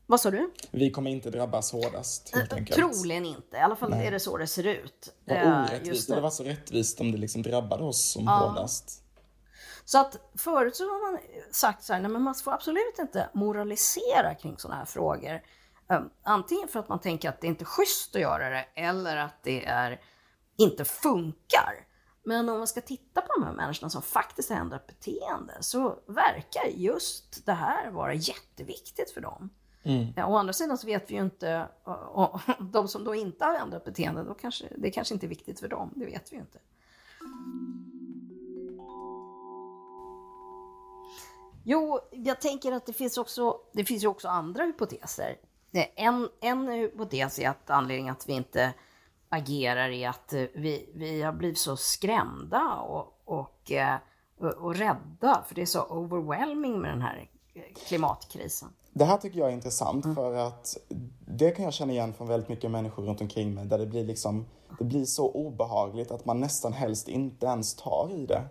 Vad 0.05 0.21
sa 0.21 0.31
du? 0.31 0.51
Vi 0.71 0.91
kommer 0.91 1.11
inte 1.11 1.29
drabbas 1.29 1.71
hårdast 1.71 2.35
helt 2.35 2.53
enkelt. 2.53 2.79
Troligen 2.79 3.25
inte. 3.25 3.57
I 3.57 3.59
alla 3.59 3.75
fall 3.75 3.89
Nej. 3.89 4.07
är 4.07 4.11
det 4.11 4.19
så 4.19 4.37
det 4.37 4.47
ser 4.47 4.67
ut. 4.67 5.13
Vad 5.25 5.37
orättvist. 5.37 6.07
Det. 6.07 6.15
det 6.15 6.21
var 6.21 6.29
så 6.29 6.43
rättvist 6.43 7.01
om 7.01 7.11
det 7.11 7.17
liksom 7.17 7.41
drabbade 7.41 7.83
oss 7.83 8.11
som 8.11 8.23
ja. 8.23 8.31
hårdast. 8.31 9.03
Så 9.85 9.99
att 9.99 10.17
förut 10.37 10.75
så 10.75 10.83
har 10.83 11.11
man 11.11 11.19
sagt 11.51 11.83
så 11.83 11.93
här, 11.93 12.01
nej 12.01 12.11
men 12.11 12.21
man 12.21 12.35
får 12.35 12.51
absolut 12.51 12.99
inte 12.99 13.29
moralisera 13.33 14.35
kring 14.35 14.57
sådana 14.57 14.77
här 14.77 14.85
frågor. 14.85 15.41
Um, 15.91 16.09
antingen 16.23 16.67
för 16.67 16.79
att 16.79 16.89
man 16.89 16.99
tänker 16.99 17.29
att 17.29 17.41
det 17.41 17.47
inte 17.47 17.63
är 17.63 17.65
schysst 17.65 18.15
att 18.15 18.21
göra 18.21 18.49
det 18.49 18.65
eller 18.75 19.17
att 19.17 19.43
det 19.43 19.65
är, 19.65 20.01
inte 20.57 20.85
funkar. 20.85 21.87
Men 22.23 22.49
om 22.49 22.57
man 22.57 22.67
ska 22.67 22.81
titta 22.81 23.21
på 23.21 23.27
de 23.39 23.43
här 23.45 23.53
människorna 23.53 23.89
som 23.89 24.01
faktiskt 24.01 24.49
har 24.49 24.57
ändrat 24.57 24.87
beteende 24.87 25.57
så 25.59 25.99
verkar 26.05 26.65
just 26.75 27.45
det 27.45 27.53
här 27.53 27.91
vara 27.91 28.13
jätteviktigt 28.13 29.11
för 29.11 29.21
dem. 29.21 29.49
Mm. 29.83 30.07
Ja, 30.15 30.25
å 30.25 30.35
andra 30.35 30.53
sidan 30.53 30.77
så 30.77 30.87
vet 30.87 31.11
vi 31.11 31.15
ju 31.15 31.21
inte, 31.21 31.67
och, 31.83 32.33
och, 32.33 32.41
de 32.59 32.87
som 32.87 33.03
då 33.03 33.15
inte 33.15 33.45
har 33.45 33.55
ändrat 33.55 33.85
beteende, 33.85 34.23
då 34.23 34.33
kanske, 34.33 34.65
det 34.77 34.91
kanske 34.91 35.13
inte 35.13 35.25
är 35.25 35.29
viktigt 35.29 35.59
för 35.59 35.67
dem, 35.67 35.93
det 35.95 36.05
vet 36.05 36.31
vi 36.31 36.35
ju 36.35 36.41
inte. 36.41 36.59
Jo, 41.63 41.99
jag 42.11 42.41
tänker 42.41 42.71
att 42.71 42.85
det 42.85 42.93
finns 42.93 43.17
också, 43.17 43.57
det 43.73 43.85
finns 43.85 44.03
ju 44.03 44.07
också 44.07 44.27
andra 44.27 44.63
hypoteser. 44.63 45.37
En, 45.95 46.29
en 46.41 46.67
hypotes 46.67 47.39
är 47.39 47.49
att 47.49 47.69
anledningen 47.69 48.11
att 48.11 48.29
vi 48.29 48.33
inte 48.33 48.73
agerar 49.29 49.89
är 49.89 50.09
att 50.09 50.33
eh, 50.33 50.43
vi, 50.53 50.89
vi 50.95 51.21
har 51.21 51.33
blivit 51.33 51.57
så 51.57 51.77
skrämda 51.77 52.75
och, 52.75 53.21
och, 53.25 53.71
eh, 53.71 53.95
och, 54.39 54.53
och 54.53 54.75
rädda, 54.75 55.43
för 55.47 55.55
det 55.55 55.61
är 55.61 55.65
så 55.65 55.83
overwhelming 55.83 56.79
med 56.79 56.91
den 56.91 57.01
här 57.01 57.29
eh, 57.53 57.61
klimatkrisen. 57.87 58.69
Det 58.93 59.05
här 59.05 59.17
tycker 59.17 59.39
jag 59.39 59.49
är 59.49 59.53
intressant 59.53 60.05
mm. 60.05 60.15
för 60.15 60.35
att 60.35 60.77
det 61.19 61.51
kan 61.51 61.65
jag 61.65 61.73
känna 61.73 61.93
igen 61.93 62.13
från 62.13 62.27
väldigt 62.27 62.49
mycket 62.49 62.71
människor 62.71 63.03
runt 63.03 63.21
omkring 63.21 63.53
mig 63.53 63.65
där 63.65 63.77
det 63.77 63.85
blir 63.85 64.03
liksom, 64.03 64.45
det 64.79 64.85
blir 64.85 65.05
så 65.05 65.31
obehagligt 65.31 66.11
att 66.11 66.25
man 66.25 66.39
nästan 66.39 66.73
helst 66.73 67.07
inte 67.07 67.45
ens 67.45 67.75
tar 67.75 68.11
i 68.13 68.25
det. 68.25 68.43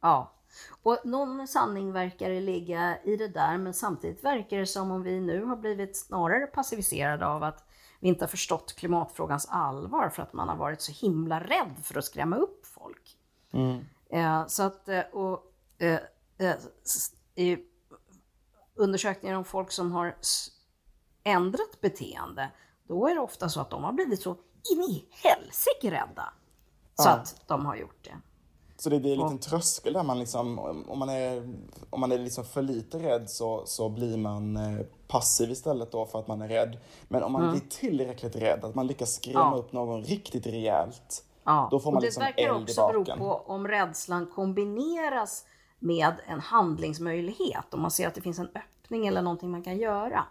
Ja, 0.00 0.32
och 0.82 0.98
någon 1.04 1.48
sanning 1.48 1.92
verkar 1.92 2.30
det 2.30 2.40
ligga 2.40 2.98
i 3.04 3.16
det 3.16 3.28
där, 3.28 3.58
men 3.58 3.74
samtidigt 3.74 4.24
verkar 4.24 4.58
det 4.58 4.66
som 4.66 4.90
om 4.90 5.02
vi 5.02 5.20
nu 5.20 5.44
har 5.44 5.56
blivit 5.56 5.96
snarare 5.96 6.46
passiviserade 6.46 7.26
av 7.26 7.42
att 7.42 7.64
vi 8.00 8.08
inte 8.08 8.24
har 8.24 8.28
förstått 8.28 8.76
klimatfrågans 8.76 9.46
allvar 9.50 10.08
för 10.08 10.22
att 10.22 10.32
man 10.32 10.48
har 10.48 10.56
varit 10.56 10.80
så 10.80 10.92
himla 11.06 11.40
rädd 11.40 11.74
för 11.82 11.98
att 11.98 12.04
skrämma 12.04 12.36
upp 12.36 12.66
folk. 12.66 13.16
Mm. 13.52 13.84
Eh, 14.10 14.46
så 14.46 14.62
att, 14.62 14.88
eh, 14.88 15.00
och, 15.12 15.52
eh, 15.78 16.00
eh, 16.38 16.56
i 17.34 17.58
undersökningar 18.74 19.36
om 19.36 19.44
folk 19.44 19.72
som 19.72 19.92
har 19.92 20.16
ändrat 21.24 21.80
beteende, 21.80 22.50
då 22.88 23.06
är 23.06 23.14
det 23.14 23.20
ofta 23.20 23.48
så 23.48 23.60
att 23.60 23.70
de 23.70 23.84
har 23.84 23.92
blivit 23.92 24.22
så 24.22 24.30
in 24.72 24.80
i 24.80 25.08
helsike 25.10 25.90
rädda. 25.90 26.32
Så 26.94 27.08
ja. 27.08 27.10
att 27.10 27.44
de 27.46 27.66
har 27.66 27.76
gjort 27.76 28.04
det. 28.04 28.16
Så 28.80 28.90
det 28.90 29.00
blir 29.00 29.12
en 29.12 29.18
liten 29.18 29.38
tröskel 29.38 29.92
där 29.92 30.02
man 30.02 30.18
liksom, 30.18 30.58
om 30.88 30.98
man 30.98 31.08
är, 31.08 31.54
om 31.90 32.00
man 32.00 32.12
är 32.12 32.18
liksom 32.18 32.44
för 32.44 32.62
lite 32.62 32.98
rädd 32.98 33.30
så, 33.30 33.62
så 33.66 33.88
blir 33.88 34.16
man 34.16 34.56
eh, 34.56 34.86
passiv 35.08 35.50
istället 35.50 35.92
då 35.92 36.06
för 36.06 36.18
att 36.18 36.28
man 36.28 36.42
är 36.42 36.48
rädd. 36.48 36.78
Men 37.08 37.22
om 37.22 37.32
man 37.32 37.42
mm. 37.42 37.52
blir 37.52 37.68
tillräckligt 37.68 38.36
rädd, 38.36 38.64
att 38.64 38.74
man 38.74 38.86
lyckas 38.86 39.14
skrämma 39.14 39.50
ja. 39.52 39.56
upp 39.56 39.72
någon 39.72 40.04
riktigt 40.04 40.46
rejält, 40.46 41.24
ja. 41.44 41.68
då 41.70 41.80
får 41.80 41.92
man 41.92 42.02
liksom 42.02 42.22
eld 42.22 42.34
i 42.38 42.46
baken. 42.46 42.66
Det 42.66 42.72
verkar 42.72 42.92
också 42.92 43.04
bero 43.04 43.18
på 43.18 43.52
om 43.52 43.68
rädslan 43.68 44.26
kombineras 44.26 45.44
med 45.78 46.14
en 46.26 46.40
handlingsmöjlighet. 46.40 47.74
Om 47.74 47.82
man 47.82 47.90
ser 47.90 48.08
att 48.08 48.14
det 48.14 48.20
finns 48.20 48.38
en 48.38 48.50
öppning 48.54 49.06
eller 49.06 49.22
någonting 49.22 49.50
man 49.50 49.62
kan 49.62 49.78
göra. 49.78 50.24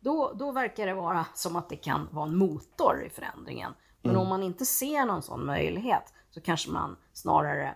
Då, 0.00 0.32
då 0.34 0.52
verkar 0.52 0.86
det 0.86 0.94
vara 0.94 1.26
som 1.34 1.56
att 1.56 1.68
det 1.68 1.76
kan 1.76 2.08
vara 2.12 2.26
en 2.26 2.36
motor 2.36 3.04
i 3.06 3.10
förändringen. 3.10 3.72
Men 4.02 4.10
mm. 4.10 4.22
om 4.22 4.28
man 4.28 4.42
inte 4.42 4.66
ser 4.66 5.06
någon 5.06 5.22
sån 5.22 5.46
möjlighet 5.46 6.12
så 6.30 6.40
kanske 6.40 6.70
man 6.70 6.96
snarare 7.12 7.74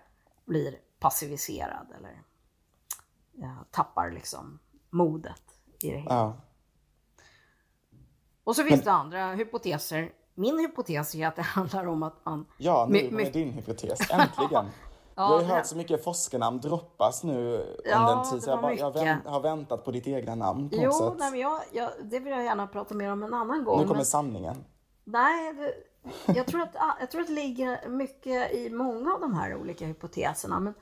blir 0.51 0.74
passiviserad 1.01 1.86
eller 1.98 2.22
ja, 3.32 3.57
tappar 3.70 4.11
liksom 4.11 4.59
modet 4.90 5.42
i 5.82 5.90
det 5.90 5.96
hela. 5.98 6.14
Ja. 6.14 6.36
Och 8.44 8.57
så 8.57 8.62
finns 8.64 8.76
Men... 8.78 8.84
det 8.84 8.92
andra 8.92 9.32
hypoteser 9.34 10.12
min 10.34 10.59
hypotes 10.59 11.14
är 11.14 11.26
att 11.26 11.36
det 11.36 11.42
handlar 11.57 11.86
om 11.86 12.03
att 12.03 12.24
man... 12.24 12.46
Ja, 12.59 12.86
nu 12.90 12.98
kommer 13.09 13.24
my- 13.24 13.30
din 13.30 13.53
hypotes. 13.53 14.01
Äntligen! 14.11 14.66
Ja, 15.14 15.28
Vi 15.28 15.34
har 15.34 15.40
ju 15.40 15.46
hört 15.46 15.66
så 15.66 15.76
mycket 15.76 16.05
forskarnamn 16.05 16.61
droppas 16.61 17.24
nu 17.24 17.66
Ja, 17.84 17.98
under 18.01 18.16
en 18.24 18.30
tid, 18.30 18.42
så 18.42 18.51
jag, 18.51 18.61
bara, 18.61 18.74
jag 18.74 18.92
vänt, 18.94 19.26
har 19.26 19.40
väntat 19.40 19.84
på 19.84 19.90
ditt 19.90 20.07
egna 20.07 20.34
namn 20.34 20.70
på 20.70 20.76
något 20.76 20.84
Jo, 20.84 20.92
sätt. 20.92 21.18
men 21.18 21.38
jag, 21.40 21.61
jag, 21.72 21.90
det 22.05 22.18
vill 22.20 22.32
jag 22.32 22.44
gärna 22.44 22.66
prata 22.66 22.94
mer 22.94 23.12
om 23.12 23.22
en 23.22 23.34
annan 23.34 23.64
gång. 23.64 23.76
Nu 23.78 23.82
kommer 23.84 23.94
men- 23.96 24.05
sanningen. 24.07 24.64
Nej, 25.05 25.53
det, 25.53 25.74
jag, 26.26 26.46
tror 26.46 26.61
att, 26.61 26.76
ah, 26.76 26.96
jag 27.01 27.11
tror 27.11 27.20
att 27.20 27.26
det 27.26 27.32
ligger 27.32 27.88
mycket 27.88 28.53
i 28.53 28.70
många 28.70 29.14
av 29.14 29.20
de 29.20 29.34
här 29.34 29.55
olika 29.55 29.86
hypoteserna. 29.86 30.61
Men, 30.61 30.74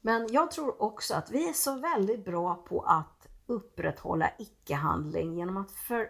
men 0.00 0.28
jag 0.30 0.50
tror 0.50 0.82
också 0.82 1.14
att 1.14 1.30
vi 1.30 1.48
är 1.48 1.52
så 1.52 1.78
väldigt 1.78 2.24
bra 2.24 2.54
på 2.54 2.80
att 2.80 3.28
upprätthålla 3.46 4.30
icke-handling 4.38 5.34
genom 5.34 5.56
att 5.56 5.72
för, 5.72 6.08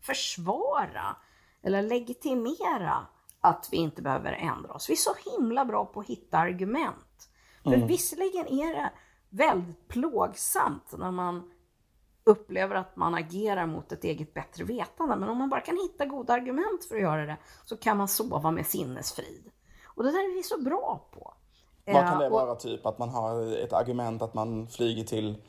försvara 0.00 1.16
eller 1.62 1.82
legitimera 1.82 3.06
att 3.40 3.68
vi 3.72 3.76
inte 3.76 4.02
behöver 4.02 4.32
ändra 4.32 4.72
oss. 4.72 4.88
Vi 4.88 4.92
är 4.92 4.96
så 4.96 5.14
himla 5.30 5.64
bra 5.64 5.84
på 5.84 6.00
att 6.00 6.06
hitta 6.06 6.38
argument. 6.38 7.28
För 7.62 7.76
visserligen 7.76 8.46
är 8.46 8.74
det 8.74 8.90
väldigt 9.30 9.88
plågsamt 9.88 10.94
när 10.98 11.10
man 11.10 11.51
upplever 12.24 12.74
att 12.74 12.96
man 12.96 13.14
agerar 13.14 13.66
mot 13.66 13.92
ett 13.92 14.04
eget 14.04 14.34
bättre 14.34 14.64
vetande. 14.64 15.16
Men 15.16 15.28
om 15.28 15.38
man 15.38 15.48
bara 15.50 15.60
kan 15.60 15.76
hitta 15.76 16.06
goda 16.06 16.32
argument 16.32 16.84
för 16.88 16.94
att 16.94 17.00
göra 17.02 17.26
det 17.26 17.36
så 17.64 17.76
kan 17.76 17.96
man 17.96 18.08
sova 18.08 18.50
med 18.50 18.66
sinnesfrid. 18.66 19.50
Och 19.86 20.04
det 20.04 20.10
där 20.10 20.18
är 20.30 20.34
vi 20.34 20.42
så 20.42 20.60
bra 20.62 21.08
på. 21.12 21.34
Vad 21.84 21.94
kan 21.94 22.18
det 22.18 22.26
Eh, 22.26 22.32
och- 22.32 22.40
vara? 22.46 22.54
Typ 22.54 22.86
att 22.86 22.98
man 22.98 23.08
har 23.08 23.56
ett 23.56 23.72
argument 23.72 24.22
att 24.22 24.34
man 24.34 24.66
flyger 24.68 25.04
till 25.04 25.42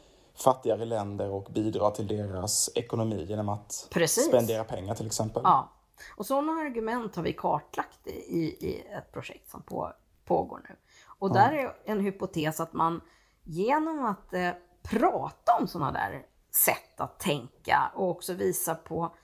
fattigare 0.43 0.85
länder 0.85 1.29
och 1.29 1.47
bidrar 1.53 1.91
till 1.91 2.07
deras 2.07 2.69
ekonomi 2.75 3.25
genom 3.29 3.49
att 3.49 3.87
Precis. 3.91 4.27
spendera 4.27 4.63
pengar 4.63 4.95
till 4.95 5.05
exempel. 5.05 5.41
Ja. 5.45 5.69
Och 6.17 6.25
sådana 6.25 6.51
argument 6.53 7.15
har 7.15 7.23
vi 7.23 7.33
kartlagt 7.33 8.07
i, 8.07 8.11
i, 8.11 8.43
i 8.67 8.83
ett 8.91 9.11
projekt 9.11 9.49
som 9.51 9.61
på, 9.61 9.91
pågår 10.25 10.61
nu. 10.69 10.75
Och 11.19 11.33
där 11.33 11.51
är 11.53 11.75
en 11.85 11.99
hypotes 11.99 12.59
att 12.59 12.73
man 12.73 13.01
genom 13.43 14.05
att 14.05 14.33
eh, 14.33 14.49
prata 14.83 15.57
om 15.61 15.67
sådana 15.67 15.91
där 15.91 16.25
sätt 16.55 16.99
att 17.01 17.19
tänka 17.19 17.91
och 17.95 18.09
också 18.09 18.33
visa 18.33 18.75
på, 18.75 19.15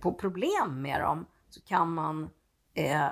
på 0.00 0.12
problem 0.12 0.82
med 0.82 1.00
dem 1.00 1.26
så 1.50 1.60
kan 1.60 1.94
man 1.94 2.30
eh, 2.74 3.08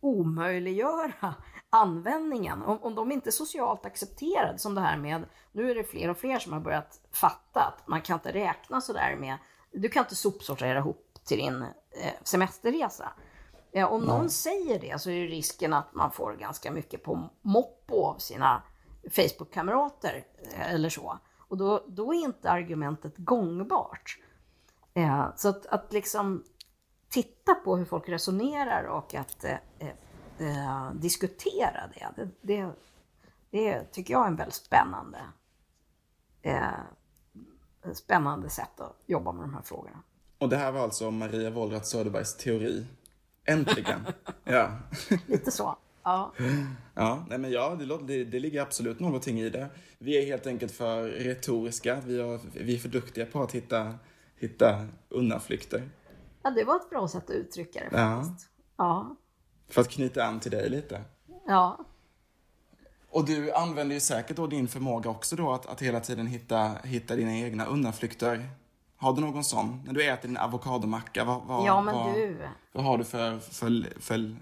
omöjliggöra 0.00 1.34
användningen. 1.70 2.62
Om, 2.62 2.78
om 2.82 2.94
de 2.94 3.12
inte 3.12 3.28
är 3.28 3.32
socialt 3.32 3.86
accepterade 3.86 4.58
som 4.58 4.74
det 4.74 4.80
här 4.80 4.96
med, 4.96 5.24
nu 5.52 5.70
är 5.70 5.74
det 5.74 5.84
fler 5.84 6.08
och 6.08 6.18
fler 6.18 6.38
som 6.38 6.52
har 6.52 6.60
börjat 6.60 7.00
fatta 7.12 7.60
att 7.60 7.88
man 7.88 8.02
kan 8.02 8.14
inte 8.14 8.32
räkna 8.32 8.80
sådär 8.80 9.16
med, 9.16 9.38
du 9.72 9.88
kan 9.88 10.04
inte 10.04 10.16
sopsortera 10.16 10.78
ihop 10.78 11.18
till 11.24 11.38
din 11.38 11.62
eh, 11.62 12.12
semesterresa. 12.22 13.12
Eh, 13.72 13.92
om 13.92 14.02
någon 14.02 14.30
säger 14.30 14.80
det 14.80 15.00
så 15.00 15.10
är 15.10 15.26
risken 15.26 15.72
att 15.72 15.94
man 15.94 16.12
får 16.12 16.32
ganska 16.32 16.70
mycket 16.70 17.02
på 17.02 17.28
moppo 17.42 18.04
av 18.04 18.18
sina 18.18 18.62
Facebook-kamrater 19.10 20.24
eh, 20.52 20.74
eller 20.74 20.88
så. 20.88 21.18
Och 21.50 21.56
då, 21.56 21.84
då 21.88 22.14
är 22.14 22.18
inte 22.18 22.50
argumentet 22.50 23.16
gångbart. 23.16 24.18
Eh, 24.94 25.28
så 25.36 25.48
att, 25.48 25.66
att 25.66 25.92
liksom 25.92 26.44
titta 27.08 27.54
på 27.54 27.76
hur 27.76 27.84
folk 27.84 28.08
resonerar 28.08 28.84
och 28.84 29.14
att 29.14 29.44
eh, 29.44 29.56
eh, 29.78 29.88
eh, 30.38 30.92
diskutera 30.92 31.90
det, 31.94 32.08
det, 32.16 32.28
det, 32.40 32.72
det 33.50 33.92
tycker 33.92 34.14
jag 34.14 34.22
är 34.22 34.28
en 34.28 34.36
väldigt 34.36 34.54
spännande, 34.54 35.18
eh, 36.42 37.92
spännande 37.92 38.50
sätt 38.50 38.80
att 38.80 38.96
jobba 39.06 39.32
med 39.32 39.42
de 39.42 39.54
här 39.54 39.62
frågorna. 39.62 40.02
Och 40.38 40.48
det 40.48 40.56
här 40.56 40.72
var 40.72 40.80
alltså 40.80 41.10
Maria 41.10 41.50
Wollratz 41.50 41.90
Söderbergs 41.90 42.36
teori. 42.36 42.86
Äntligen! 43.44 44.06
ja. 44.44 44.78
Lite 45.26 45.50
så. 45.50 45.76
Ja. 46.02 46.32
Ja, 46.94 47.24
nej 47.28 47.38
men 47.38 47.50
ja, 47.50 47.74
det, 47.78 47.98
det, 48.06 48.24
det 48.24 48.40
ligger 48.40 48.62
absolut 48.62 49.00
någonting 49.00 49.40
i 49.40 49.50
det. 49.50 49.68
Vi 49.98 50.22
är 50.22 50.26
helt 50.26 50.46
enkelt 50.46 50.72
för 50.72 51.02
retoriska. 51.08 52.00
Vi, 52.06 52.20
har, 52.22 52.40
vi 52.54 52.74
är 52.74 52.78
för 52.78 52.88
duktiga 52.88 53.26
på 53.26 53.42
att 53.42 53.52
hitta, 53.52 53.94
hitta 54.36 54.86
undanflykter. 55.08 55.88
ja, 56.42 56.50
det 56.50 56.64
var 56.64 56.76
ett 56.76 56.90
bra 56.90 57.08
sätt 57.08 57.24
att 57.24 57.30
uttrycka 57.30 57.80
det 57.90 58.00
Ja. 58.00 58.22
faktiskt. 58.22 58.48
Ja. 58.76 59.16
För 59.68 59.80
att 59.80 59.88
knyta 59.90 60.24
an 60.24 60.40
till 60.40 60.50
dig 60.50 60.70
lite. 60.70 61.04
Ja. 61.46 61.78
Och 63.10 63.24
du 63.24 63.52
använder 63.52 63.94
ju 63.94 64.00
säkert 64.00 64.36
då 64.36 64.46
din 64.46 64.68
förmåga 64.68 65.10
också 65.10 65.36
då 65.36 65.52
att, 65.52 65.66
att 65.66 65.82
hela 65.82 66.00
tiden 66.00 66.26
hitta, 66.26 66.72
hitta 66.84 67.16
dina 67.16 67.36
egna 67.36 67.64
undanflykter. 67.66 68.48
Har 68.96 69.12
du 69.12 69.20
någon 69.20 69.44
sån? 69.44 69.82
När 69.86 69.92
du 69.92 70.04
äter 70.04 70.28
din 70.28 70.36
avokadomacka, 70.36 71.24
vad, 71.24 71.42
vad, 71.46 71.66
ja, 71.66 71.82
men 71.82 71.94
vad, 71.94 72.14
du. 72.14 72.36
vad 72.72 72.84
har 72.84 72.98
du 72.98 73.04
för, 73.04 73.38
för, 73.38 74.00
för 74.00 74.36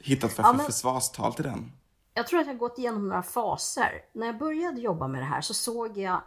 hittat 0.00 0.32
för, 0.32 0.42
Ja, 0.42 0.52
men- 0.52 0.66
försvarstal 0.66 1.34
till 1.34 1.44
den? 1.44 1.72
Jag 2.14 2.26
tror 2.26 2.40
att 2.40 2.46
jag 2.46 2.54
har 2.54 2.58
gått 2.58 2.78
igenom 2.78 3.08
några 3.08 3.22
faser. 3.22 3.92
När 4.12 4.26
jag 4.26 4.38
började 4.38 4.80
jobba 4.80 5.08
med 5.08 5.20
det 5.20 5.26
här 5.26 5.40
så 5.40 5.54
såg 5.54 5.98
jag, 5.98 6.20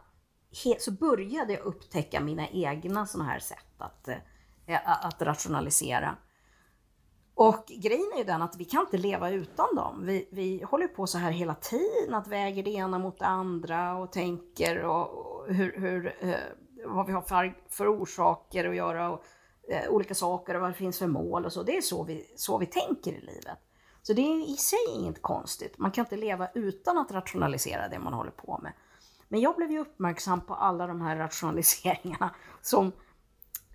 så 0.79 0.91
började 0.91 1.53
jag 1.53 1.61
upptäcka 1.61 2.19
mina 2.19 2.47
egna 2.47 3.05
sådana 3.05 3.29
här 3.29 3.39
sätt 3.39 3.75
att, 3.77 4.07
eh, 4.07 5.05
att 5.05 5.21
rationalisera. 5.21 6.15
Och 7.35 7.65
grejen 7.67 8.11
är 8.13 8.17
ju 8.17 8.23
den 8.23 8.41
att 8.41 8.57
vi 8.57 8.65
kan 8.65 8.81
inte 8.81 8.97
leva 8.97 9.29
utan 9.29 9.75
dem. 9.75 10.05
Vi, 10.05 10.29
vi 10.31 10.63
håller 10.63 10.87
på 10.87 11.07
så 11.07 11.17
här 11.17 11.31
hela 11.31 11.55
tiden, 11.55 12.13
att 12.13 12.27
väger 12.27 12.63
det 12.63 12.71
ena 12.71 12.99
mot 12.99 13.19
det 13.19 13.25
andra 13.25 13.95
och 13.95 14.11
tänker 14.11 14.83
och, 14.83 15.09
och 15.09 15.53
hur, 15.53 15.79
hur, 15.79 16.15
eh, 16.19 16.35
vad 16.85 17.07
vi 17.07 17.13
har 17.13 17.21
för, 17.21 17.57
för 17.69 18.01
orsaker 18.01 18.69
att 18.69 18.75
göra 18.75 19.09
och, 19.11 19.23
eh, 19.71 19.89
olika 19.89 20.15
saker 20.15 20.55
och 20.55 20.61
vad 20.61 20.69
det 20.69 20.73
finns 20.73 20.99
för 20.99 21.07
mål 21.07 21.45
och 21.45 21.53
så. 21.53 21.63
Det 21.63 21.77
är 21.77 21.81
så 21.81 22.03
vi, 22.03 22.33
så 22.35 22.57
vi 22.57 22.65
tänker 22.65 23.11
i 23.11 23.21
livet. 23.21 23.57
Så 24.01 24.13
det 24.13 24.21
är 24.21 24.53
i 24.53 24.57
sig 24.57 24.79
inget 24.95 25.21
konstigt. 25.21 25.77
Man 25.77 25.91
kan 25.91 26.05
inte 26.05 26.17
leva 26.17 26.47
utan 26.53 26.97
att 26.97 27.11
rationalisera 27.11 27.87
det 27.87 27.99
man 27.99 28.13
håller 28.13 28.31
på 28.31 28.59
med. 28.63 28.73
Men 29.27 29.41
jag 29.41 29.55
blev 29.55 29.71
ju 29.71 29.79
uppmärksam 29.79 30.41
på 30.41 30.53
alla 30.53 30.87
de 30.87 31.01
här 31.01 31.15
rationaliseringarna 31.15 32.35
som, 32.61 32.91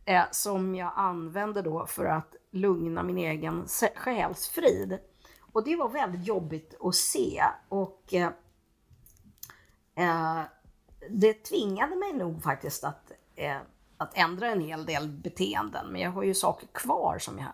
eh, 0.05 0.25
som 0.31 0.75
jag 0.75 0.93
använde 0.97 1.63
då 1.63 1.87
för 1.87 2.05
att 2.05 2.37
lugna 2.51 3.03
min 3.03 3.19
egen 3.19 3.67
själsfrid. 3.95 4.99
Och 5.53 5.65
det 5.65 5.77
var 5.77 5.89
väldigt 5.89 6.27
jobbigt 6.27 6.77
att 6.81 6.95
se. 6.95 7.43
Och 7.69 8.15
eh, 8.15 8.31
eh, 9.95 10.43
det 11.11 11.33
tvingade 11.33 11.97
mig 11.97 12.13
nog 12.13 12.43
faktiskt 12.43 12.85
att, 12.85 13.13
eh, 13.35 13.59
att 13.97 14.17
ändra 14.19 14.51
en 14.51 14.61
hel 14.61 14.87
del 14.87 15.09
beteenden. 15.09 15.87
Men 15.93 16.01
jag 16.01 16.11
har 16.11 16.23
ju 16.23 16.35
saker 16.35 16.67
kvar 16.73 17.19
som 17.19 17.39
jag 17.39 17.53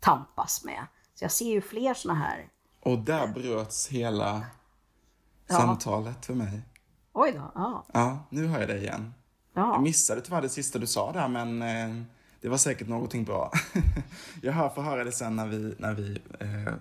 tampas 0.00 0.64
med. 0.64 0.86
Så 1.14 1.24
jag 1.24 1.32
ser 1.32 1.50
ju 1.50 1.60
fler 1.60 1.94
såna 1.94 2.14
här. 2.14 2.48
Och 2.80 2.98
där 2.98 3.26
bröts 3.26 3.88
hela 3.88 4.44
Ja. 5.46 5.54
samtalet 5.54 6.26
för 6.26 6.34
mig. 6.34 6.62
Oj 7.12 7.32
då, 7.32 7.52
ja. 7.54 7.84
Ja, 7.92 8.26
nu 8.30 8.46
hör 8.46 8.60
jag 8.60 8.68
dig 8.68 8.80
igen. 8.80 9.14
Jag 9.54 9.68
ja. 9.68 9.80
missade 9.80 10.20
tyvärr 10.20 10.42
det 10.42 10.48
sista 10.48 10.78
du 10.78 10.86
sa 10.86 11.12
där, 11.12 11.28
men 11.28 11.62
eh, 11.62 12.02
det 12.40 12.48
var 12.48 12.56
säkert 12.56 12.88
någonting 12.88 13.24
bra. 13.24 13.52
jag 14.42 14.52
hör, 14.52 14.68
får 14.68 14.82
höra 14.82 15.04
det 15.04 15.12
sen 15.12 15.36
när 15.36 15.46
vi, 15.46 15.74
när 15.78 15.94
vi, 15.94 16.20
eh, 16.40 16.74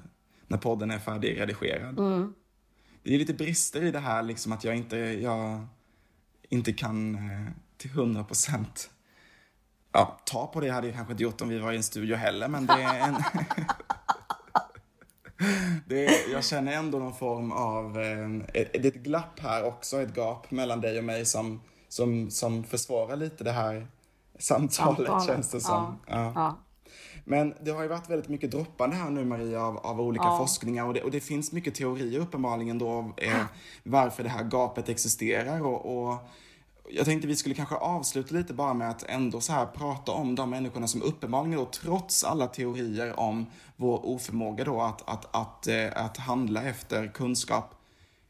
när 0.48 0.58
podden 0.58 0.92
är 0.92 1.00
färdigredigerad. 1.00 2.00
Mm. 2.00 2.34
Det 3.04 3.16
är 3.16 3.20
lite 3.20 3.34
brister 3.34 3.84
i 3.84 3.92
det 3.92 4.00
här, 4.00 4.24
liksom 4.24 4.52
att 4.52 4.64
jag 4.64 4.76
inte, 4.76 4.98
jag 4.98 5.68
inte 6.50 6.74
kan 6.74 7.16
eh, 7.16 7.52
till 7.78 7.92
hundra 7.92 8.24
procent 8.24 8.91
Ja, 9.92 10.18
ta 10.26 10.48
på 10.48 10.60
det 10.60 10.70
hade 10.70 10.88
jag 10.88 10.96
kanske 10.96 11.12
inte 11.12 11.24
gjort 11.24 11.42
om 11.42 11.50
vi 11.50 11.60
var 11.60 11.72
i 11.72 11.76
en 11.76 11.84
studio 11.84 12.16
heller, 12.16 12.48
men 12.48 12.66
det 12.66 12.74
är 12.74 13.08
en... 13.08 13.16
det 15.88 16.06
är, 16.06 16.32
jag 16.32 16.44
känner 16.44 16.72
ändå 16.72 17.00
någon 17.00 17.14
form 17.14 17.52
av... 17.52 18.00
Eh, 18.00 18.36
ett, 18.54 18.74
det 18.74 18.86
är 18.86 18.86
ett 18.86 19.04
glapp 19.04 19.40
här 19.40 19.64
också, 19.64 20.02
ett 20.02 20.16
gap 20.16 20.52
mellan 20.52 20.82
dig 20.82 20.98
och 20.98 21.04
mig 21.04 21.26
som, 21.26 21.62
som, 21.90 22.30
som 22.30 22.64
försvarar 22.64 23.16
lite 23.16 23.44
det 23.44 23.52
här 23.52 23.88
samtalet, 24.40 24.74
Samtalet, 24.74 25.28
känns 25.28 25.50
det 25.50 25.62
som. 25.62 26.00
Ja. 26.08 26.32
ja. 26.36 26.58
Men 27.26 27.54
det 27.62 27.72
har 27.72 27.82
ju 27.82 27.88
varit 27.88 28.10
väldigt 28.10 28.30
mycket 28.30 28.52
droppande 28.52 28.96
här 28.96 29.10
nu 29.10 29.26
Maria 29.26 29.62
av, 29.62 29.78
av 29.78 30.02
olika 30.02 30.26
Ja. 30.26 30.38
forskningar 30.38 30.86
och 30.86 30.94
det, 30.94 31.02
och 31.02 31.12
det 31.12 31.20
finns 31.20 31.52
mycket 31.52 31.76
teorier 31.76 32.20
uppenbarligen 32.20 32.78
då 32.78 33.14
eh, 33.18 33.46
varför 33.84 34.24
det 34.24 34.30
här 34.30 34.44
gapet 34.44 34.90
existerar 34.90 35.62
och, 35.62 36.10
och 36.10 36.18
jag 36.94 37.06
tänkte 37.06 37.28
vi 37.28 37.36
skulle 37.36 37.56
kanske 37.56 37.76
avsluta 37.76 38.36
lite 38.36 38.54
bara 38.54 38.74
med 38.74 38.90
att 38.90 39.04
ändå 39.04 39.42
så 39.42 39.54
här 39.54 39.66
prata 39.66 40.12
om 40.12 40.36
de 40.36 40.50
människorna 40.50 40.88
som 40.88 41.02
uppenbarligen 41.02 41.58
då 41.60 41.66
trots 41.66 42.24
alla 42.24 42.48
teorier 42.48 43.20
om 43.20 43.46
vår 43.76 44.06
oförmåga 44.06 44.64
då 44.64 44.82
att, 44.82 45.10
att, 45.10 45.36
att, 45.36 45.68
eh, 45.68 46.06
att 46.06 46.18
handla 46.18 46.64
efter 46.64 47.08
kunskap 47.08 47.76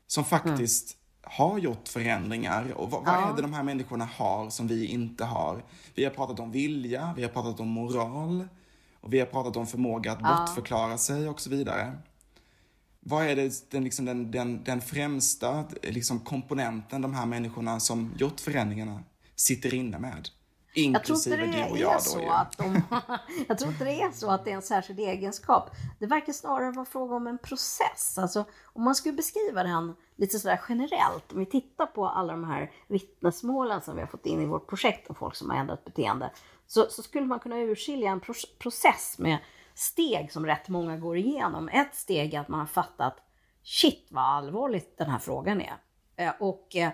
som 0.07 0.24
faktiskt 0.24 0.97
har 1.24 1.57
gjort 1.57 1.88
förändringar. 1.88 2.72
Och 2.76 2.91
vad, 2.91 3.05
vad 3.05 3.14
Ja. 3.16 3.30
är 3.32 3.36
det 3.36 3.41
de 3.41 3.53
här 3.53 3.64
människorna 3.64 4.05
har 4.18 4.49
som 4.49 4.68
vi 4.68 4.86
inte 4.86 5.26
har? 5.26 5.64
Vi 5.95 6.03
har 6.03 6.12
pratat 6.12 6.39
om 6.39 6.51
vilja, 6.51 7.14
vi 7.16 7.24
har 7.24 7.30
pratat 7.30 7.59
om 7.59 7.68
moral 7.68 8.47
och 9.01 9.14
vi 9.14 9.20
har 9.20 9.26
pratat 9.26 9.57
om 9.57 9.68
förmåga 9.68 10.12
att 10.12 10.20
bortförklara 10.20 10.97
sig 10.97 11.30
och 11.30 11.41
så 11.41 11.49
vidare. 11.49 11.97
Vad 13.03 13.25
är 13.25 13.35
det, 13.35 13.71
den, 13.71 13.83
liksom 13.83 14.05
den, 14.05 14.31
den, 14.31 14.63
den 14.63 14.81
främsta 14.81 15.65
liksom 15.81 16.19
komponenten 16.19 17.01
de 17.01 17.13
här 17.13 17.25
människorna 17.25 17.79
som 17.79 18.13
gjort 18.17 18.39
förändringarna 18.39 19.03
sitter 19.35 19.73
inne 19.73 19.99
med? 19.99 20.29
Inklusive 20.73 21.35
jag 21.35 21.51
tror 21.51 21.57
inte 21.57 21.59
det 21.59 21.65
du 21.67 21.71
och 21.71 21.77
jag 21.77 21.91
är 21.91 21.95
då 21.95 22.01
så 22.01 22.19
ju. 22.19 22.27
att 22.27 22.57
de, 22.57 22.81
Jag 23.47 23.57
tror 23.57 23.71
inte 23.71 23.83
det 23.83 24.01
är 24.01 24.11
så 24.11 24.31
att 24.31 24.45
det 24.45 24.51
är 24.51 24.55
en 24.55 24.61
särskild 24.61 24.99
egenskap. 24.99 25.69
Det 25.99 26.05
verkar 26.05 26.33
snarare 26.33 26.71
vara 26.71 26.85
fråga 26.85 27.15
om 27.15 27.27
en 27.27 27.37
process. 27.37 28.17
Alltså, 28.17 28.45
om 28.63 28.83
man 28.83 28.95
skulle 28.95 29.13
beskriva 29.15 29.63
den 29.63 29.95
lite 30.15 30.39
sådär 30.39 30.61
generellt, 30.69 31.31
om 31.31 31.39
vi 31.39 31.45
tittar 31.45 31.85
på 31.85 32.07
alla 32.07 32.33
de 32.33 32.43
här 32.43 32.71
vittnesmålen 32.87 33.81
som 33.81 33.95
vi 33.95 34.01
har 34.01 34.07
fått 34.07 34.25
in 34.25 34.41
i 34.41 34.45
vårt 34.45 34.67
projekt 34.69 35.09
om 35.09 35.15
folk 35.15 35.35
som 35.35 35.49
har 35.49 35.57
ändrat 35.57 35.85
beteende, 35.85 36.31
så, 36.67 36.89
så 36.89 37.03
skulle 37.03 37.25
man 37.25 37.39
kunna 37.39 37.57
urskilja 37.59 38.11
en 38.11 38.19
pro- 38.19 38.57
process 38.59 39.15
med 39.19 39.37
steg 39.82 40.32
som 40.32 40.45
rätt 40.45 40.69
många 40.69 40.97
går 40.97 41.17
igenom. 41.17 41.69
Ett 41.69 41.95
steg 41.95 42.34
är 42.34 42.39
att 42.39 42.47
man 42.47 42.59
har 42.59 42.67
fattat, 42.67 43.17
shit 43.63 44.07
vad 44.11 44.23
allvarligt 44.23 44.97
den 44.97 45.09
här 45.09 45.19
frågan 45.19 45.61
är. 45.61 45.73
Eh, 46.15 46.34
och 46.39 46.75
eh, 46.75 46.91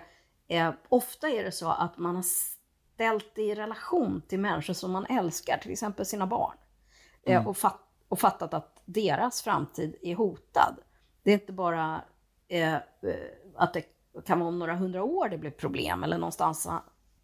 eh, 0.48 0.74
ofta 0.88 1.28
är 1.28 1.44
det 1.44 1.52
så 1.52 1.70
att 1.70 1.98
man 1.98 2.16
har 2.16 2.24
ställt 2.94 3.34
det 3.34 3.42
i 3.42 3.54
relation 3.54 4.22
till 4.28 4.38
människor 4.38 4.74
som 4.74 4.92
man 4.92 5.06
älskar, 5.06 5.58
till 5.58 5.72
exempel 5.72 6.06
sina 6.06 6.26
barn. 6.26 6.56
Eh, 7.22 7.48
och, 7.48 7.56
fat, 7.56 7.80
och 8.08 8.18
fattat 8.18 8.54
att 8.54 8.82
deras 8.84 9.42
framtid 9.42 9.96
är 10.02 10.14
hotad. 10.14 10.76
Det 11.22 11.30
är 11.30 11.34
inte 11.34 11.52
bara 11.52 12.04
eh, 12.48 12.74
eh, 12.74 12.80
att 13.56 13.74
det 13.74 13.84
kan 14.26 14.38
vara 14.38 14.48
om 14.48 14.58
några 14.58 14.74
hundra 14.74 15.02
år 15.02 15.28
det 15.28 15.38
blir 15.38 15.50
problem 15.50 16.04
eller 16.04 16.18
någonstans 16.18 16.68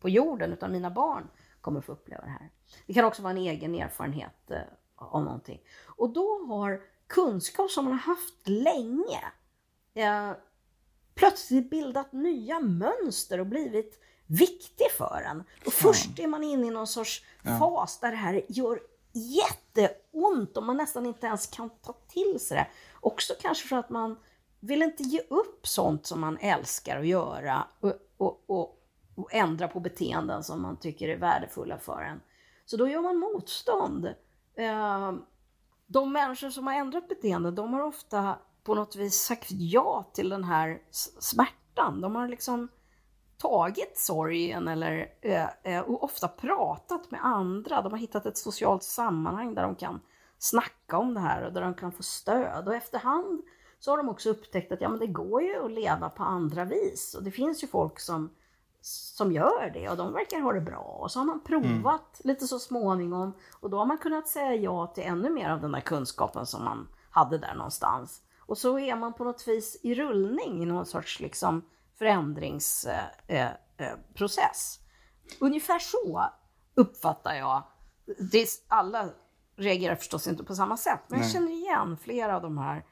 på 0.01 0.09
jorden, 0.09 0.53
utan 0.53 0.73
mina 0.73 0.91
barn 0.91 1.29
kommer 1.61 1.81
få 1.81 1.93
uppleva 1.93 2.23
det 2.23 2.31
här. 2.31 2.51
Det 2.87 2.95
kan 2.95 3.05
också 3.05 3.23
vara 3.23 3.31
en 3.31 3.39
egen 3.39 3.75
erfarenhet 3.75 4.51
eh, 4.51 4.59
av 5.11 5.25
någonting. 5.25 5.61
Och 5.87 6.11
då 6.11 6.47
har 6.47 6.81
kunskap 7.07 7.71
som 7.71 7.85
man 7.85 7.93
har 7.93 8.15
haft 8.15 8.49
länge 8.49 9.21
eh, 9.95 10.33
plötsligt 11.15 11.71
bildat 11.71 12.13
nya 12.13 12.61
mönster 12.61 13.41
och 13.41 13.47
blivit 13.47 14.01
viktig 14.27 14.91
för 14.99 15.23
en. 15.31 15.45
Och 15.67 15.73
först 15.73 16.19
är 16.19 16.27
man 16.27 16.45
inne 16.45 16.67
i 16.67 16.71
någon 16.71 16.87
sorts 16.87 17.25
fas 17.59 18.01
där 18.01 18.11
det 18.11 18.17
här 18.17 18.43
gör 18.49 18.81
jätteont 19.13 20.57
och 20.57 20.63
man 20.63 20.77
nästan 20.77 21.07
inte 21.07 21.27
ens 21.27 21.47
kan 21.47 21.71
ta 21.71 21.93
till 22.09 22.41
sig 22.41 22.57
det. 22.57 22.67
Också 23.01 23.35
kanske 23.41 23.69
för 23.69 23.77
att 23.77 23.91
man 23.91 24.17
vill 24.61 24.83
inte 24.83 25.03
ge 25.03 25.21
upp 25.21 25.67
sånt 25.67 26.07
som 26.07 26.21
man 26.21 26.39
älskar 26.39 26.99
att 27.01 27.07
göra 27.07 27.69
och, 27.81 27.93
och, 28.17 28.45
och, 28.47 28.79
och 29.15 29.35
ändra 29.35 29.69
på 29.69 29.81
beteenden 29.81 30.45
som 30.45 30.63
man 30.63 30.77
tycker 30.77 31.09
är 31.09 31.17
värdefulla 31.17 31.79
för 31.79 32.03
en. 32.03 32.21
Så 32.65 32.77
då 32.77 32.89
gör 32.89 33.01
man 33.01 33.19
motstånd. 33.19 34.15
Eh, 34.55 35.13
de 35.87 36.13
människor 36.13 36.51
som 36.51 36.67
har 36.67 36.75
ändrat 36.75 37.09
beteende, 37.09 37.51
de 37.51 37.73
har 37.73 37.83
ofta 37.83 38.39
på 38.65 38.75
något 38.75 38.97
vis 38.97 39.23
sagt 39.23 39.51
ja 39.51 40.11
till 40.13 40.29
den 40.29 40.45
här 40.45 40.83
smärtan. 41.21 42.01
De 42.01 42.15
har 42.15 42.29
liksom 42.29 42.69
tagit 43.39 43.99
sorgen 43.99 44.69
eller 44.69 45.09
eh, 45.21 45.49
eh, 45.63 45.81
och 45.81 46.05
ofta 46.05 46.29
pratat 46.29 47.11
med 47.11 47.25
andra. 47.25 47.83
De 47.83 47.93
har 47.93 47.99
hittat 47.99 48.27
ett 48.27 48.39
socialt 48.39 48.83
sammanhang 48.83 49.55
där 49.55 49.63
de 49.63 49.75
kan 49.75 50.01
snacka 50.39 50.99
om 50.99 51.15
det 51.15 51.21
här 51.21 51.43
och 51.43 51.53
där 51.53 51.61
de 51.61 51.75
kan 51.75 51.93
få 51.93 52.03
stöd. 52.03 52.69
Och 52.69 52.75
efterhand 52.75 53.43
så 53.79 53.91
har 53.91 53.97
de 53.97 54.09
också 54.09 54.31
upptäckt 54.31 54.73
att 54.73 54.81
ja, 54.81 54.89
men 54.89 54.99
det 54.99 55.07
går 55.07 55.43
ju 55.43 55.65
att 55.65 55.73
leva 55.73 56.09
på 56.09 56.23
andra 56.23 56.65
vis. 56.65 57.15
Och 57.15 57.25
det 57.25 57.31
finns 57.31 57.63
ju 57.63 57.67
folk 57.67 58.01
som, 58.01 58.31
som 58.85 59.33
gör 59.33 59.71
det 59.75 59.89
och 59.89 59.97
de 59.97 60.13
verkar 60.13 60.41
ha 60.41 60.53
det 60.53 60.61
bra. 60.61 60.99
Och 61.01 61.11
så 61.11 61.19
har 61.19 61.27
man 61.27 61.41
provat 61.41 62.21
lite 62.25 62.47
så 62.47 62.59
småningom 62.59 63.35
och 63.61 63.71
då 63.71 63.79
har 63.79 63.87
man 63.87 63.99
kunnat 63.99 64.29
säga 64.29 64.55
ja 64.55 64.87
till 64.87 65.05
ännu 65.05 65.31
mer 65.31 65.51
av 65.51 65.61
den 65.61 65.73
där 65.73 65.81
kunskapen 65.81 66.47
som 66.47 66.65
man 66.65 66.89
hade 67.11 67.39
där 67.39 67.55
någonstans. 67.55 68.23
Och 68.39 68.59
så 68.59 68.79
är 68.79 68.97
man 68.97 69.13
på 69.13 69.25
något 69.25 69.49
vis 69.49 69.81
i 69.83 69.95
rullning 69.95 70.63
i 70.63 70.67
någon 70.67 70.87
sorts 70.87 71.21
liksom 71.21 71.65
förändringsprocess. 71.99 73.21
Eh, 73.29 73.47
eh. 73.87 75.41
Ungefär 75.41 75.79
så 75.79 76.25
uppfattar 76.75 77.35
jag. 77.35 77.63
Det 78.33 78.39
är, 78.43 78.49
alla 78.69 79.09
reagerar 79.57 79.97
förstås 79.97 80.27
inte 80.27 80.45
på 80.45 80.55
samma 80.55 80.77
sätt, 80.77 81.01
men 81.09 81.19
jag 81.19 81.25
Nej. 81.25 81.33
känner 81.33 81.53
igen 81.53 81.97
flera 81.97 82.37
av 82.37 82.43
de 82.43 82.59
här 82.59 82.85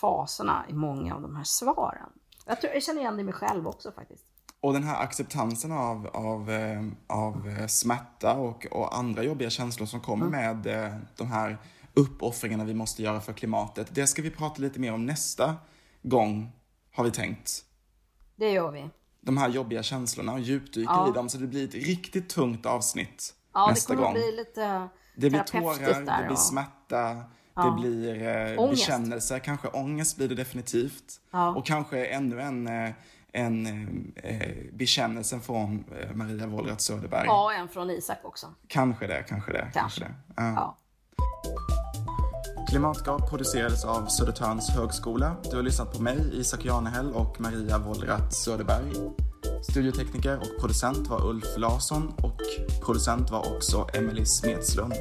faserna 0.00 0.64
i 0.68 0.72
många 0.72 1.14
av 1.14 1.22
de 1.22 1.36
här 1.36 1.44
svaren. 1.44 2.12
Jag, 2.46 2.60
tror, 2.60 2.72
jag 2.72 2.82
känner 2.82 3.00
igen 3.00 3.16
det 3.16 3.20
i 3.20 3.24
mig 3.24 3.34
själv 3.34 3.68
också 3.68 3.92
faktiskt. 3.92 4.27
Och 4.60 4.72
den 4.72 4.82
här 4.84 5.02
acceptansen 5.02 5.72
av, 5.72 6.06
av, 6.06 6.50
eh, 6.50 6.82
av 7.06 7.48
eh, 7.48 7.66
smärta 7.66 8.34
och, 8.34 8.66
och 8.70 8.96
andra 8.98 9.22
jobbiga 9.22 9.50
känslor 9.50 9.86
som 9.86 10.00
kommer 10.00 10.26
med 10.26 10.66
eh, 10.66 10.94
de 11.16 11.26
här 11.26 11.58
uppoffringarna 11.94 12.64
vi 12.64 12.74
måste 12.74 13.02
göra 13.02 13.20
för 13.20 13.32
klimatet. 13.32 13.94
Det 13.94 14.06
ska 14.06 14.22
vi 14.22 14.30
prata 14.30 14.62
lite 14.62 14.80
mer 14.80 14.92
om 14.94 15.06
nästa 15.06 15.56
gång, 16.02 16.52
har 16.94 17.04
vi 17.04 17.10
tänkt. 17.10 17.64
Det 18.36 18.50
gör 18.50 18.70
vi. 18.70 18.88
De 19.20 19.36
här 19.36 19.48
jobbiga 19.48 19.82
känslorna 19.82 20.32
och 20.32 20.40
djupdyker 20.40 20.92
Ja. 20.92 21.08
i 21.08 21.12
dem 21.12 21.28
så 21.28 21.38
det 21.38 21.46
blir 21.46 21.64
ett 21.68 21.74
riktigt 21.74 22.28
tungt 22.28 22.66
avsnitt 22.66 23.34
Ja, 23.54 23.66
nästa 23.70 23.92
det 23.92 23.96
kommer 23.96 24.06
gång. 24.08 24.14
bli 24.14 24.36
lite 24.36 24.88
Det 25.16 25.30
blir 25.30 25.40
tårar, 25.42 26.04
där 26.04 26.20
det 26.22 26.26
blir 26.26 26.36
smärta, 26.36 27.22
Ja. 27.54 27.64
det 27.64 27.80
blir 27.80 28.22
eh, 28.22 28.60
Ångest. 28.60 28.86
bekännelse, 28.86 29.40
kanske 29.40 29.68
ångest 29.68 30.16
blir 30.16 30.28
det 30.28 30.34
definitivt. 30.34 31.20
Ja. 31.30 31.54
Och 31.54 31.66
kanske 31.66 32.04
ännu 32.06 32.40
en, 32.40 32.66
eh, 32.66 32.90
en 33.32 33.66
eh, 34.16 34.48
bekännelse 34.72 35.40
från 35.40 35.84
eh, 36.00 36.14
Maria 36.14 36.46
Wollratz 36.46 36.84
Söderberg. 36.84 37.26
Ja, 37.26 37.52
en 37.52 37.68
från 37.68 37.90
Isak 37.90 38.18
också. 38.22 38.46
Kanske 38.68 39.06
det, 39.06 39.24
kanske 39.28 39.52
det. 39.52 39.70
Kanske. 39.74 40.00
det. 40.00 40.14
Ja. 40.36 40.52
Ja. 40.56 40.76
Klimatgap 42.68 43.30
producerades 43.30 43.84
av 43.84 44.06
Södertörns 44.06 44.70
högskola. 44.70 45.36
Du 45.50 45.56
har 45.56 45.62
lyssnat 45.62 45.96
på 45.96 46.02
mig, 46.02 46.18
Isak 46.32 46.64
Janehäll 46.64 47.12
och 47.12 47.40
Maria 47.40 47.78
Wollratz 47.78 48.36
Söderberg. 48.44 48.92
Studiotekniker 49.70 50.36
och 50.36 50.60
producent 50.60 51.08
var 51.08 51.26
Ulf 51.26 51.56
Larsson 51.56 52.08
och 52.22 52.40
producent 52.84 53.30
var 53.30 53.56
också 53.56 53.88
Emily 53.94 54.26
Smedslund. 54.26 54.94